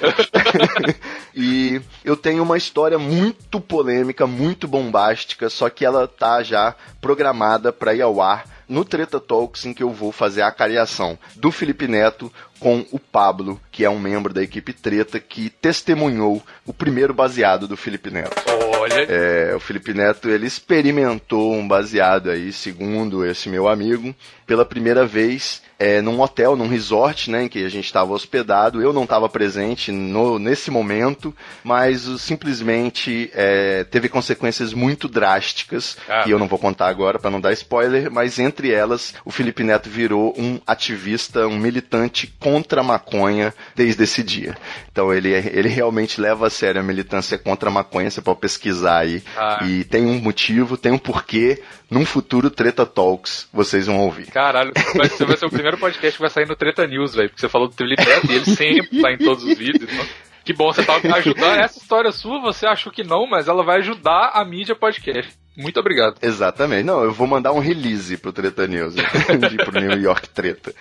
e 1.36 1.82
eu 2.04 2.18
tenho 2.18 2.44
uma 2.44 2.58
história 2.58 2.98
muito 2.98 3.60
polêmica, 3.62 4.26
muito 4.28 4.68
bombástica, 4.68 5.50
só 5.50 5.70
que 5.70 5.86
ela 5.86 6.08
tá 6.08 6.44
já 6.44 6.76
programada 7.00 7.72
pra 7.72 7.94
ir 7.94 8.02
ao 8.02 8.22
ar 8.22 8.53
no 8.68 8.84
Treta 8.86 9.20
Talks, 9.20 9.66
em 9.66 9.74
que 9.74 9.84
eu 9.84 9.92
vou 9.92 10.12
fazer 10.12 10.42
a 10.42 10.52
cariação 10.52 11.18
do 11.36 11.52
Felipe 11.52 11.88
Neto 11.88 12.32
com 12.60 12.86
o 12.92 13.00
Pablo, 13.00 13.60
que 13.72 13.84
é 13.84 13.90
um 13.90 14.00
membro 14.00 14.34
da 14.34 14.42
equipe 14.42 14.74
Treta, 14.74 15.20
que 15.20 15.50
testemunhou 15.50 16.42
o 16.66 16.74
primeiro 16.74 17.14
baseado 17.14 17.68
do 17.68 17.78
Felipe 17.78 18.10
Neto. 18.10 18.73
Olha, 18.84 19.06
É, 19.10 19.56
o 19.56 19.60
Felipe 19.60 19.94
Neto 19.94 20.30
ele 20.30 20.46
experimentou 20.48 21.54
um 21.54 21.68
baseado 21.68 22.30
aí, 22.30 22.52
segundo 22.52 23.26
esse 23.26 23.50
meu 23.50 23.68
amigo, 23.68 24.14
pela 24.46 24.66
primeira 24.66 25.06
vez 25.06 25.62
é, 25.80 26.02
num 26.02 26.20
hotel, 26.22 26.56
num 26.56 26.68
resort, 26.68 27.30
né, 27.30 27.44
em 27.44 27.48
que 27.50 27.66
a 27.66 27.70
gente 27.70 27.86
estava 27.86 28.14
hospedado. 28.14 28.82
Eu 28.82 28.94
não 28.94 29.04
estava 29.04 29.28
presente 29.28 29.92
no, 29.92 30.38
nesse 30.40 30.70
momento, 30.72 31.36
mas 31.64 32.08
o- 32.08 32.18
simplesmente 32.18 33.30
é, 33.34 33.84
teve 33.86 34.08
consequências 34.08 34.74
muito 34.74 35.08
drásticas 35.08 35.98
Ah. 36.08 36.24
que 36.24 36.32
eu 36.32 36.40
não 36.40 36.48
vou 36.48 36.60
contar 36.60 36.88
agora 36.88 37.18
para 37.20 37.32
não 37.32 37.42
dar 37.42 37.52
spoiler, 37.54 38.12
mas 38.12 38.40
entre 38.40 38.72
elas 38.72 39.14
o 39.26 39.32
Felipe 39.32 39.64
Neto 39.64 39.90
virou 39.90 40.34
um 40.38 40.60
ativista, 40.66 41.48
um 41.48 41.58
militante 41.58 42.28
contra 42.40 42.82
a 42.82 42.84
maconha 42.84 43.54
desde 43.76 44.04
esse 44.04 44.24
dia. 44.24 44.56
Então 44.92 45.14
ele, 45.14 45.32
ele 45.34 45.68
realmente 45.70 46.22
leva 46.22 46.48
a 46.48 46.50
sério 46.50 46.80
a 46.80 46.84
militância 46.84 47.38
contra 47.38 47.70
a 47.70 47.74
maconha, 47.74 48.10
você 48.10 48.22
pode 48.22 48.40
pesquisar 48.40 48.73
aí. 48.84 49.22
Ah. 49.36 49.60
E 49.66 49.84
tem 49.84 50.06
um 50.06 50.20
motivo, 50.20 50.78
tem 50.78 50.92
um 50.92 50.98
porquê. 50.98 51.62
Num 51.92 52.06
futuro 52.06 52.50
Treta 52.50 52.86
Talks 52.86 53.48
vocês 53.54 53.86
vão 53.86 54.00
ouvir. 54.00 54.28
caralho, 54.32 54.72
vai 54.96 55.10
ser, 55.10 55.26
vai 55.26 55.38
ser 55.38 55.46
o 55.46 55.50
primeiro 55.50 55.78
podcast 55.78 56.18
que 56.18 56.22
vai 56.22 56.30
sair 56.30 56.48
no 56.48 56.56
Treta 56.56 56.88
News, 56.88 57.14
velho, 57.14 57.30
porque 57.30 57.42
você 57.42 57.50
falou 57.50 57.68
do 57.68 57.76
Felipe 57.76 58.04
Neto 58.04 58.32
e 58.32 58.36
ele 58.36 58.46
sempre 58.46 59.02
tá 59.02 59.12
em 59.12 59.18
todos 59.18 59.44
os 59.44 59.58
vídeos. 59.58 59.92
Então, 59.92 60.06
que 60.44 60.54
bom, 60.54 60.74
você 60.74 60.84
tá 60.84 60.96
ajudando. 60.96 61.60
Essa 61.60 61.80
história 61.80 62.12
sua, 62.12 62.42
você 62.42 62.66
achou 62.66 62.92
que 62.92 63.04
não, 63.04 63.28
mas 63.28 63.48
ela 63.48 63.64
vai 63.64 63.78
ajudar 63.78 64.32
a 64.34 64.44
mídia 64.44 64.76
podcast. 64.76 65.32
Muito 65.56 65.80
obrigado. 65.80 66.16
Exatamente. 66.22 66.84
Não, 66.84 67.04
eu 67.04 67.12
vou 67.12 67.28
mandar 67.28 67.52
um 67.52 67.60
release 67.60 68.18
pro 68.18 68.34
Treta 68.34 68.66
News, 68.66 68.96
de, 68.96 69.58
pro 69.64 69.80
New 69.80 70.00
York 70.00 70.30
Treta. 70.30 70.74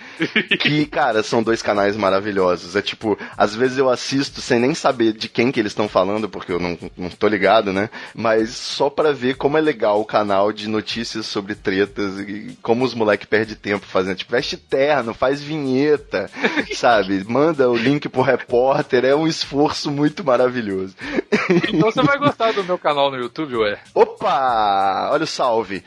Que, 0.61 0.87
cara, 0.87 1.23
são 1.23 1.43
dois 1.43 1.61
canais 1.63 1.97
maravilhosos. 1.97 2.75
É 2.75 2.81
tipo, 2.81 3.19
às 3.37 3.55
vezes 3.55 3.77
eu 3.77 3.91
assisto 3.91 4.41
sem 4.41 4.59
nem 4.59 4.75
saber 4.75 5.13
de 5.13 5.29
quem 5.29 5.53
que 5.53 5.61
eles 5.61 5.73
estão 5.73 5.89
falando, 5.89 6.29
porque 6.29 6.53
eu 6.53 6.59
não, 6.59 6.79
não 6.97 7.11
tô 7.11 7.29
ligado, 7.29 7.73
né? 7.73 7.91
Mas 8.15 8.51
só 8.51 8.89
pra 8.89 9.13
ver 9.13 9.37
como 9.37 9.59
é 9.59 9.61
legal 9.61 10.01
o 10.01 10.07
canal 10.07 10.53
de 10.53 10.69
notícias 10.69 11.27
sobre 11.27 11.55
tretas 11.55 12.19
e 12.21 12.57
como 12.63 12.85
os 12.85 12.95
moleques 12.95 13.29
perdem 13.29 13.55
tempo 13.55 13.85
fazendo. 13.85 14.17
Tipo, 14.17 14.33
veste 14.33 14.57
terno, 14.57 15.13
faz 15.13 15.43
vinheta, 15.43 16.31
sabe? 16.75 17.25
Manda 17.29 17.69
o 17.69 17.77
link 17.77 18.09
pro 18.09 18.23
repórter. 18.23 19.05
É 19.05 19.15
um 19.15 19.27
esforço 19.27 19.91
muito 19.91 20.25
maravilhoso. 20.25 20.95
Então 21.69 21.91
você 21.91 22.03
vai 22.03 22.17
gostar 22.19 22.53
do 22.53 22.65
meu 22.65 22.79
canal 22.79 23.11
no 23.11 23.19
YouTube, 23.19 23.57
ué. 23.57 23.79
Opa! 23.95 24.62
Olha 25.11 25.25
o 25.25 25.27
salve. 25.27 25.83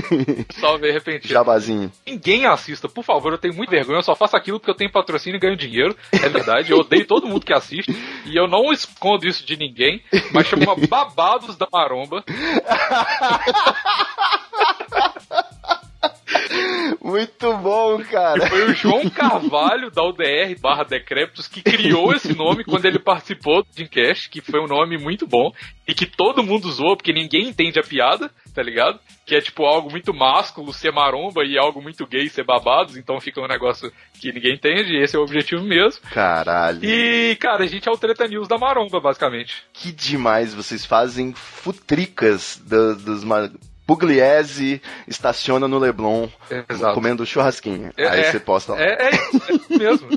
Salve 0.58 0.86
aí, 0.86 0.92
repentino. 0.92 1.32
Jabazinho. 1.32 1.92
Ninguém 2.06 2.46
assista, 2.46 2.88
por 2.88 3.04
favor, 3.04 3.32
eu 3.32 3.38
tenho 3.38 3.54
muita 3.54 3.72
vergonha, 3.72 3.98
eu 3.98 4.02
só 4.02 4.14
faço 4.14 4.36
aquilo 4.36 4.58
porque 4.58 4.70
eu 4.70 4.76
tenho 4.76 4.92
patrocínio 4.92 5.36
e 5.36 5.40
ganho 5.40 5.56
dinheiro. 5.56 5.96
É 6.12 6.28
verdade, 6.28 6.72
eu 6.72 6.78
odeio 6.78 7.06
todo 7.06 7.26
mundo 7.26 7.44
que 7.44 7.52
assiste. 7.52 7.94
E 8.24 8.36
eu 8.36 8.46
não 8.46 8.72
escondo 8.72 9.26
isso 9.26 9.44
de 9.44 9.56
ninguém, 9.56 10.02
mas 10.32 10.46
chama 10.46 10.76
Babados 10.88 11.56
da 11.56 11.66
Maromba. 11.72 12.24
Muito 17.00 17.56
bom, 17.58 18.02
cara. 18.04 18.46
Foi 18.48 18.64
o 18.70 18.74
João 18.74 19.08
Carvalho, 19.10 19.90
da 19.90 20.02
UDR 20.02 20.58
barra 20.60 20.84
Decréptos, 20.84 21.46
que 21.48 21.62
criou 21.62 22.12
esse 22.12 22.34
nome 22.36 22.64
quando 22.64 22.84
ele 22.84 22.98
participou 22.98 23.62
do 23.62 23.68
Dreamcast, 23.74 24.28
que 24.28 24.40
foi 24.40 24.60
um 24.60 24.66
nome 24.66 24.98
muito 24.98 25.26
bom, 25.26 25.50
e 25.86 25.94
que 25.94 26.06
todo 26.06 26.42
mundo 26.42 26.66
usou, 26.68 26.96
porque 26.96 27.12
ninguém 27.12 27.48
entende 27.48 27.78
a 27.78 27.82
piada, 27.82 28.30
tá 28.54 28.62
ligado? 28.62 28.98
Que 29.24 29.36
é 29.36 29.40
tipo 29.40 29.64
algo 29.64 29.90
muito 29.90 30.12
másculo 30.12 30.72
ser 30.72 30.92
maromba 30.92 31.44
e 31.44 31.58
algo 31.58 31.80
muito 31.80 32.06
gay 32.06 32.28
ser 32.28 32.44
babados, 32.44 32.96
então 32.96 33.20
fica 33.20 33.40
um 33.40 33.46
negócio 33.46 33.92
que 34.20 34.32
ninguém 34.32 34.54
entende, 34.54 34.92
e 34.92 35.02
esse 35.02 35.16
é 35.16 35.18
o 35.18 35.22
objetivo 35.22 35.62
mesmo. 35.62 36.02
Caralho. 36.12 36.84
E, 36.84 37.36
cara, 37.36 37.64
a 37.64 37.66
gente 37.66 37.88
é 37.88 37.92
o 37.92 37.96
Treta 37.98 38.26
News 38.26 38.48
da 38.48 38.58
maromba, 38.58 39.00
basicamente. 39.00 39.62
Que 39.72 39.92
demais. 39.92 40.52
Vocês 40.54 40.84
fazem 40.84 41.32
futricas 41.34 42.60
da- 42.66 42.94
dos. 42.94 43.24
Pugliese 43.88 44.82
estaciona 45.06 45.66
no 45.66 45.78
Leblon 45.78 46.28
Exato. 46.68 46.92
comendo 46.92 47.24
churrasquinho. 47.24 47.90
É, 47.96 48.06
Aí 48.06 48.20
é. 48.20 48.30
você 48.30 48.38
posta 48.38 48.74
lá. 48.74 48.80
É, 48.82 49.06
é 49.06 49.10
isso, 49.14 49.42
é 49.48 49.54
isso 49.54 49.78
mesmo. 49.78 50.08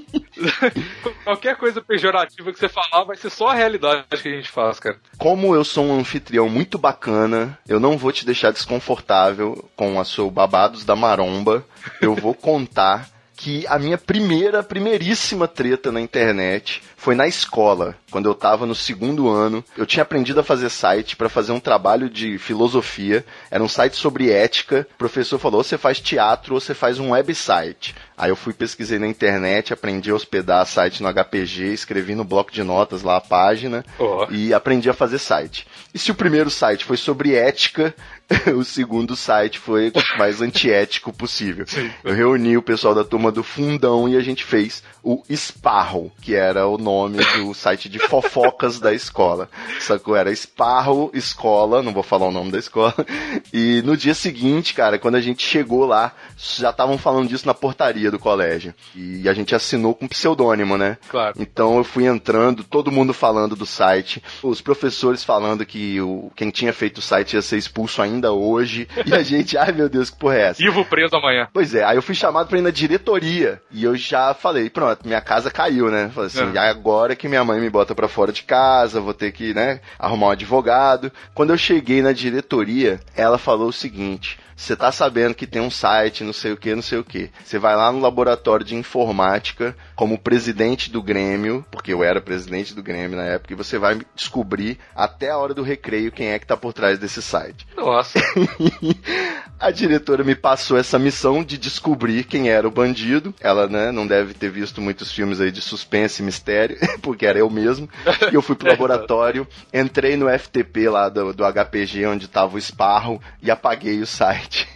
Qualquer 1.24 1.56
coisa 1.56 1.82
pejorativa 1.82 2.52
que 2.52 2.60
você 2.60 2.68
falar 2.68 3.06
vai 3.06 3.16
ser 3.16 3.30
só 3.30 3.48
a 3.48 3.54
realidade 3.54 4.04
que 4.10 4.28
a 4.28 4.36
gente 4.36 4.50
faz, 4.50 4.78
cara. 4.78 4.98
Como 5.18 5.56
eu 5.56 5.64
sou 5.64 5.86
um 5.86 5.98
anfitrião 5.98 6.50
muito 6.50 6.78
bacana, 6.78 7.58
eu 7.66 7.80
não 7.80 7.98
vou 7.98 8.12
te 8.12 8.26
deixar 8.26 8.52
desconfortável 8.52 9.70
com 9.78 10.02
a 10.02 10.04
sua 10.04 10.30
babados 10.30 10.84
da 10.84 10.96
maromba. 10.96 11.66
Eu 12.02 12.14
vou 12.14 12.34
contar 12.34 13.08
que 13.42 13.66
a 13.66 13.80
minha 13.80 13.98
primeira, 13.98 14.62
primeiríssima 14.62 15.48
treta 15.48 15.92
na 15.92 16.00
internet 16.00 16.84
foi 16.96 17.16
na 17.16 17.28
escola, 17.28 17.96
quando 18.12 18.30
eu 18.30 18.36
tava 18.36 18.68
no 18.68 18.76
segundo 18.76 19.28
ano. 19.28 19.66
Eu 19.76 19.88
tinha 19.88 20.04
aprendido 20.04 20.40
a 20.40 20.44
fazer 20.44 20.70
site 20.70 21.16
para 21.16 21.28
fazer 21.28 21.52
um 21.52 21.60
trabalho 21.60 22.08
de 22.08 22.38
filosofia. 22.38 23.26
Era 23.50 23.64
um 23.64 23.68
site 23.68 23.96
sobre 23.96 24.30
ética. 24.30 24.88
O 24.94 24.98
professor 25.00 25.40
falou: 25.40 25.58
ou 25.58 25.64
você 25.64 25.76
faz 25.76 26.00
teatro 26.00 26.54
ou 26.54 26.60
você 26.62 26.76
faz 26.76 27.00
um 27.00 27.14
website. 27.14 27.96
Aí 28.16 28.30
eu 28.30 28.36
fui 28.36 28.54
pesquisei 28.54 29.00
na 29.00 29.08
internet, 29.08 29.74
aprendi 29.74 30.12
a 30.12 30.14
hospedar 30.14 30.64
site 30.68 31.02
no 31.02 31.12
HPG, 31.12 31.74
escrevi 31.74 32.14
no 32.14 32.24
bloco 32.24 32.52
de 32.52 32.62
notas 32.62 33.02
lá 33.02 33.18
a 33.18 33.22
página 33.22 33.84
Ó. 33.98 34.28
e 34.30 34.54
aprendi 34.54 34.88
a 34.88 34.94
fazer 34.94 35.18
site. 35.18 35.66
E 35.92 35.98
se 35.98 36.12
o 36.12 36.16
primeiro 36.16 36.52
site 36.52 36.86
foi 36.86 36.98
sobre 36.98 37.34
ética, 37.34 37.96
o 38.56 38.64
segundo 38.64 39.16
site 39.16 39.60
foi 39.60 39.90
o 39.90 40.18
mais 40.18 40.42
antiético 40.42 41.12
possível. 41.14 41.66
Eu 42.04 42.14
reuni 42.14 42.58
o 42.58 42.62
pessoal 42.62 42.94
da 42.94 43.04
turma 43.04 43.32
do 43.32 43.44
Fundão 43.44 44.08
e 44.08 44.16
a 44.16 44.22
gente 44.22 44.44
fez 44.44 44.84
o 45.04 45.24
Sparrow, 45.34 46.12
que 46.22 46.36
era 46.36 46.68
o 46.68 46.78
nome 46.78 47.18
do 47.38 47.54
site 47.54 47.90
de 47.90 48.00
fofocas 48.00 48.80
da 48.80 48.94
escola. 48.94 49.50
Sacou? 49.80 50.16
Era 50.16 50.34
Sparrow 50.36 51.10
Escola, 51.14 51.82
não 51.82 51.94
vou 51.94 52.04
falar 52.04 52.28
o 52.28 52.32
nome 52.32 52.52
da 52.52 52.60
escola. 52.60 52.94
E 53.54 53.82
no 53.84 53.98
dia 53.98 54.14
seguinte, 54.14 54.74
cara, 54.74 55.00
quando 55.00 55.16
a 55.16 55.22
gente 55.22 55.46
chegou 55.46 55.86
lá, 55.86 56.14
já 56.38 56.70
estavam 56.70 56.98
falando 56.98 57.30
disso 57.30 57.48
na 57.48 57.54
portaria 57.54 58.12
do 58.12 58.20
colégio. 58.20 58.74
E 58.96 59.28
a 59.28 59.34
gente 59.34 59.56
assinou 59.56 59.96
com 59.96 60.08
pseudônimo, 60.08 60.78
né? 60.78 60.98
Claro. 61.10 61.36
Então 61.40 61.78
eu 61.78 61.84
fui 61.84 62.06
entrando, 62.06 62.64
todo 62.64 62.92
mundo 62.92 63.14
falando 63.14 63.56
do 63.56 63.66
site, 63.66 64.22
os 64.44 64.62
professores 64.62 65.24
falando 65.24 65.66
que 65.66 66.00
o, 66.00 66.32
quem 66.36 66.50
tinha 66.50 66.74
feito 66.74 67.00
o 67.00 67.02
site 67.02 67.34
ia 67.34 67.42
ser 67.42 67.58
expulso 67.58 68.02
ainda 68.02 68.21
hoje. 68.30 68.88
E 69.06 69.14
a 69.16 69.24
gente, 69.24 69.58
ai 69.58 69.72
meu 69.72 69.90
Deus, 69.90 70.10
que 70.10 70.18
porra 70.18 70.36
é 70.36 70.42
essa? 70.50 70.62
Vivo 70.62 70.86
preso 70.86 71.16
amanhã. 71.16 71.48
Pois 71.54 71.74
é, 71.74 71.84
aí 71.84 71.96
eu 71.96 72.02
fui 72.02 72.14
chamado 72.14 72.48
pra 72.48 72.58
ir 72.60 72.62
na 72.62 72.70
diretoria. 72.70 73.62
E 73.72 73.84
eu 73.84 73.96
já 73.96 74.34
falei, 74.34 74.70
pronto, 74.70 75.08
minha 75.08 75.22
casa 75.22 75.50
caiu, 75.50 75.90
né? 75.90 76.12
Falei 76.14 76.28
assim, 76.28 76.56
É. 76.58 76.60
agora 76.70 77.16
que 77.16 77.28
minha 77.28 77.44
mãe 77.44 77.60
me 77.60 77.70
bota 77.70 77.96
pra 77.96 78.08
fora 78.10 78.32
de 78.34 78.44
casa, 78.44 79.00
vou 79.00 79.14
ter 79.14 79.32
que, 79.32 79.54
né, 79.54 79.80
arrumar 79.98 80.28
um 80.28 80.32
advogado. 80.32 81.12
Quando 81.34 81.52
eu 81.52 81.58
cheguei 81.58 82.02
na 82.02 82.12
diretoria, 82.12 83.00
ela 83.16 83.38
falou 83.38 83.70
o 83.70 83.74
seguinte. 83.74 84.38
Você 84.56 84.76
tá 84.76 84.92
sabendo 84.92 85.34
que 85.34 85.48
tem 85.48 85.60
um 85.60 85.72
site, 85.72 86.24
não 86.24 86.34
sei 86.34 86.52
o 86.52 86.58
que, 86.58 86.76
não 86.76 86.84
sei 86.84 87.00
o 87.00 87.04
que. 87.04 87.32
Você 87.44 87.58
vai 87.58 87.76
lá 87.76 87.92
no 87.92 88.00
laboratório 88.00 88.64
de 88.64 88.76
informática, 88.76 89.76
como 89.96 90.20
presidente 90.20 90.92
do 90.92 91.02
Grêmio, 91.02 91.66
porque 91.72 91.92
eu 91.92 92.04
era 92.04 92.22
presidente 92.22 92.76
do 92.76 92.84
Grêmio 92.84 93.18
na 93.18 93.24
época, 93.24 93.54
e 93.54 93.56
você 93.56 93.80
vai 93.80 94.00
descobrir 94.16 94.78
até 94.96 95.32
a 95.32 95.38
hora 95.38 95.56
do 95.56 95.64
recreio 95.64 96.12
quem 96.12 96.28
é 96.28 96.38
que 96.38 96.46
tá 96.46 96.56
por 96.56 96.74
trás 96.74 97.00
desse 97.00 97.24
site. 97.24 97.66
Nossa. 97.76 98.11
A 99.60 99.70
diretora 99.70 100.24
me 100.24 100.34
passou 100.34 100.76
essa 100.76 100.98
missão 100.98 101.44
de 101.44 101.56
descobrir 101.56 102.24
quem 102.24 102.50
era 102.50 102.68
o 102.68 102.72
bandido. 102.72 103.32
Ela, 103.40 103.68
né, 103.68 103.92
não 103.92 104.08
deve 104.08 104.34
ter 104.34 104.50
visto 104.50 104.82
muitos 104.82 105.12
filmes 105.12 105.40
aí 105.40 105.52
de 105.52 105.62
suspense 105.62 106.20
e 106.22 106.26
mistério, 106.26 106.78
porque 107.00 107.28
era 107.28 107.38
eu 107.38 107.48
mesmo. 107.48 107.88
E 108.32 108.34
eu 108.34 108.42
fui 108.42 108.56
pro 108.56 108.70
laboratório, 108.74 109.48
entrei 109.72 110.18
no 110.18 110.28
FTP 110.28 110.90
lá 110.90 111.10
do, 111.10 111.32
do 111.32 111.44
HPG, 111.46 112.08
onde 112.08 112.28
tava 112.28 112.58
o 112.58 112.62
Sparrow, 112.62 113.22
e 113.40 113.52
apaguei 113.52 114.00
o 114.02 114.08
site. 114.08 114.68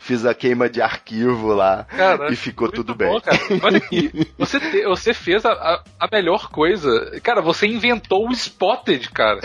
Fiz 0.00 0.24
a 0.24 0.32
queima 0.32 0.66
de 0.70 0.80
arquivo 0.80 1.48
lá 1.52 1.86
e 2.30 2.36
ficou 2.36 2.70
tudo 2.72 2.94
bom, 2.94 3.12
bem. 3.12 3.20
cara. 3.20 3.38
Olha 3.62 3.76
aqui, 3.76 4.10
você, 4.38 4.58
te- 4.58 4.84
você 4.86 5.12
fez 5.12 5.44
a, 5.44 5.50
a, 5.52 5.82
a 6.00 6.08
melhor 6.10 6.48
coisa. 6.48 6.88
Cara, 7.22 7.42
você 7.42 7.66
inventou 7.66 8.26
o 8.26 8.32
Spotted, 8.32 9.10
cara. 9.10 9.40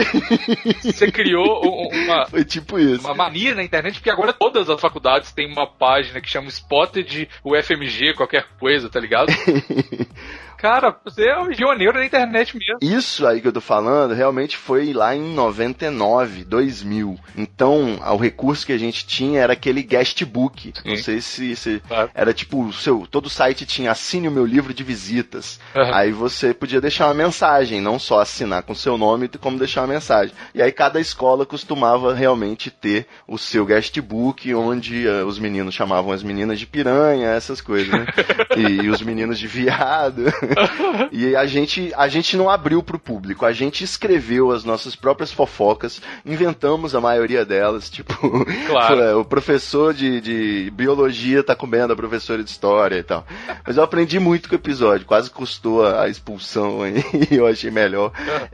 Você 0.82 1.12
criou 1.12 1.62
um- 1.62 2.06
uma, 2.06 2.26
Foi 2.28 2.46
tipo 2.46 2.80
isso. 2.80 3.04
Uma 3.12 3.26
mania 3.26 3.56
na 3.56 3.64
internet, 3.64 3.96
porque 3.96 4.10
agora 4.10 4.34
todas 4.34 4.70
as 4.70 4.80
faculdades 4.80 5.32
têm 5.32 5.52
uma 5.52 5.68
página 5.68 6.22
que 6.22 6.30
chama 6.30 6.50
Spotted 6.50 7.30
UFMG, 7.44 8.14
qualquer 8.16 8.46
coisa, 8.60 8.90
tá 8.90 9.00
ligado? 9.00 9.32
Cara, 10.62 10.96
você 11.04 11.26
é 11.26 11.38
o 11.40 11.48
pioneiro 11.48 11.94
da 11.94 12.06
internet 12.06 12.56
mesmo. 12.56 12.78
Isso 12.82 13.26
aí 13.26 13.42
que 13.42 13.48
eu 13.48 13.52
tô 13.52 13.60
falando 13.62 14.14
realmente 14.14 14.56
foi 14.56 14.94
lá 14.94 15.16
em 15.16 15.34
99, 15.34 16.44
2000. 16.44 17.18
Então, 17.36 18.00
o 18.00 18.18
recurso 18.18 18.66
que 18.66 18.72
a 18.74 18.78
gente 18.78 19.06
tinha 19.08 19.42
era 19.42 19.54
aquele 19.54 19.82
guestbook. 19.82 20.74
Não 20.86 20.96
Sim. 20.96 21.02
sei 21.02 21.22
se, 21.22 21.56
se 21.56 21.82
Claro. 21.88 22.12
era 22.14 22.32
tipo 22.32 22.64
o 22.64 22.72
seu, 22.72 23.08
todo 23.10 23.28
site 23.28 23.66
tinha 23.66 23.92
assine 23.92 24.28
o 24.28 24.32
meu 24.32 24.46
livro 24.46 24.72
de 24.72 24.84
visitas. 24.84 25.60
Aham. 25.76 25.96
Aí 25.96 26.12
você 26.12 26.54
podia 26.54 26.80
deixar 26.80 27.08
uma 27.08 27.16
mensagem, 27.16 27.82
não 27.82 27.98
só 27.98 28.20
assinar 28.20 28.62
com 28.62 28.76
seu 28.76 28.98
nome, 29.00 29.28
como 29.40 29.58
deixar 29.58 29.82
uma 29.82 29.88
mensagem. 29.94 30.36
E 30.54 30.62
aí 30.62 30.72
cada 30.72 31.00
escola 31.00 31.44
costumava 31.44 32.14
realmente 32.14 32.70
ter 32.70 33.08
o 33.28 33.38
seu 33.38 33.66
guestbook, 33.66 34.54
onde 34.54 35.08
eh, 35.08 35.24
os 35.24 35.40
meninos 35.40 35.74
chamavam 35.74 36.12
as 36.12 36.22
meninas 36.22 36.60
de 36.60 36.68
piranha, 36.68 37.30
essas 37.30 37.62
coisas, 37.62 37.90
né? 37.92 38.06
e, 38.56 38.84
e 38.84 38.90
os 38.90 39.02
meninos 39.02 39.40
de 39.40 39.48
viado. 39.48 40.26
e 41.12 41.36
a 41.36 41.46
gente, 41.46 41.92
a 41.96 42.08
gente 42.08 42.36
não 42.38 42.50
abriu 42.50 42.82
pro 42.84 43.00
público, 43.00 43.46
a 43.46 43.52
gente 43.52 43.84
escreveu 43.84 44.52
as 44.52 44.64
nossas 44.64 44.96
próprias 44.96 45.32
fofocas, 45.32 46.02
inventamos 46.26 46.96
a 46.96 47.02
maioria 47.02 47.46
delas, 47.46 47.90
tipo, 47.90 48.14
Claro. 48.68 49.20
o 49.20 49.26
professor 49.26 49.94
de, 49.94 50.22
de 50.22 50.72
biologia 50.72 51.44
tá 51.44 51.56
comendo 51.56 51.94
a 51.94 51.96
professora 51.96 52.44
de 52.44 52.50
história 52.50 52.98
e 52.98 53.04
tal. 53.04 53.26
Mas 53.66 53.78
eu 53.78 53.84
aprendi 53.84 54.20
muito 54.20 54.48
com 54.50 54.56
o 54.56 54.58
episódio, 54.58 55.06
quase 55.06 55.30
custou 55.30 55.86
a 55.86 56.08
expulsão 56.08 56.82
aí, 56.82 57.04
e 57.32 57.36
eu 57.36 57.48
achei 57.48 57.72
melhor 57.72 58.12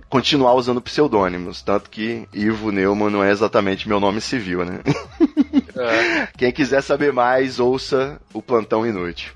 continuar 0.10 0.54
usando 0.54 0.82
pseudônimos, 0.82 1.62
tanto 1.62 1.90
que 1.90 2.28
Ivo 2.34 2.72
Neumann 2.72 3.10
não 3.12 3.24
é 3.24 3.32
exatamente 3.32 3.88
meu 3.88 4.00
nome 4.00 4.22
civil, 4.22 4.64
né? 4.66 4.80
É, 5.76 6.28
Quem 6.38 6.52
quiser 6.52 6.82
saber 6.82 7.14
mais, 7.14 7.60
ouça 7.60 8.20
o 8.34 8.42
Plantão 8.42 8.86
Inútil. 8.86 9.32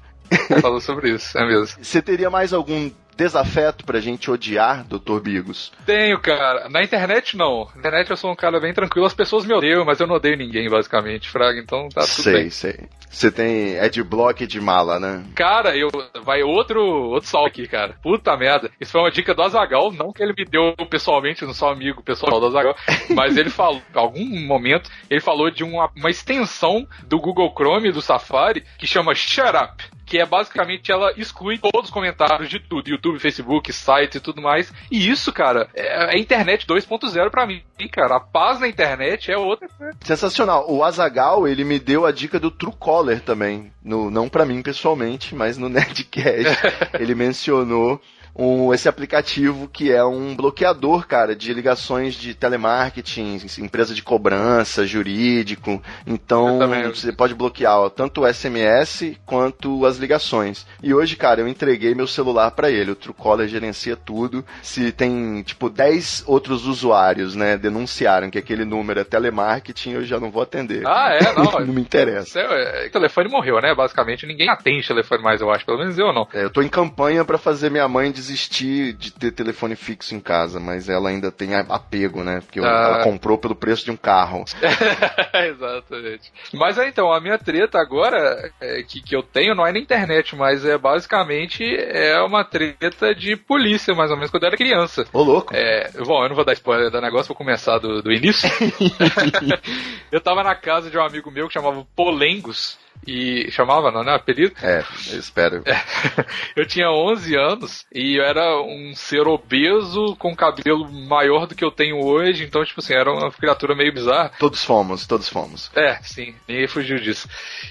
Falou 0.62 0.80
sobre 0.80 1.12
isso, 1.12 1.38
é 1.38 1.46
mesmo. 1.46 1.84
Você 1.84 2.02
teria 2.02 2.30
mais 2.30 2.54
algum 2.54 2.90
desafeto 3.16 3.86
pra 3.86 4.00
gente 4.00 4.32
odiar, 4.32 4.84
Dr. 4.86 5.20
Bigos? 5.22 5.72
Tenho, 5.86 6.20
cara. 6.20 6.70
Na 6.70 6.82
internet, 6.82 7.38
não. 7.38 7.68
Na 7.74 7.80
internet 7.80 8.10
eu 8.10 8.18
sou 8.18 8.32
um 8.32 8.36
cara 8.36 8.60
bem 8.60 8.74
tranquilo. 8.74 9.06
As 9.06 9.14
pessoas 9.14 9.46
me 9.46 9.54
odeiam, 9.54 9.86
mas 9.86 10.00
eu 10.00 10.08
não 10.08 10.16
odeio 10.16 10.38
ninguém, 10.38 10.70
basicamente, 10.70 11.30
Fraga. 11.30 11.60
Então 11.60 11.88
tá 11.90 12.02
tudo 12.02 12.24
sei, 12.24 12.34
bem. 12.34 12.50
sei. 12.50 12.80
Você 13.10 13.30
tem. 13.30 13.76
É 13.76 13.90
de 13.90 14.02
bloco 14.02 14.42
e 14.42 14.48
de 14.48 14.60
mala, 14.60 15.00
né? 15.00 15.24
Cara, 15.36 15.78
eu. 15.78 15.90
Vai 16.24 16.42
outro, 16.42 16.82
outro 16.82 17.30
salve 17.30 17.50
aqui, 17.50 17.68
cara. 17.68 17.96
Puta 18.02 18.36
merda. 18.38 18.72
Isso 18.80 18.92
foi 18.94 19.02
uma 19.02 19.12
dica 19.12 19.36
do 19.36 19.44
Azagal, 19.44 19.92
não 19.92 20.12
que 20.14 20.24
ele 20.24 20.34
me 20.36 20.46
deu 20.46 20.74
pessoalmente, 20.90 21.46
não 21.46 21.54
sou 21.54 21.70
amigo 21.70 22.02
pessoal 22.02 22.40
do 22.40 22.48
Azagal, 22.48 22.76
mas 23.14 23.38
ele 23.38 23.50
falou, 23.50 23.82
em 23.94 24.00
algum 24.00 24.26
momento, 24.46 24.90
ele 25.10 25.20
falou 25.20 25.52
de 25.52 25.64
uma, 25.64 25.90
uma 25.96 26.10
extensão 26.10 26.88
do 27.04 27.20
Google 27.20 27.54
Chrome, 27.56 27.92
do 27.92 28.02
Safari, 28.02 28.64
que 28.78 28.88
chama 28.88 29.14
Shut 29.14 29.50
Up. 29.50 29.84
Que 30.12 30.20
é 30.20 30.26
basicamente 30.26 30.92
ela 30.92 31.14
exclui 31.16 31.58
todos 31.58 31.86
os 31.86 31.90
comentários 31.90 32.50
de 32.50 32.60
tudo, 32.60 32.90
YouTube, 32.90 33.18
Facebook, 33.18 33.72
site 33.72 34.16
e 34.16 34.20
tudo 34.20 34.42
mais. 34.42 34.70
E 34.92 35.10
isso, 35.10 35.32
cara, 35.32 35.70
é, 35.74 36.18
é 36.18 36.20
internet 36.20 36.68
2.0 36.68 37.30
pra 37.30 37.48
mim, 37.48 37.62
cara. 37.90 38.18
A 38.18 38.20
paz 38.20 38.60
na 38.60 38.68
internet 38.68 39.32
é 39.32 39.38
outra 39.38 39.70
coisa. 39.70 39.98
Sensacional. 40.02 40.70
O 40.70 40.84
Azagal, 40.84 41.48
ele 41.48 41.64
me 41.64 41.80
deu 41.80 42.06
a 42.06 42.12
dica 42.12 42.38
do 42.42 42.52
Truecaller 42.52 43.22
também. 43.22 43.72
No, 43.82 44.12
não 44.12 44.28
pra 44.28 44.44
mim 44.44 44.62
pessoalmente, 44.62 45.34
mas 45.34 45.58
no 45.58 45.70
Nerdcast. 45.72 46.60
ele 47.00 47.16
mencionou 47.16 48.02
um, 48.36 48.74
esse 48.74 48.88
aplicativo 48.88 49.68
que 49.68 49.92
é 49.92 50.04
um 50.04 50.36
bloqueador, 50.36 51.08
cara, 51.08 51.36
de 51.36 51.54
ligações 51.54 52.16
de 52.16 52.34
telemarketing, 52.34 53.40
empresa 53.60 53.94
de 53.94 54.02
cobrança, 54.02 54.86
jurídico. 54.86 55.82
Então, 56.06 56.60
você 56.94 57.12
pode 57.12 57.34
bloquear 57.34 57.80
ó, 57.80 57.90
tanto 57.90 58.22
o 58.22 58.34
SMS 58.34 59.18
quanto 59.26 59.86
as 59.86 59.98
ligações. 59.98 60.66
E 60.82 60.94
hoje, 60.94 61.16
cara, 61.16 61.42
eu 61.42 61.48
entreguei 61.48 61.94
meu 61.94 62.08
celular 62.08 62.52
pra 62.52 62.70
ele. 62.70 62.92
O 62.92 62.96
Truecaller 62.96 63.48
gerencia 63.48 63.96
tudo. 63.96 64.46
Se 64.62 64.92
tem, 64.92 65.42
tipo, 65.44 65.70
10 65.70 66.24
outros 66.28 66.66
usuários, 66.66 67.36
né, 67.36 67.58
denunciaram 67.58 68.30
que 68.30 68.38
aquele 68.38 68.66
número 68.66 69.00
é 69.00 69.04
telemarketing, 69.04 69.92
eu 69.92 70.04
já 70.06 70.20
não 70.20 70.32
vou 70.32 70.42
atender. 70.44 70.84
Ah, 70.86 71.10
é? 71.14 71.34
Não, 71.34 71.52
não 71.66 71.74
me 71.74 71.82
interessa. 71.82 72.40
É- 72.40 72.86
é- 72.86 72.88
o 72.88 72.92
telefone 72.92 73.30
morreu, 73.30 73.62
né? 73.62 73.74
Basicamente, 73.76 74.26
ninguém 74.26 74.50
atende 74.50 74.88
telefone 74.88 75.24
mais, 75.24 75.42
eu 75.42 75.52
acho. 75.52 75.66
Pelo 75.66 75.80
menos 75.80 75.98
eu 75.98 76.14
não. 76.14 76.28
É, 76.34 76.44
eu 76.44 76.50
tô 76.50 76.62
em 76.62 76.68
campanha 76.68 77.24
pra 77.26 77.38
fazer 77.38 77.70
minha 77.70 77.88
mãe 77.88 78.12
desistir 78.22 78.94
de 78.94 79.12
ter 79.12 79.32
telefone 79.32 79.76
fixo 79.76 80.14
em 80.14 80.20
casa, 80.20 80.60
mas 80.60 80.88
ela 80.88 81.10
ainda 81.10 81.32
tem 81.32 81.56
apego, 81.56 82.24
né? 82.24 82.40
Porque 82.42 82.60
Ah. 82.60 82.64
ela 82.64 83.04
comprou 83.04 83.38
pelo 83.38 83.56
preço 83.56 83.84
de 83.84 83.92
um 83.92 83.98
carro. 83.98 84.46
Exatamente. 85.34 86.32
Mas 86.54 86.78
é, 86.78 86.88
então, 86.88 87.12
a 87.12 87.20
minha 87.20 87.38
treta 87.38 87.80
agora 87.80 88.52
é, 88.62 88.84
que, 88.84 89.02
que 89.02 89.16
eu 89.16 89.24
tenho 89.24 89.56
não 89.56 89.66
é 89.66 89.72
na 89.72 89.80
internet, 89.80 90.36
mas 90.36 90.64
é 90.66 90.78
basicamente 90.78 91.64
é 91.64 92.22
uma 92.22 92.44
treta 92.44 93.14
de 93.16 93.36
polícia, 93.36 93.94
mais 93.94 94.12
ou 94.12 94.18
menos, 94.18 94.30
quando 94.32 94.44
eu 94.44 94.48
era 94.48 94.58
criança. 94.58 95.06
Ô, 95.12 95.24
louco. 95.24 95.54
É, 95.56 95.90
bom, 96.06 96.24
eu 96.24 96.30
não 96.30 96.36
vou 96.36 96.46
dar 96.46 96.54
spoiler 96.54 96.92
do 96.92 97.02
negócio, 97.02 97.30
vou 97.30 97.38
começar 97.38 97.80
do, 97.80 98.02
do 98.02 98.12
início. 98.12 98.50
eu 100.12 100.22
tava 100.22 100.44
na 100.44 100.56
casa 100.56 100.90
de 100.90 100.98
um 100.98 101.04
amigo 101.04 101.32
meu 101.32 101.48
que 101.48 101.54
chamava 101.54 101.86
Polengos. 101.96 102.78
E 103.06 103.50
chamava, 103.52 103.92
não, 103.92 104.04
né? 104.04 104.14
Apelido? 104.14 104.54
É, 104.62 104.84
eu 105.12 105.20
espero. 105.20 105.64
eu 106.56 106.66
tinha 106.68 106.92
11 106.92 107.36
anos 107.36 107.86
e 107.94 108.18
eu 108.18 108.24
era 108.24 108.62
um 108.62 108.94
ser 108.96 109.28
obeso 109.28 110.16
com 110.18 110.36
cabelo 110.36 110.92
maior 110.92 111.48
do 111.48 111.56
que 111.56 111.66
eu 111.66 111.72
tenho 111.72 112.04
hoje, 112.04 112.44
então, 112.44 112.64
tipo 112.64 112.80
assim, 112.80 112.94
era 112.94 113.12
uma 113.12 113.32
criatura 113.32 113.76
meio 113.76 113.94
bizarra. 113.94 114.32
Todos 114.40 114.64
fomos, 114.64 115.08
todos 115.08 115.28
fomos. 115.28 115.72
É, 115.76 115.96
sim, 116.04 116.36
ninguém 116.48 116.68
fugiu 116.68 117.00
disso. 117.00 117.28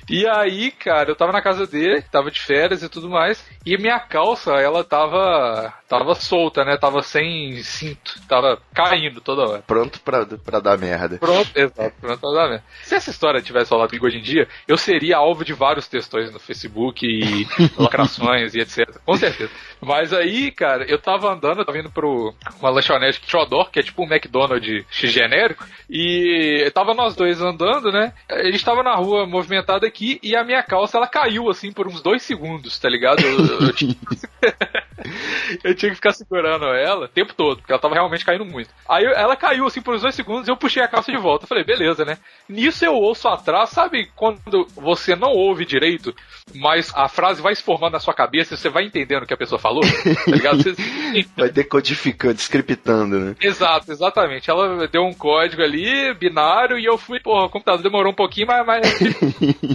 E 0.09 0.27
aí, 0.27 0.71
cara, 0.73 1.11
eu 1.11 1.17
tava 1.17 1.33
na 1.33 1.43
casa 1.43 1.67
dele, 1.67 2.03
tava 2.03 2.31
de 2.31 2.41
férias 2.41 2.83
e 2.83 2.89
tudo 2.89 3.09
mais, 3.09 3.45
e 3.65 3.77
minha 3.79 4.01
calça, 4.01 4.53
ela 4.53 4.83
tava 4.83 5.73
tava 5.91 6.15
solta, 6.15 6.65
né? 6.65 6.77
Tava 6.77 7.03
sem 7.03 7.61
cinto, 7.65 8.15
tava 8.29 8.63
caindo 8.73 9.21
toda 9.21 9.43
hora. 9.43 9.63
Pronto 9.67 10.01
pra, 10.01 10.25
pra 10.25 10.61
dar 10.61 10.79
merda. 10.79 11.19
Pronto, 11.19 11.51
exato, 11.53 11.95
pronto 12.01 12.21
pra 12.21 12.31
dar 12.31 12.49
merda. 12.49 12.65
Se 12.85 12.95
essa 12.95 13.11
história 13.11 13.43
tivesse 13.43 13.73
rolado 13.73 13.89
comigo 13.89 14.07
hoje 14.07 14.19
em 14.19 14.23
dia, 14.23 14.49
eu 14.69 14.77
seria 14.77 15.20
alvo 15.21 15.45
de 15.45 15.53
vários 15.53 15.87
textões 15.87 16.33
no 16.33 16.39
Facebook 16.41 17.07
e 17.07 17.47
lacrações 17.81 18.55
e 18.55 18.61
etc. 18.61 18.89
Com 19.05 19.15
certeza. 19.17 19.51
Mas 19.81 20.13
aí, 20.13 20.51
cara, 20.51 20.85
eu 20.85 20.99
tava 20.99 21.33
andando, 21.33 21.61
eu 21.61 21.65
tava 21.65 21.79
indo 21.79 21.91
pro 21.91 22.35
uma 22.61 22.71
lanchonete 22.71 23.21
Chodor, 23.27 23.71
que 23.71 23.79
é 23.81 23.83
tipo 23.83 24.03
um 24.03 24.07
McDonald's 24.13 24.85
genérico, 24.91 25.65
e 25.89 26.71
tava 26.75 26.95
nós 26.95 27.15
dois 27.15 27.41
andando, 27.41 27.91
né? 27.93 28.13
A 28.29 28.45
gente 28.51 28.65
tava 28.65 28.83
na 28.83 28.95
rua 28.95 29.27
movimentada 29.27 29.87
aqui 29.87 30.19
e 30.23 30.37
a 30.37 30.45
minha 30.45 30.63
calça 30.63 30.97
ela 30.99 31.07
caiu 31.07 31.49
assim 31.49 31.73
por 31.73 31.87
uns 31.87 32.03
dois 32.03 32.23
segundos, 32.23 32.79
tá 32.79 32.89
ligado? 32.89 33.21
Eu, 33.23 33.67
eu 33.69 33.73
tinha- 33.73 33.95
eu 35.65 35.75
tinha 35.75 35.91
que 35.91 35.97
ficar 35.97 36.13
segurando 36.13 36.65
ela 36.67 37.07
o 37.07 37.09
tempo 37.09 37.35
todo, 37.35 37.59
porque 37.59 37.73
ela 37.73 37.81
tava 37.81 37.95
realmente 37.95 38.25
caindo 38.25 38.45
muito. 38.45 38.71
Aí 38.89 39.05
ela 39.05 39.37
caiu 39.37 39.67
assim 39.67 39.81
por 39.83 39.95
uns 39.95 40.03
dois 40.03 40.15
segundos 40.15 40.49
e 40.49 40.51
eu 40.51 40.57
puxei 40.57 40.83
a 40.83 40.89
calça 40.89 41.11
de 41.13 41.19
volta. 41.19 41.45
Eu 41.45 41.49
falei, 41.49 41.65
beleza, 41.65 42.05
né? 42.05 42.19
Nisso 42.49 42.85
eu 42.85 42.95
ouço 42.95 43.29
atrás, 43.29 43.71
sabe 43.71 44.11
quando 44.15 44.67
você 44.75 45.15
não 45.17 45.31
ouve 45.31 45.65
direito, 45.65 46.15
mas 46.55 46.93
a 46.95 47.09
frase 47.09 47.41
vai 47.43 47.55
se 47.55 47.63
formando 47.63 47.93
na 47.93 48.01
sua 48.01 48.15
cabeça 48.15 48.55
e 48.55 48.57
você 48.57 48.69
vai 48.69 48.85
entendendo 48.85 49.23
o 49.23 49.27
que 49.27 49.35
a 49.35 49.39
pessoa 49.39 49.59
falou? 49.59 49.83
Tá 49.83 50.31
ligado? 50.31 50.63
Você- 50.63 50.75
Vai 51.37 51.51
decodificando, 51.51 52.39
scriptando, 52.39 53.19
né? 53.19 53.37
Exato, 53.41 53.91
exatamente. 53.91 54.49
Ela 54.51 54.87
deu 54.87 55.03
um 55.03 55.13
código 55.13 55.61
ali, 55.63 56.15
binário, 56.15 56.79
e 56.79 56.85
eu 56.85 56.97
fui, 56.97 57.19
porra, 57.21 57.47
o 57.47 57.51
computador 57.51 57.83
demorou 57.83 58.13
um 58.13 58.15
pouquinho, 58.15 58.47
mas, 58.47 58.65
mas 58.67 58.83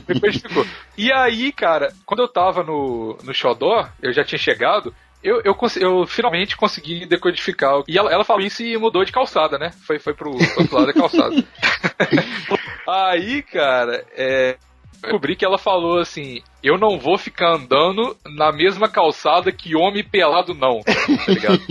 depois 0.08 0.38
ficou. 0.38 0.66
E 0.98 1.12
aí, 1.12 1.52
cara, 1.52 1.92
quando 2.06 2.22
eu 2.22 2.28
tava 2.28 2.64
no, 2.64 3.18
no 3.24 3.34
Xodó, 3.34 3.88
eu 4.02 4.14
já 4.14 4.24
tinha 4.24 4.40
chegado, 4.40 4.94
eu, 5.26 5.42
eu, 5.44 5.58
eu 5.78 6.06
finalmente 6.06 6.56
consegui 6.56 7.04
decodificar. 7.08 7.82
E 7.88 7.98
ela, 7.98 8.12
ela 8.12 8.24
falou 8.24 8.46
isso 8.46 8.62
e 8.62 8.78
mudou 8.78 9.04
de 9.04 9.12
calçada, 9.12 9.58
né? 9.58 9.72
Foi, 9.86 9.98
foi 9.98 10.14
pro 10.14 10.32
outro 10.32 10.76
lado 10.76 10.86
da 10.86 10.94
calçada. 10.94 11.36
aí, 12.88 13.42
cara, 13.42 14.06
é. 14.12 14.52
eu 14.52 15.02
Descobri 15.02 15.36
que 15.36 15.44
ela 15.44 15.58
falou 15.58 15.98
assim: 15.98 16.44
Eu 16.66 16.78
não 16.80 16.98
vou 16.98 17.16
ficar 17.16 17.54
andando 17.54 18.18
na 18.26 18.52
mesma 18.52 18.90
calçada 18.90 19.52
que 19.52 19.76
homem 19.76 20.04
pelado, 20.04 20.56
não. 20.56 20.80
Tá 20.80 20.94
ligado? 21.28 21.62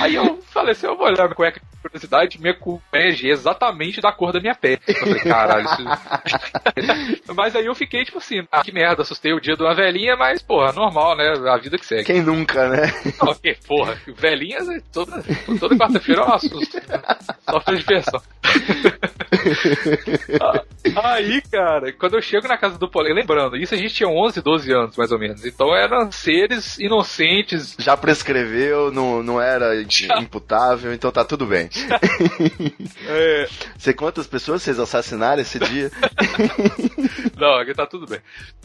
Aí 0.00 0.16
eu 0.16 0.42
falei 0.52 0.72
assim, 0.72 0.88
eu 0.88 0.96
vou 0.96 1.06
olhar 1.06 1.26
minha 1.26 1.36
cueca 1.36 1.60
de 1.60 1.66
curiosidade, 1.80 2.40
minha 2.40 2.54
cueca 2.54 2.82
é 2.92 3.08
exatamente 3.28 4.00
da 4.00 4.10
cor 4.10 4.32
da 4.32 4.40
minha 4.40 4.54
pele. 4.54 4.80
Eu 4.86 4.94
falei, 4.96 5.20
caralho, 5.20 5.64
isso... 5.64 5.84
mas 7.36 7.54
aí 7.54 7.66
eu 7.66 7.74
fiquei, 7.74 8.04
tipo 8.04 8.18
assim, 8.18 8.44
ah, 8.50 8.64
que 8.64 8.72
merda, 8.72 9.02
assustei 9.02 9.32
o 9.32 9.40
dia 9.40 9.54
de 9.54 9.62
uma 9.62 9.74
velhinha, 9.74 10.16
mas, 10.16 10.42
porra, 10.42 10.72
normal, 10.72 11.16
né? 11.16 11.34
A 11.48 11.56
vida 11.56 11.78
que 11.78 11.86
segue. 11.86 12.02
Quem 12.04 12.20
nunca, 12.20 12.68
né? 12.68 12.92
Não, 13.22 13.32
porra, 13.66 13.96
velhinhas, 14.08 14.68
é 14.68 14.80
toda, 14.92 15.22
toda 15.60 15.76
quarta-feira 15.76 16.22
eu 16.22 16.34
assusto. 16.34 16.80
Só 17.48 17.60
pra 17.60 17.74
diversão. 17.74 18.20
Aí, 21.02 21.40
cara, 21.42 21.91
quando 21.98 22.14
eu 22.14 22.22
chego 22.22 22.48
na 22.48 22.56
casa 22.56 22.78
do 22.78 22.88
Polêmico, 22.88 23.20
lembrando, 23.20 23.56
isso 23.56 23.74
a 23.74 23.78
gente 23.78 23.94
tinha 23.94 24.08
11, 24.08 24.40
12 24.40 24.72
anos, 24.72 24.96
mais 24.96 25.12
ou 25.12 25.18
menos. 25.18 25.44
Então 25.44 25.74
eram 25.74 26.10
seres 26.10 26.78
inocentes, 26.78 27.76
Já 27.78 27.96
prescreveu, 27.96 28.90
não, 28.90 29.22
não 29.22 29.40
era 29.40 29.80
imputável, 30.20 30.92
então 30.92 31.10
tá 31.10 31.24
tudo 31.24 31.46
bem. 31.46 31.68
é, 33.06 33.46
Sei 33.78 33.92
quantas 33.92 34.26
pessoas 34.26 34.62
vocês 34.62 34.78
assassinaram 34.78 35.42
esse 35.42 35.58
dia? 35.58 35.90
Não, 37.36 37.54
aqui 37.56 37.74
tá 37.74 37.86
tudo 37.86 38.06
bem. 38.06 38.20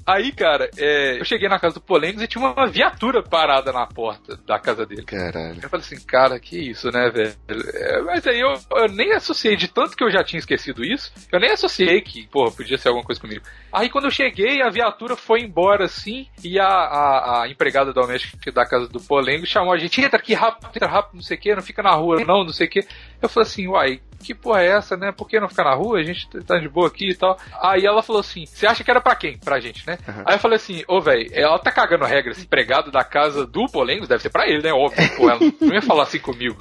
Aí, 0.06 0.32
cara, 0.32 0.70
é, 0.78 1.20
eu 1.20 1.26
cheguei 1.26 1.50
na 1.50 1.60
casa 1.60 1.76
do 1.76 1.82
Polêmicos 1.82 2.22
e 2.22 2.28
tinha 2.28 2.44
uma 2.44 2.68
viatura 2.68 3.24
parada 3.24 3.74
na 3.74 3.86
porta 3.86 4.38
da 4.46 4.60
casa 4.60 4.86
dele. 4.86 5.04
Caralho. 5.04 5.60
Eu 5.62 5.70
falei 5.70 5.86
assim, 5.86 6.00
cara, 6.06 6.40
que 6.40 6.70
isso, 6.70 6.90
né, 6.92 7.10
velho? 7.10 7.34
É, 7.50 8.02
mas 8.04 8.26
aí 8.28 8.40
eu, 8.40 8.54
eu 8.72 8.88
nem 8.90 9.14
associei, 9.14 9.56
de 9.56 9.68
tanto 9.68 9.98
que 9.98 10.04
eu 10.04 10.12
já 10.12 10.24
tinha 10.24 10.40
esquecido 10.40 10.84
isso, 10.84 11.12
eu 11.32 11.40
nem 11.40 11.52
associei 11.52 12.00
que, 12.02 12.28
porra, 12.28 12.52
podia 12.52 12.78
ser 12.78 12.90
alguma 12.90 13.06
coisa 13.08 13.20
comigo. 13.20 13.44
Aí 13.72 13.90
quando 13.90 14.06
eu 14.06 14.12
cheguei, 14.12 14.62
a 14.62 14.70
viatura 14.70 15.16
foi 15.16 15.42
embora 15.42 15.86
assim, 15.86 16.28
e 16.44 16.60
a, 16.60 16.68
a, 16.68 17.44
a 17.44 17.50
empregada 17.50 17.92
doméstica 17.92 18.52
da 18.52 18.66
casa 18.66 18.88
do 18.88 19.00
Polengo 19.00 19.46
chamou 19.46 19.74
a 19.74 19.78
gente, 19.78 20.02
entra 20.02 20.20
aqui 20.20 20.34
rápido, 20.34 20.70
entra 20.76 20.88
rápido, 20.88 21.16
não 21.16 21.24
sei 21.24 21.38
o 21.38 21.40
que, 21.40 21.56
não 21.56 21.64
fica 21.64 21.82
na 21.82 21.96
rua, 21.96 22.24
não, 22.24 22.44
não 22.44 22.54
sei 22.54 22.68
o 22.68 22.70
que. 22.70 22.86
Eu 23.22 23.30
falei 23.30 23.48
assim, 23.48 23.68
uai, 23.68 24.02
que 24.24 24.34
porra 24.34 24.62
é 24.62 24.68
essa, 24.68 24.98
né? 24.98 25.12
Por 25.12 25.28
que 25.28 25.40
não 25.40 25.48
ficar 25.48 25.64
na 25.64 25.76
rua? 25.76 26.00
A 26.00 26.04
gente 26.04 26.28
tá 26.42 26.58
de 26.58 26.68
boa 26.68 26.88
aqui 26.88 27.10
e 27.12 27.16
tal. 27.16 27.38
Aí 27.62 27.86
ela 27.86 28.02
falou 28.02 28.20
assim: 28.20 28.46
Você 28.46 28.66
acha 28.66 28.84
que 28.84 28.92
era 28.92 29.02
pra 29.02 29.16
quem? 29.16 29.38
Pra 29.38 29.60
gente, 29.60 29.86
né? 29.86 29.98
Aí 30.26 30.36
eu 30.36 30.40
falei 30.40 30.58
assim: 30.58 30.84
Ô, 30.88 31.00
velho, 31.00 31.30
ela 31.34 31.60
tá 31.60 31.72
cagando 31.72 32.06
regra. 32.06 32.32
Esse 32.32 32.44
empregado 32.44 32.92
da 32.92 33.04
casa 33.04 33.46
do 33.46 33.68
Polengos 33.68 34.08
deve 34.08 34.22
ser 34.22 34.30
pra 34.30 34.48
ele, 34.48 34.62
né? 34.62 34.74
Óbvio, 34.74 35.16
pô, 35.16 35.30
ela 35.30 35.40
não 35.62 35.74
ia 35.74 35.82
falar 35.82 36.04
assim 36.04 36.20
comigo. 36.20 36.58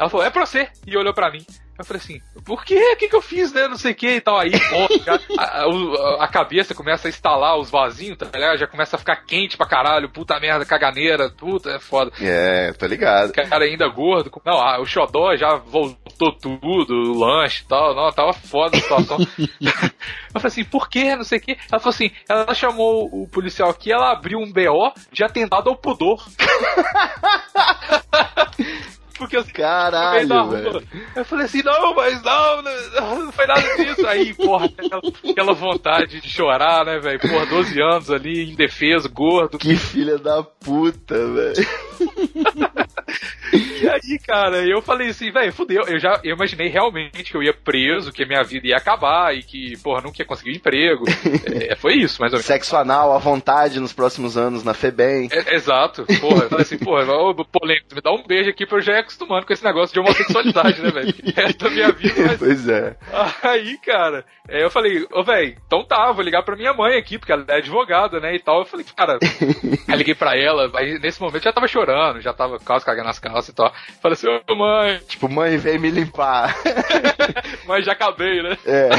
Ela 0.00 0.08
falou: 0.08 0.24
É 0.26 0.30
pra 0.30 0.46
você. 0.46 0.66
E 0.86 0.96
olhou 0.96 1.12
pra 1.12 1.30
mim. 1.30 1.44
Eu 1.78 1.84
falei 1.84 2.02
assim, 2.02 2.20
por 2.44 2.62
quê? 2.62 2.92
O 2.92 2.96
que, 2.98 3.08
que 3.08 3.16
eu 3.16 3.22
fiz, 3.22 3.54
né? 3.54 3.66
Não 3.66 3.76
sei 3.78 3.92
o 3.92 3.94
que 3.94 4.16
e 4.16 4.20
tal. 4.20 4.38
Aí, 4.38 4.50
pô, 4.68 5.00
cara, 5.02 5.18
a, 5.38 5.62
a- 5.62 6.24
a 6.24 6.28
cabeça 6.28 6.74
começa 6.74 7.08
a 7.08 7.10
instalar 7.10 7.56
os 7.58 7.70
vasinhos, 7.70 8.18
tá 8.18 8.26
ligado? 8.26 8.58
Já 8.58 8.66
começa 8.66 8.96
a 8.96 8.98
ficar 8.98 9.16
quente 9.24 9.56
pra 9.56 9.66
caralho. 9.66 10.10
Puta 10.10 10.38
merda, 10.38 10.66
caganeira, 10.66 11.30
puta, 11.30 11.70
é 11.70 11.78
foda. 11.78 12.12
É, 12.20 12.70
tô 12.74 12.84
ligado. 12.86 13.32
cara 13.32 13.64
ainda 13.64 13.88
gordo. 13.88 14.30
Não, 14.44 14.58
ah, 14.60 14.78
o 14.78 14.84
xodó 14.84 15.34
já 15.36 15.56
voltou 15.56 16.32
tudo, 16.38 16.92
o 16.92 17.18
lanche 17.18 17.62
e 17.62 17.66
tal. 17.66 17.94
Não, 17.94 18.12
tava 18.12 18.34
foda 18.34 18.76
a 18.76 18.80
situação. 18.80 19.16
eu 19.60 20.34
falei 20.34 20.46
assim, 20.48 20.64
por 20.64 20.86
quê? 20.86 21.16
Não 21.16 21.24
sei 21.24 21.38
o 21.38 21.40
quê. 21.40 21.56
Ela 21.72 21.80
falou 21.80 21.94
assim, 21.94 22.10
ela 22.28 22.52
chamou 22.54 23.06
o 23.10 23.26
policial 23.26 23.70
aqui, 23.70 23.90
ela 23.90 24.12
abriu 24.12 24.38
um 24.38 24.52
BO 24.52 24.92
de 25.10 25.24
atentado 25.24 25.70
ao 25.70 25.76
pudor. 25.76 26.22
Porque 29.20 29.36
eu 29.36 29.42
no 29.42 29.46
meio 29.46 29.54
da 29.58 29.90
Caralho, 29.90 30.28
rua. 30.44 30.56
velho. 30.56 30.88
Eu 31.14 31.24
falei 31.26 31.44
assim, 31.44 31.62
não, 31.62 31.94
mas 31.94 32.22
não, 32.22 32.62
não, 32.62 33.24
não 33.26 33.32
foi 33.32 33.46
nada 33.46 33.76
disso. 33.76 34.06
Aí, 34.06 34.32
porra, 34.32 34.64
aquela, 34.64 35.02
aquela 35.30 35.52
vontade 35.52 36.20
de 36.22 36.28
chorar, 36.30 36.86
né, 36.86 36.98
velho? 36.98 37.20
Porra, 37.20 37.44
12 37.44 37.82
anos 37.82 38.10
ali, 38.10 38.50
indefeso, 38.50 39.10
gordo. 39.10 39.58
Que 39.58 39.76
filha 39.76 40.16
da 40.16 40.42
puta, 40.42 41.14
velho. 41.14 41.66
E 43.52 43.88
aí, 43.88 44.18
cara, 44.26 44.66
eu 44.66 44.80
falei 44.80 45.08
assim, 45.08 45.30
velho, 45.30 45.52
fudeu. 45.52 45.82
Eu 45.86 45.98
já 45.98 46.20
eu 46.22 46.34
imaginei 46.34 46.68
realmente 46.68 47.30
que 47.30 47.36
eu 47.36 47.42
ia 47.42 47.52
preso, 47.52 48.12
que 48.12 48.22
a 48.22 48.26
minha 48.26 48.42
vida 48.42 48.68
ia 48.68 48.76
acabar 48.76 49.34
e 49.34 49.42
que, 49.42 49.76
porra, 49.82 50.02
nunca 50.02 50.22
ia 50.22 50.26
conseguir 50.26 50.50
um 50.52 50.54
emprego. 50.56 51.04
É, 51.50 51.74
foi 51.74 51.94
isso, 51.94 52.20
mais 52.20 52.32
ou 52.32 52.36
menos. 52.36 52.46
Sexo 52.46 52.76
anal 52.76 53.12
à 53.14 53.18
vontade 53.18 53.80
nos 53.80 53.92
próximos 53.92 54.36
anos 54.36 54.62
na 54.62 54.72
FEBEM. 54.72 55.28
É, 55.32 55.54
exato, 55.54 56.04
porra, 56.20 56.44
eu 56.44 56.48
falei 56.48 56.62
assim, 56.62 56.78
porra, 56.78 57.12
ô, 57.12 57.34
polêmico, 57.44 57.94
me 57.94 58.00
dá 58.00 58.12
um 58.12 58.22
beijo 58.26 58.50
aqui 58.50 58.66
pra 58.66 58.78
eu 58.78 58.82
já 58.82 58.92
ir 58.92 58.98
acostumando 59.10 59.46
com 59.46 59.52
esse 59.52 59.64
negócio 59.64 59.92
de 59.92 60.00
homossexualidade, 60.00 60.80
né, 60.80 60.90
velho? 60.90 61.14
Da 61.58 61.70
minha 61.70 61.90
vida 61.92 62.26
vai 62.26 62.38
Pois 62.38 62.68
é. 62.68 62.96
Aí, 63.42 63.76
cara, 63.78 64.24
é, 64.48 64.64
eu 64.64 64.70
falei, 64.70 65.06
ô, 65.12 65.22
velho, 65.24 65.56
então 65.66 65.84
tá, 65.84 66.12
vou 66.12 66.24
ligar 66.24 66.42
pra 66.42 66.56
minha 66.56 66.72
mãe 66.72 66.96
aqui, 66.96 67.18
porque 67.18 67.32
ela 67.32 67.44
é 67.48 67.56
advogada, 67.56 68.20
né, 68.20 68.34
e 68.34 68.38
tal. 68.38 68.60
Eu 68.60 68.64
falei, 68.64 68.86
cara, 68.96 69.18
aí 69.88 69.96
liguei 69.96 70.14
pra 70.14 70.36
ela, 70.36 70.70
aí 70.74 70.98
nesse 70.98 71.20
momento 71.20 71.42
já 71.42 71.52
tava 71.52 71.68
chorando, 71.68 72.20
já 72.20 72.32
tava 72.32 72.58
quase 72.58 72.84
cagando 72.84 73.08
nas 73.08 73.18
calças 73.18 73.48
e 73.48 73.54
tal. 73.54 73.72
Falei 74.00 74.14
assim, 74.14 74.28
ô, 74.48 74.54
mãe, 74.54 75.00
Tipo, 75.08 75.28
mãe, 75.28 75.56
vem 75.58 75.78
me 75.78 75.90
limpar. 75.90 76.54
mas 77.66 77.84
já 77.84 77.92
acabei, 77.92 78.42
né? 78.42 78.56
É. 78.64 78.90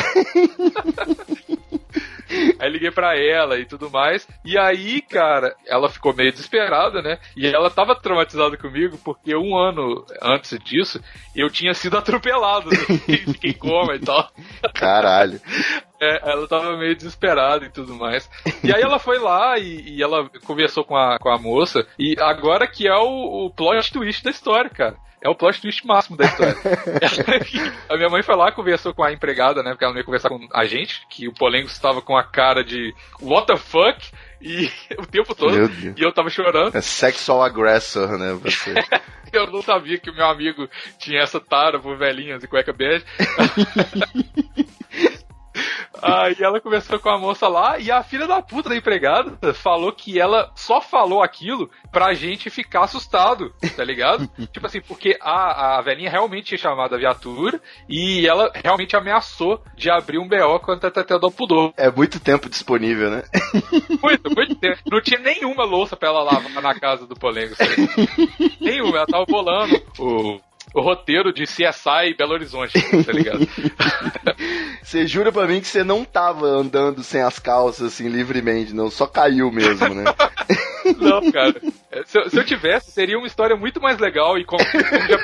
Aí 2.59 2.69
liguei 2.69 2.91
pra 2.91 3.17
ela 3.17 3.57
e 3.59 3.65
tudo 3.65 3.89
mais. 3.89 4.27
E 4.45 4.57
aí, 4.57 5.01
cara, 5.01 5.55
ela 5.67 5.89
ficou 5.89 6.13
meio 6.13 6.32
desesperada, 6.32 7.01
né? 7.01 7.17
E 7.36 7.47
ela 7.47 7.69
tava 7.69 7.95
traumatizada 7.95 8.57
comigo 8.57 8.97
porque 9.03 9.36
um 9.36 9.57
ano 9.57 10.05
antes 10.21 10.57
disso 10.59 11.01
eu 11.36 11.49
tinha 11.49 11.73
sido 11.73 11.97
atropelado. 11.99 12.69
Né? 12.69 12.77
Fiquei 12.77 13.51
em 13.51 13.53
coma 13.53 13.95
e 13.95 13.99
tal. 13.99 14.29
Caralho. 14.73 15.39
É, 15.99 16.32
ela 16.32 16.47
tava 16.47 16.75
meio 16.77 16.95
desesperada 16.95 17.65
e 17.65 17.69
tudo 17.69 17.93
mais. 17.95 18.29
E 18.63 18.73
aí 18.73 18.82
ela 18.82 18.97
foi 18.97 19.19
lá 19.19 19.57
e, 19.59 19.97
e 19.97 20.03
ela 20.03 20.27
conversou 20.45 20.84
com 20.84 20.95
a, 20.95 21.19
com 21.19 21.29
a 21.29 21.38
moça. 21.38 21.86
E 21.97 22.15
agora 22.19 22.67
que 22.67 22.88
é 22.88 22.95
o, 22.95 23.45
o 23.45 23.49
plot 23.51 23.93
twist 23.93 24.23
da 24.23 24.32
história, 24.32 24.69
cara. 24.69 24.95
É 25.24 25.30
o 25.30 25.36
plot 25.36 25.61
twist 25.61 25.86
máximo 25.86 26.17
da 26.17 26.26
história. 26.26 26.55
a 27.88 27.95
minha 27.95 28.09
mãe 28.09 28.24
foi 28.24 28.36
lá, 28.36 28.51
conversou 28.51 28.91
com 28.91 29.03
a 29.03 29.13
empregada, 29.13 29.61
né? 29.61 29.72
Porque 29.72 29.84
ela 29.84 29.93
não 29.93 29.99
ia 29.99 30.05
conversar 30.05 30.30
com 30.30 30.47
a 30.51 30.65
gente, 30.65 31.05
que 31.09 31.28
o 31.28 31.34
Polengo 31.34 31.67
estava 31.67 32.01
com 32.01 32.17
a 32.17 32.24
cara 32.24 32.63
de 32.63 32.93
what 33.22 33.45
the 33.45 33.55
fuck? 33.55 34.11
E 34.41 34.72
o 34.97 35.05
tempo 35.05 35.36
todo. 35.36 35.55
E 35.95 36.01
eu 36.01 36.11
tava 36.11 36.30
chorando. 36.30 36.76
É 36.76 36.82
sexual 36.82 37.43
aggressor, 37.43 38.17
né, 38.17 38.34
você. 38.34 38.74
Eu 39.32 39.47
não 39.47 39.61
sabia 39.61 39.97
que 39.97 40.09
o 40.09 40.13
meu 40.13 40.26
amigo 40.26 40.67
tinha 40.99 41.22
essa 41.22 41.39
tara 41.39 41.80
por 41.80 41.97
velhinhas 41.97 42.43
e 42.43 42.47
cueca 42.47 42.74
bege. 42.74 43.05
Aí 46.01 46.35
ela 46.39 46.61
conversou 46.61 46.99
com 46.99 47.09
a 47.09 47.17
moça 47.17 47.47
lá 47.47 47.77
e 47.79 47.91
a 47.91 48.03
filha 48.03 48.27
da 48.27 48.41
puta 48.41 48.69
da 48.69 48.75
empregada 48.75 49.53
falou 49.53 49.91
que 49.91 50.19
ela 50.19 50.51
só 50.55 50.79
falou 50.79 51.21
aquilo 51.21 51.69
pra 51.91 52.13
gente 52.13 52.49
ficar 52.49 52.83
assustado, 52.83 53.53
tá 53.75 53.83
ligado? 53.83 54.29
tipo 54.51 54.65
assim, 54.65 54.81
porque 54.81 55.17
a, 55.19 55.77
a 55.77 55.81
velhinha 55.81 56.09
realmente 56.09 56.47
tinha 56.47 56.57
chamado 56.57 56.95
a 56.95 56.97
viatura 56.97 57.59
e 57.89 58.25
ela 58.27 58.51
realmente 58.53 58.95
ameaçou 58.95 59.61
de 59.75 59.89
abrir 59.89 60.17
um 60.17 60.27
BO 60.27 60.59
contra 60.59 60.89
a 60.89 60.91
Tetê 60.91 61.19
do 61.19 61.31
Pudor. 61.31 61.73
É 61.75 61.91
muito 61.91 62.19
tempo 62.19 62.49
disponível, 62.49 63.09
né? 63.09 63.23
Muito, 64.01 64.33
muito 64.35 64.55
tempo. 64.55 64.79
Não 64.89 65.01
tinha 65.01 65.19
nenhuma 65.19 65.63
louça 65.63 65.95
pra 65.95 66.09
ela 66.09 66.23
lavar 66.23 66.61
na 66.61 66.79
casa 66.79 67.05
do 67.05 67.15
sabe? 67.55 67.89
nenhuma, 68.59 68.97
ela 68.97 69.07
tava 69.07 69.25
bolando 69.25 69.81
o, 69.99 70.39
o 70.74 70.82
roteiro 70.82 71.34
de 71.34 71.43
CSI 71.43 72.15
Belo 72.17 72.34
Horizonte, 72.34 72.74
tá 73.03 73.11
ligado? 73.11 73.47
Você 74.82 75.07
jura 75.07 75.32
pra 75.32 75.47
mim 75.47 75.61
que 75.61 75.67
você 75.67 75.84
não 75.84 76.03
tava 76.03 76.45
andando 76.45 77.03
sem 77.03 77.22
as 77.22 77.39
calças, 77.39 77.93
assim, 77.93 78.09
livremente, 78.09 78.74
não? 78.74 78.89
Só 78.89 79.07
caiu 79.07 79.51
mesmo, 79.51 79.93
né? 79.93 80.03
Não, 80.99 81.32
cara. 81.32 81.53
Se 82.05 82.19
eu, 82.19 82.30
se 82.30 82.38
eu 82.38 82.43
tivesse, 82.43 82.91
seria 82.91 83.17
uma 83.17 83.28
história 83.28 83.55
muito 83.55 83.80
mais 83.80 83.99
legal 83.99 84.38
e 84.38 84.43
como, 84.43 84.65
como 84.65 84.84
já 84.84 85.17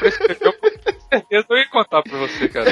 certeza 1.09 1.45
eu 1.49 1.57
ia 1.57 1.69
contar 1.69 2.03
pra 2.03 2.17
você, 2.17 2.47
cara. 2.47 2.69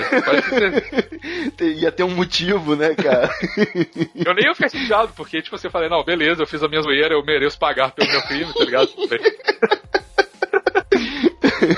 Ia 1.62 1.92
ter 1.92 2.04
um 2.04 2.16
motivo, 2.16 2.76
né, 2.76 2.94
cara? 2.96 3.30
Eu 4.16 4.34
nem 4.34 4.46
ia 4.46 4.56
ficar 4.56 4.70
chateado, 4.70 5.14
porque, 5.16 5.42
tipo, 5.42 5.58
você 5.58 5.70
falei, 5.70 5.90
não, 5.90 6.04
beleza, 6.04 6.44
eu 6.44 6.48
fiz 6.48 6.62
a 6.62 6.68
minha 6.68 6.82
zoeira, 6.82 7.14
eu 7.14 7.24
mereço 7.24 7.58
pagar 7.58 7.92
pelo 7.92 8.10
meu 8.10 8.22
crime, 8.24 8.54
tá 8.54 8.64
ligado? 8.64 8.90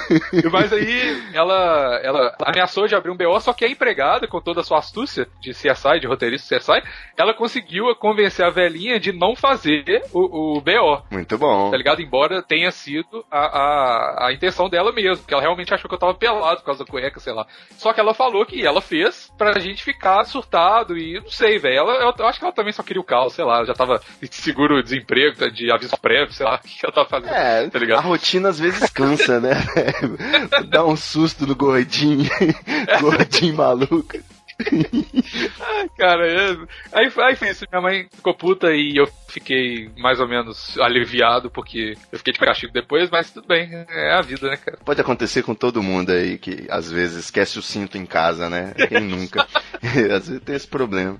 Mas 0.52 0.72
aí 0.74 1.24
ela, 1.34 2.00
ela 2.04 2.36
ameaçou 2.40 2.88
de 2.88 2.96
abrir 2.96 3.12
um 3.12 3.18
BO, 3.18 3.40
só 3.40 3.54
que 3.54 3.66
a 3.66 3.70
empregada, 3.70 4.28
com 4.28 4.42
toda 4.42 4.62
a 4.62 4.64
sua 4.64 4.80
astúcia 4.80 5.28
de 5.40 5.52
CSI, 5.52 6.00
de 6.00 6.08
roteirista 6.08 6.56
de 6.56 6.62
CSI, 6.62 6.84
ela 7.18 7.34
conseguiu 7.34 7.94
convencer 7.96 8.46
a 8.46 8.50
velhinha 8.50 9.00
de 9.00 9.12
não 9.12 9.36
fazer 9.36 10.04
o, 10.14 10.58
o 10.58 10.62
BO. 10.62 11.04
Muito 11.12 11.38
bom. 11.38 11.72
Tá 11.72 11.78
ligado? 11.78 12.02
Embora 12.02 12.42
tenha 12.42 12.72
sido 12.72 13.26
a, 13.32 13.40
a, 13.40 14.28
a 14.28 14.34
intenção 14.34 14.70
dela 14.70 14.92
mesmo, 14.92 15.18
porque 15.18 15.34
ela 15.34 15.44
realmente 15.44 15.74
achou 15.74 15.88
que 15.88 15.96
eu 15.96 16.00
tava 16.00 16.14
pelado 16.14 16.58
por 16.58 16.66
causa 16.66 16.84
da 16.84 16.90
cueca, 16.90 17.20
sei 17.20 17.34
lá. 17.34 17.46
Só 17.78 17.94
que 17.94 18.00
ela 18.00 18.14
falou 18.14 18.46
que 18.46 18.66
ela 18.66 18.82
fez 18.82 19.32
pra 19.38 19.60
gente 19.60 19.84
ficar 19.84 20.24
surtado 20.26 20.98
e 20.98 21.20
não 21.20 21.30
sei, 21.30 21.60
velho. 21.60 21.78
Ela, 21.78 22.14
eu, 22.18 22.26
acho 22.26 22.40
que 22.40 22.46
ela 22.46 22.54
também 22.54 22.74
só 22.74 22.84
queria 22.84 23.02
o 23.02 23.06
caos, 23.06 23.34
sei 23.34 23.46
lá. 23.46 23.58
Ela 23.58 23.66
já 23.66 23.74
tava 23.74 24.02
de 24.22 24.36
seguro 24.36 24.82
desemprego, 24.82 25.52
de 25.52 25.72
aviso 25.72 25.98
prévio, 25.98 26.34
sei 26.34 26.46
lá, 26.46 26.56
o 26.64 26.68
que 26.68 26.86
ela 26.86 26.94
tava 26.94 27.10
fazendo. 27.10 27.34
É, 27.34 27.70
tá 27.70 27.80
ligado? 27.80 28.00
A 28.00 28.02
rotina 28.02 28.50
às 28.50 28.60
vezes 28.60 28.90
cansa, 28.90 29.40
né? 29.40 29.54
Dá 30.70 30.86
um 30.86 30.96
susto 30.96 31.46
no 31.46 31.56
gordinho. 31.56 32.30
gordinho 33.02 33.56
maluco. 33.56 34.18
Cara, 35.98 36.28
é... 36.28 36.58
aí, 36.92 37.12
aí 37.18 37.36
foi 37.36 37.50
isso. 37.50 37.66
Minha 37.72 37.82
mãe 37.82 38.08
ficou 38.14 38.34
puta 38.34 38.72
e 38.72 38.98
eu 38.98 39.08
fiquei 39.28 39.90
mais 39.98 40.20
ou 40.20 40.28
menos 40.28 40.78
aliviado, 40.80 41.50
porque 41.50 41.96
eu 42.12 42.18
fiquei 42.18 42.34
de 42.34 42.40
castigo 42.40 42.74
depois, 42.74 43.10
mas 43.10 43.32
tudo 43.32 43.48
bem, 43.48 43.70
é 43.90 44.14
a 44.14 44.22
vida, 44.22 44.50
né, 44.50 44.58
cara? 44.58 44.78
Pode 44.84 45.02
acontecer 45.02 45.44
com 45.44 45.54
todo 45.54 45.84
mundo 45.84 46.12
aí 46.12 46.38
que 46.38 46.66
às 46.70 46.90
vezes 46.90 47.26
esquece 47.26 47.60
o 47.60 47.62
cinto 47.62 47.98
em 47.98 48.06
casa, 48.06 48.50
né? 48.50 48.74
Quem 48.88 49.02
nunca? 49.02 49.48
às 50.16 50.28
vezes 50.28 50.42
tem 50.44 50.56
esse 50.56 50.68
problema. 50.68 51.18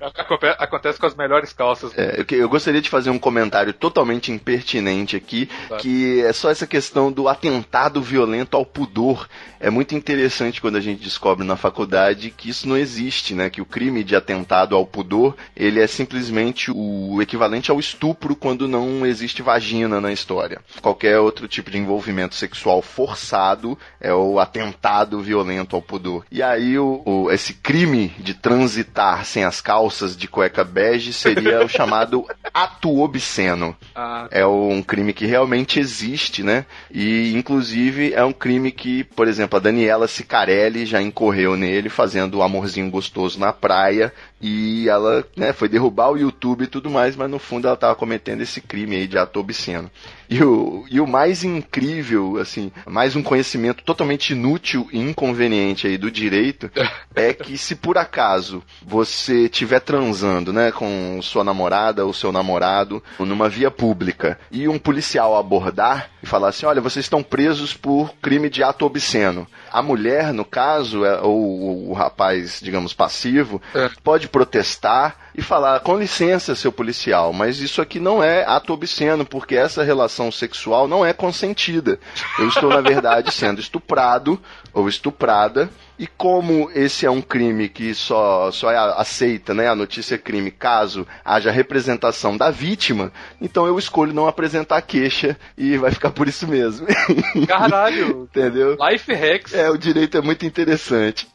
Acontece 0.58 0.98
com 0.98 1.06
as 1.06 1.14
melhores 1.14 1.52
calças. 1.52 1.92
É, 1.96 2.24
eu 2.30 2.48
gostaria 2.48 2.80
de 2.80 2.88
fazer 2.88 3.10
um 3.10 3.18
comentário 3.18 3.72
totalmente 3.72 4.32
impertinente 4.32 5.16
aqui, 5.16 5.48
tá. 5.68 5.76
que 5.76 6.20
é 6.22 6.32
só 6.32 6.50
essa 6.50 6.66
questão 6.66 7.12
do 7.12 7.28
atentado 7.28 8.02
violento 8.02 8.56
ao 8.56 8.64
pudor. 8.64 9.28
É 9.60 9.70
muito 9.70 9.94
interessante 9.94 10.60
quando 10.60 10.76
a 10.76 10.80
gente 10.80 11.02
descobre 11.02 11.46
na 11.46 11.56
faculdade 11.56 12.30
que 12.30 12.50
isso 12.50 12.68
não 12.68 12.76
existe, 12.76 13.27
né? 13.34 13.50
Que 13.50 13.60
o 13.60 13.66
crime 13.66 14.04
de 14.04 14.16
atentado 14.16 14.74
ao 14.74 14.86
pudor, 14.86 15.36
ele 15.56 15.80
é 15.80 15.86
simplesmente 15.86 16.70
o 16.70 17.20
equivalente 17.20 17.70
ao 17.70 17.78
estupro 17.78 18.34
quando 18.36 18.68
não 18.68 19.06
existe 19.06 19.42
vagina 19.42 20.00
na 20.00 20.12
história. 20.12 20.60
Qualquer 20.80 21.18
outro 21.18 21.48
tipo 21.48 21.70
de 21.70 21.78
envolvimento 21.78 22.34
sexual 22.34 22.82
forçado 22.82 23.78
é 24.00 24.12
o 24.12 24.38
atentado 24.38 25.20
violento 25.20 25.76
ao 25.76 25.82
pudor. 25.82 26.24
E 26.30 26.42
aí 26.42 26.78
o, 26.78 27.02
o 27.04 27.30
esse 27.30 27.54
crime 27.54 28.12
de 28.18 28.34
transitar 28.34 29.24
sem 29.24 29.44
as 29.44 29.60
calças 29.60 30.16
de 30.16 30.28
cueca 30.28 30.64
bege 30.64 31.12
seria 31.12 31.64
o 31.64 31.68
chamado 31.68 32.24
ato 32.62 33.00
obsceno. 33.00 33.76
Ah. 33.94 34.26
É 34.30 34.44
um 34.44 34.82
crime 34.82 35.12
que 35.12 35.26
realmente 35.26 35.78
existe, 35.78 36.42
né? 36.42 36.66
E 36.90 37.32
inclusive 37.36 38.12
é 38.12 38.24
um 38.24 38.32
crime 38.32 38.72
que, 38.72 39.04
por 39.04 39.28
exemplo, 39.28 39.56
a 39.56 39.60
Daniela 39.60 40.08
Sicarelli 40.08 40.84
já 40.84 41.00
incorreu 41.00 41.56
nele 41.56 41.88
fazendo 41.88 42.38
o 42.38 42.42
amorzinho 42.42 42.90
gostoso 42.90 43.38
na 43.38 43.52
praia 43.52 44.12
e 44.40 44.88
ela 44.88 45.24
né, 45.36 45.52
foi 45.52 45.68
derrubar 45.68 46.10
o 46.10 46.16
YouTube 46.16 46.64
e 46.64 46.68
tudo 46.68 46.90
mais, 46.90 47.16
mas 47.16 47.30
no 47.30 47.38
fundo 47.38 47.66
ela 47.66 47.74
estava 47.74 47.94
cometendo 47.94 48.40
esse 48.40 48.60
crime 48.60 48.96
aí 48.96 49.06
de 49.06 49.18
ato 49.18 49.38
obsceno. 49.40 49.90
E 50.30 50.42
o, 50.42 50.84
e 50.90 51.00
o 51.00 51.06
mais 51.06 51.42
incrível, 51.42 52.38
assim, 52.38 52.70
mais 52.86 53.16
um 53.16 53.22
conhecimento 53.22 53.82
totalmente 53.82 54.30
inútil 54.30 54.86
e 54.92 54.98
inconveniente 54.98 55.86
aí 55.86 55.96
do 55.96 56.10
direito 56.10 56.70
é 57.14 57.32
que 57.32 57.56
se 57.56 57.74
por 57.74 57.96
acaso 57.96 58.62
você 58.82 59.44
estiver 59.44 59.80
transando, 59.80 60.52
né, 60.52 60.70
com 60.70 61.18
sua 61.22 61.42
namorada 61.42 62.04
ou 62.04 62.12
seu 62.12 62.30
namorado 62.30 63.02
numa 63.18 63.48
via 63.48 63.70
pública 63.70 64.38
e 64.50 64.68
um 64.68 64.78
policial 64.78 65.36
abordar 65.36 66.10
e 66.22 66.26
falar 66.26 66.48
assim, 66.48 66.66
olha, 66.66 66.80
vocês 66.80 67.06
estão 67.06 67.22
presos 67.22 67.72
por 67.72 68.14
crime 68.20 68.50
de 68.50 68.62
ato 68.62 68.84
obsceno. 68.84 69.46
A 69.70 69.82
mulher, 69.82 70.32
no 70.32 70.44
caso, 70.44 71.04
é, 71.04 71.20
ou 71.22 71.88
o 71.90 71.92
rapaz, 71.92 72.60
digamos, 72.62 72.92
passivo, 72.92 73.62
é. 73.74 73.88
pode 74.02 74.28
protestar 74.28 75.27
e 75.38 75.40
falar, 75.40 75.78
com 75.78 75.96
licença, 75.96 76.56
seu 76.56 76.72
policial, 76.72 77.32
mas 77.32 77.60
isso 77.60 77.80
aqui 77.80 78.00
não 78.00 78.20
é 78.20 78.44
ato 78.44 78.72
obsceno, 78.72 79.24
porque 79.24 79.54
essa 79.54 79.84
relação 79.84 80.32
sexual 80.32 80.88
não 80.88 81.06
é 81.06 81.12
consentida. 81.12 82.00
Eu 82.40 82.48
estou, 82.48 82.68
na 82.68 82.80
verdade, 82.80 83.32
sendo 83.32 83.60
estuprado 83.60 84.40
ou 84.74 84.88
estuprada, 84.88 85.70
e 85.96 86.08
como 86.08 86.68
esse 86.74 87.06
é 87.06 87.10
um 87.10 87.22
crime 87.22 87.68
que 87.68 87.94
só, 87.94 88.50
só 88.50 88.72
é 88.72 88.76
aceita, 89.00 89.54
né, 89.54 89.68
a 89.68 89.76
notícia 89.76 90.16
é 90.16 90.18
crime 90.18 90.50
caso 90.50 91.06
haja 91.24 91.52
representação 91.52 92.36
da 92.36 92.50
vítima, 92.50 93.12
então 93.40 93.64
eu 93.64 93.78
escolho 93.78 94.12
não 94.12 94.26
apresentar 94.26 94.82
queixa 94.82 95.38
e 95.56 95.76
vai 95.76 95.92
ficar 95.92 96.10
por 96.10 96.26
isso 96.26 96.48
mesmo. 96.48 96.84
Caralho! 97.46 98.28
Entendeu? 98.28 98.76
Life 98.90 99.14
hacks. 99.14 99.54
É, 99.54 99.70
o 99.70 99.78
direito 99.78 100.18
é 100.18 100.20
muito 100.20 100.44
interessante. 100.44 101.28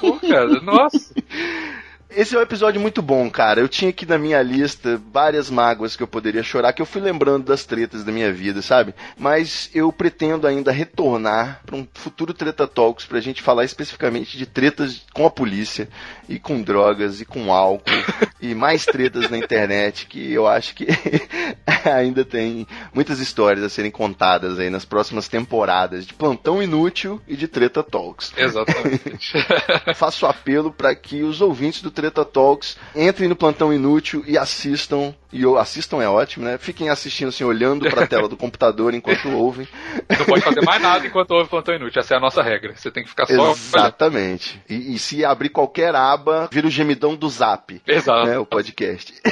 Pô, 0.00 0.18
cara, 0.18 0.62
nossa. 0.62 1.12
Esse 2.16 2.36
é 2.36 2.38
um 2.38 2.42
episódio 2.42 2.80
muito 2.80 3.02
bom, 3.02 3.28
cara. 3.28 3.60
Eu 3.60 3.68
tinha 3.68 3.90
aqui 3.90 4.06
na 4.06 4.16
minha 4.16 4.40
lista 4.40 5.00
várias 5.12 5.50
mágoas 5.50 5.96
que 5.96 6.02
eu 6.02 6.06
poderia 6.06 6.44
chorar, 6.44 6.72
que 6.72 6.80
eu 6.80 6.86
fui 6.86 7.00
lembrando 7.00 7.44
das 7.44 7.64
tretas 7.64 8.04
da 8.04 8.12
minha 8.12 8.32
vida, 8.32 8.62
sabe? 8.62 8.94
Mas 9.18 9.68
eu 9.74 9.92
pretendo 9.92 10.46
ainda 10.46 10.70
retornar 10.70 11.60
para 11.66 11.74
um 11.74 11.86
futuro 11.92 12.32
Treta 12.32 12.68
Talks 12.68 13.04
pra 13.04 13.20
gente 13.20 13.42
falar 13.42 13.64
especificamente 13.64 14.38
de 14.38 14.46
tretas 14.46 15.02
com 15.12 15.26
a 15.26 15.30
polícia 15.30 15.88
e 16.28 16.38
com 16.38 16.62
drogas 16.62 17.20
e 17.20 17.24
com 17.24 17.52
álcool 17.52 17.90
e 18.40 18.54
mais 18.54 18.84
tretas 18.84 19.28
na 19.28 19.36
internet 19.36 20.06
que 20.06 20.32
eu 20.32 20.46
acho 20.46 20.74
que 20.74 20.86
ainda 21.84 22.24
tem 22.24 22.66
muitas 22.92 23.18
histórias 23.18 23.64
a 23.64 23.68
serem 23.68 23.90
contadas 23.90 24.58
aí 24.60 24.70
nas 24.70 24.84
próximas 24.84 25.26
temporadas 25.26 26.06
de 26.06 26.14
Plantão 26.14 26.62
Inútil 26.62 27.20
e 27.26 27.36
de 27.36 27.48
Treta 27.48 27.82
Talks. 27.82 28.32
Exatamente. 28.36 29.32
Faço 29.96 30.26
apelo 30.26 30.72
para 30.72 30.94
que 30.94 31.22
os 31.22 31.40
ouvintes 31.40 31.82
do 31.82 31.90
Treta 31.90 32.03
Talks, 32.10 32.76
entrem 32.94 33.28
no 33.28 33.36
Plantão 33.36 33.72
Inútil 33.72 34.24
e 34.26 34.36
assistam. 34.36 35.14
E 35.32 35.44
assistam 35.58 36.00
é 36.00 36.08
ótimo, 36.08 36.44
né? 36.44 36.58
Fiquem 36.58 36.88
assistindo 36.88 37.28
assim, 37.28 37.42
olhando 37.42 37.90
para 37.90 38.04
a 38.04 38.06
tela 38.06 38.28
do 38.28 38.36
computador 38.36 38.94
enquanto 38.94 39.28
ouvem. 39.34 39.66
Não 40.08 40.26
pode 40.26 40.42
fazer 40.42 40.62
mais 40.62 40.80
nada 40.80 41.06
enquanto 41.06 41.32
ouve 41.32 41.50
Plantão 41.50 41.74
Inútil. 41.74 42.00
Essa 42.00 42.14
é 42.14 42.16
a 42.16 42.20
nossa 42.20 42.42
regra. 42.42 42.74
Você 42.76 42.90
tem 42.90 43.02
que 43.02 43.08
ficar 43.08 43.26
só. 43.26 43.50
Exatamente. 43.50 44.62
E, 44.68 44.94
e, 44.94 44.98
se 44.98 45.24
abrir 45.24 45.48
qualquer 45.48 45.94
aba, 45.94 46.48
vira 46.52 46.66
o 46.66 46.70
gemidão 46.70 47.16
do 47.16 47.28
Zap. 47.28 47.82
Exato. 47.86 48.26
Né, 48.26 48.38
o 48.38 48.46
podcast. 48.46 49.12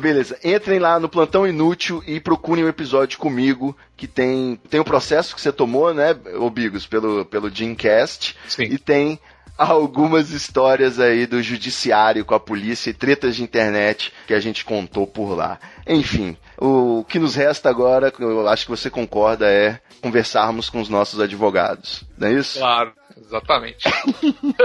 Beleza, 0.00 0.38
entrem 0.42 0.78
lá 0.78 0.98
no 0.98 1.08
Plantão 1.08 1.46
Inútil 1.46 2.02
e 2.06 2.18
procurem 2.18 2.64
o 2.64 2.66
um 2.66 2.70
episódio 2.70 3.18
comigo 3.18 3.76
que 3.96 4.08
tem 4.08 4.58
tem 4.68 4.80
o 4.80 4.84
processo 4.84 5.34
que 5.34 5.40
você 5.40 5.52
tomou, 5.52 5.94
né, 5.94 6.16
Obigos, 6.38 6.86
pelo, 6.86 7.24
pelo 7.24 7.50
Dreamcast. 7.50 8.36
Sim. 8.48 8.64
E 8.64 8.78
tem 8.78 9.20
algumas 9.70 10.30
histórias 10.30 10.98
aí 10.98 11.26
do 11.26 11.42
judiciário 11.42 12.24
com 12.24 12.34
a 12.34 12.40
polícia 12.40 12.90
e 12.90 12.94
tretas 12.94 13.36
de 13.36 13.42
internet 13.42 14.12
que 14.26 14.34
a 14.34 14.40
gente 14.40 14.64
contou 14.64 15.06
por 15.06 15.36
lá. 15.36 15.58
Enfim, 15.86 16.36
o 16.58 17.04
que 17.08 17.18
nos 17.18 17.34
resta 17.34 17.68
agora, 17.68 18.12
eu 18.18 18.48
acho 18.48 18.64
que 18.64 18.70
você 18.70 18.90
concorda, 18.90 19.46
é 19.48 19.80
conversarmos 20.00 20.68
com 20.68 20.80
os 20.80 20.88
nossos 20.88 21.20
advogados. 21.20 22.04
Não 22.18 22.28
é 22.28 22.32
isso? 22.32 22.58
Claro. 22.58 22.92
Exatamente. 23.16 23.84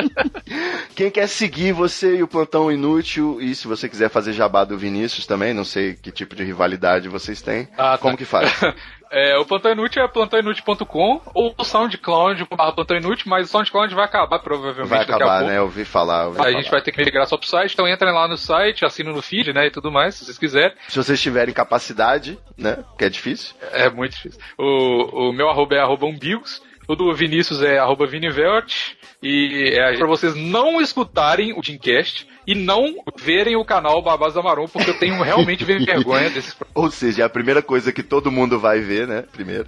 Quem 0.95 1.11
quer 1.11 1.27
seguir 1.27 1.73
você 1.73 2.17
e 2.17 2.23
o 2.23 2.27
Plantão 2.27 2.71
Inútil, 2.71 3.39
e 3.41 3.53
se 3.53 3.67
você 3.67 3.87
quiser 3.87 4.09
fazer 4.09 4.33
jabá 4.33 4.63
do 4.63 4.77
Vinícius 4.77 5.25
também, 5.25 5.53
não 5.53 5.63
sei 5.63 5.93
que 5.93 6.11
tipo 6.11 6.35
de 6.35 6.43
rivalidade 6.43 7.07
vocês 7.07 7.41
têm, 7.41 7.67
ah, 7.77 7.97
como 7.97 8.13
tá. 8.13 8.17
que 8.17 8.25
faz? 8.25 8.51
É, 9.11 9.37
o 9.37 9.45
Plantão 9.45 9.71
Inútil 9.71 10.03
é 10.03 10.07
plantãoinútil.com 10.07 11.21
ou 11.33 11.55
o 11.57 11.63
SoundCloud 11.63 12.45
barra 12.55 12.73
Plantão 12.73 12.97
Inútil, 12.97 13.25
mas 13.29 13.47
o 13.47 13.51
SoundCloud 13.51 13.93
vai 13.95 14.05
acabar 14.05 14.39
provavelmente 14.39 14.89
Vai 14.89 15.01
acabar, 15.01 15.43
né? 15.43 15.57
Eu 15.57 15.63
ouvi 15.63 15.85
falar. 15.85 16.27
Ouvi 16.27 16.39
a 16.39 16.43
falar. 16.43 16.57
gente 16.57 16.71
vai 16.71 16.81
ter 16.81 16.91
que 16.91 17.03
migrar 17.03 17.27
só 17.27 17.37
pro 17.37 17.47
site, 17.47 17.73
então 17.73 17.87
entrem 17.87 18.13
lá 18.13 18.27
no 18.27 18.37
site, 18.37 18.85
assinam 18.85 19.13
no 19.13 19.21
feed, 19.21 19.53
né, 19.53 19.67
e 19.67 19.71
tudo 19.71 19.91
mais, 19.91 20.15
se 20.15 20.25
vocês 20.25 20.37
quiserem. 20.37 20.75
Se 20.87 20.97
vocês 20.97 21.21
tiverem 21.21 21.53
capacidade, 21.53 22.37
né, 22.57 22.83
que 22.97 23.05
é 23.05 23.09
difícil. 23.09 23.55
É 23.71 23.89
muito 23.89 24.13
difícil. 24.13 24.39
O, 24.57 25.29
o 25.29 25.33
meu 25.33 25.49
arroba 25.49 25.75
é 25.75 25.79
arroba 25.79 26.05
umbigos, 26.05 26.61
o 26.87 26.95
do 26.95 27.13
Vinícius 27.13 27.61
é 27.61 27.77
arroba 27.77 28.07
Vinivelt. 28.07 28.95
E 29.21 29.73
é 29.75 29.97
para 29.97 30.07
vocês 30.07 30.35
não 30.35 30.79
escutarem 30.79 31.51
o 31.51 31.61
Teamcast 31.61 32.27
e 32.47 32.55
não 32.55 32.95
verem 33.21 33.57
o 33.57 33.65
canal 33.65 34.01
Babás 34.01 34.33
da 34.33 34.41
Marom, 34.41 34.67
porque 34.67 34.89
eu 34.89 34.97
tenho 34.97 35.21
realmente 35.21 35.65
vergonha 35.65 36.29
desses. 36.29 36.55
Ou 36.73 36.89
seja, 36.89 37.23
é 37.23 37.25
a 37.25 37.29
primeira 37.29 37.61
coisa 37.61 37.91
que 37.91 38.01
todo 38.01 38.31
mundo 38.31 38.57
vai 38.57 38.79
ver, 38.79 39.05
né? 39.05 39.25
Primeiro. 39.31 39.67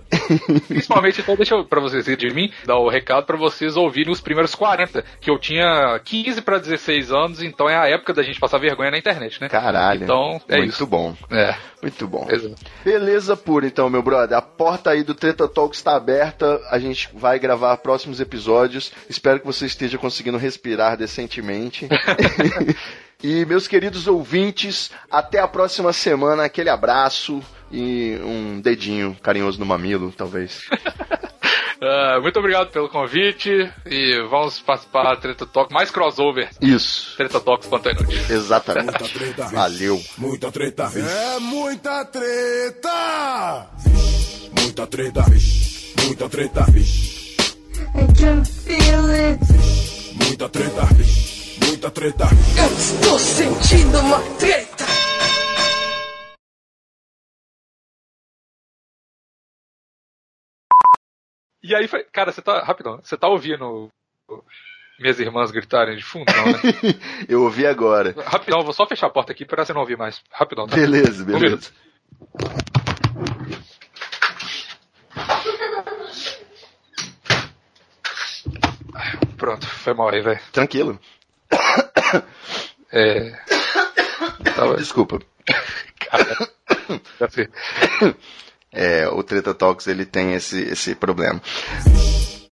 Principalmente, 0.67 1.19
então, 1.19 1.35
deixa 1.35 1.55
eu, 1.55 1.65
pra 1.65 1.81
vocês 1.81 2.05
de 2.05 2.33
mim, 2.33 2.51
dar 2.65 2.77
o 2.77 2.87
recado 2.87 3.25
para 3.25 3.37
vocês 3.37 3.75
ouvirem 3.75 4.11
os 4.11 4.21
primeiros 4.21 4.55
40, 4.55 5.03
que 5.19 5.29
eu 5.29 5.37
tinha 5.37 5.99
15 6.03 6.41
para 6.41 6.57
16 6.57 7.11
anos, 7.11 7.43
então 7.43 7.69
é 7.69 7.75
a 7.75 7.87
época 7.87 8.13
da 8.13 8.23
gente 8.23 8.39
passar 8.39 8.59
vergonha 8.59 8.91
na 8.91 8.97
internet, 8.97 9.41
né? 9.41 9.49
Caralho. 9.49 10.03
Então, 10.03 10.41
é 10.47 10.57
Muito 10.57 10.69
isso. 10.69 10.87
bom. 10.87 11.15
É. 11.29 11.55
Muito 11.81 12.07
bom. 12.07 12.27
Exato. 12.29 12.55
Beleza 12.83 13.37
pura, 13.37 13.65
então, 13.65 13.89
meu 13.89 14.03
brother. 14.03 14.37
A 14.37 14.41
porta 14.41 14.91
aí 14.91 15.01
do 15.01 15.15
Treta 15.15 15.47
Talk 15.47 15.75
está 15.75 15.95
aberta. 15.95 16.59
A 16.69 16.77
gente 16.77 17.09
vai 17.13 17.39
gravar 17.39 17.77
próximos 17.77 18.19
episódios. 18.19 18.91
Espero 19.09 19.39
que 19.39 19.45
você 19.45 19.65
esteja 19.65 19.97
conseguindo 19.97 20.37
respirar 20.37 20.97
decentemente. 20.97 21.87
e, 23.23 23.45
meus 23.45 23.67
queridos 23.67 24.07
ouvintes, 24.07 24.91
até 25.09 25.39
a 25.39 25.47
próxima 25.47 25.91
semana. 25.93 26.43
Aquele 26.45 26.69
abraço 26.69 27.41
e 27.71 28.17
um 28.23 28.59
dedinho 28.61 29.15
carinhoso 29.21 29.59
no 29.59 29.65
mamilo, 29.65 30.11
talvez. 30.11 30.63
Ah, 31.81 32.19
muito 32.21 32.37
obrigado 32.37 32.71
pelo 32.71 32.89
convite 32.89 33.71
e 33.85 34.21
vamos 34.29 34.59
participar 34.59 35.03
da 35.03 35.15
Treta 35.15 35.45
Talk, 35.45 35.73
mais 35.73 35.89
crossover. 35.89 36.49
Isso, 36.61 37.15
Treta 37.15 37.39
Talks 37.39 37.67
quanto 37.69 37.87
inútil. 37.89 38.19
exatamente. 38.29 38.87
Muita 38.99 39.07
treta. 39.07 39.45
Valeu. 39.47 40.03
Muita 40.17 40.51
treta. 40.51 40.91
É 40.93 41.39
muita 41.39 42.03
treta! 42.03 43.67
Muita 44.61 44.87
treta. 44.87 45.25
Muita 46.05 46.29
treta. 46.29 46.65
I 46.69 48.13
can 48.21 48.43
feel 48.43 49.09
it. 49.09 49.39
Muita 50.25 50.49
treta. 50.49 51.28
Muita 51.69 51.91
treta. 51.91 52.23
Eu 52.57 52.65
estou 52.65 53.19
sentindo 53.19 53.99
uma 53.99 54.19
treta. 54.39 54.85
E 61.61 61.75
aí 61.75 61.87
foi. 61.87 62.05
Cara, 62.05 62.31
você 62.31 62.41
tá. 62.41 62.63
Rapidão, 62.63 62.99
você 63.03 63.15
tá 63.15 63.27
ouvindo 63.27 63.87
minhas 64.99 65.19
irmãs 65.19 65.51
gritarem 65.51 65.95
de 65.95 66.01
fundo, 66.01 66.25
não, 66.35 66.45
né? 66.47 66.59
Eu 67.29 67.43
ouvi 67.43 67.67
agora. 67.67 68.15
Rapidão, 68.25 68.63
vou 68.63 68.73
só 68.73 68.87
fechar 68.87 69.05
a 69.05 69.11
porta 69.11 69.31
aqui 69.31 69.45
pra 69.45 69.63
você 69.63 69.71
não 69.71 69.81
ouvir 69.81 69.95
mais. 69.95 70.23
Rapidão, 70.31 70.65
tá? 70.65 70.75
Beleza, 70.75 71.23
beleza. 71.23 71.71
Pronto, 79.37 79.67
foi 79.67 79.93
mal 79.93 80.09
aí, 80.09 80.21
velho. 80.21 80.39
Tranquilo. 80.51 80.99
É. 82.91 83.31
Tava... 84.55 84.77
Desculpa. 84.77 85.19
Cara. 85.99 86.49
É, 88.71 89.07
o 89.07 89.23
Treta 89.23 89.51
Talks 89.55 89.87
ele 89.87 90.05
tem 90.05 90.33
esse, 90.33 90.61
esse 90.61 90.93
problema. 90.93 91.41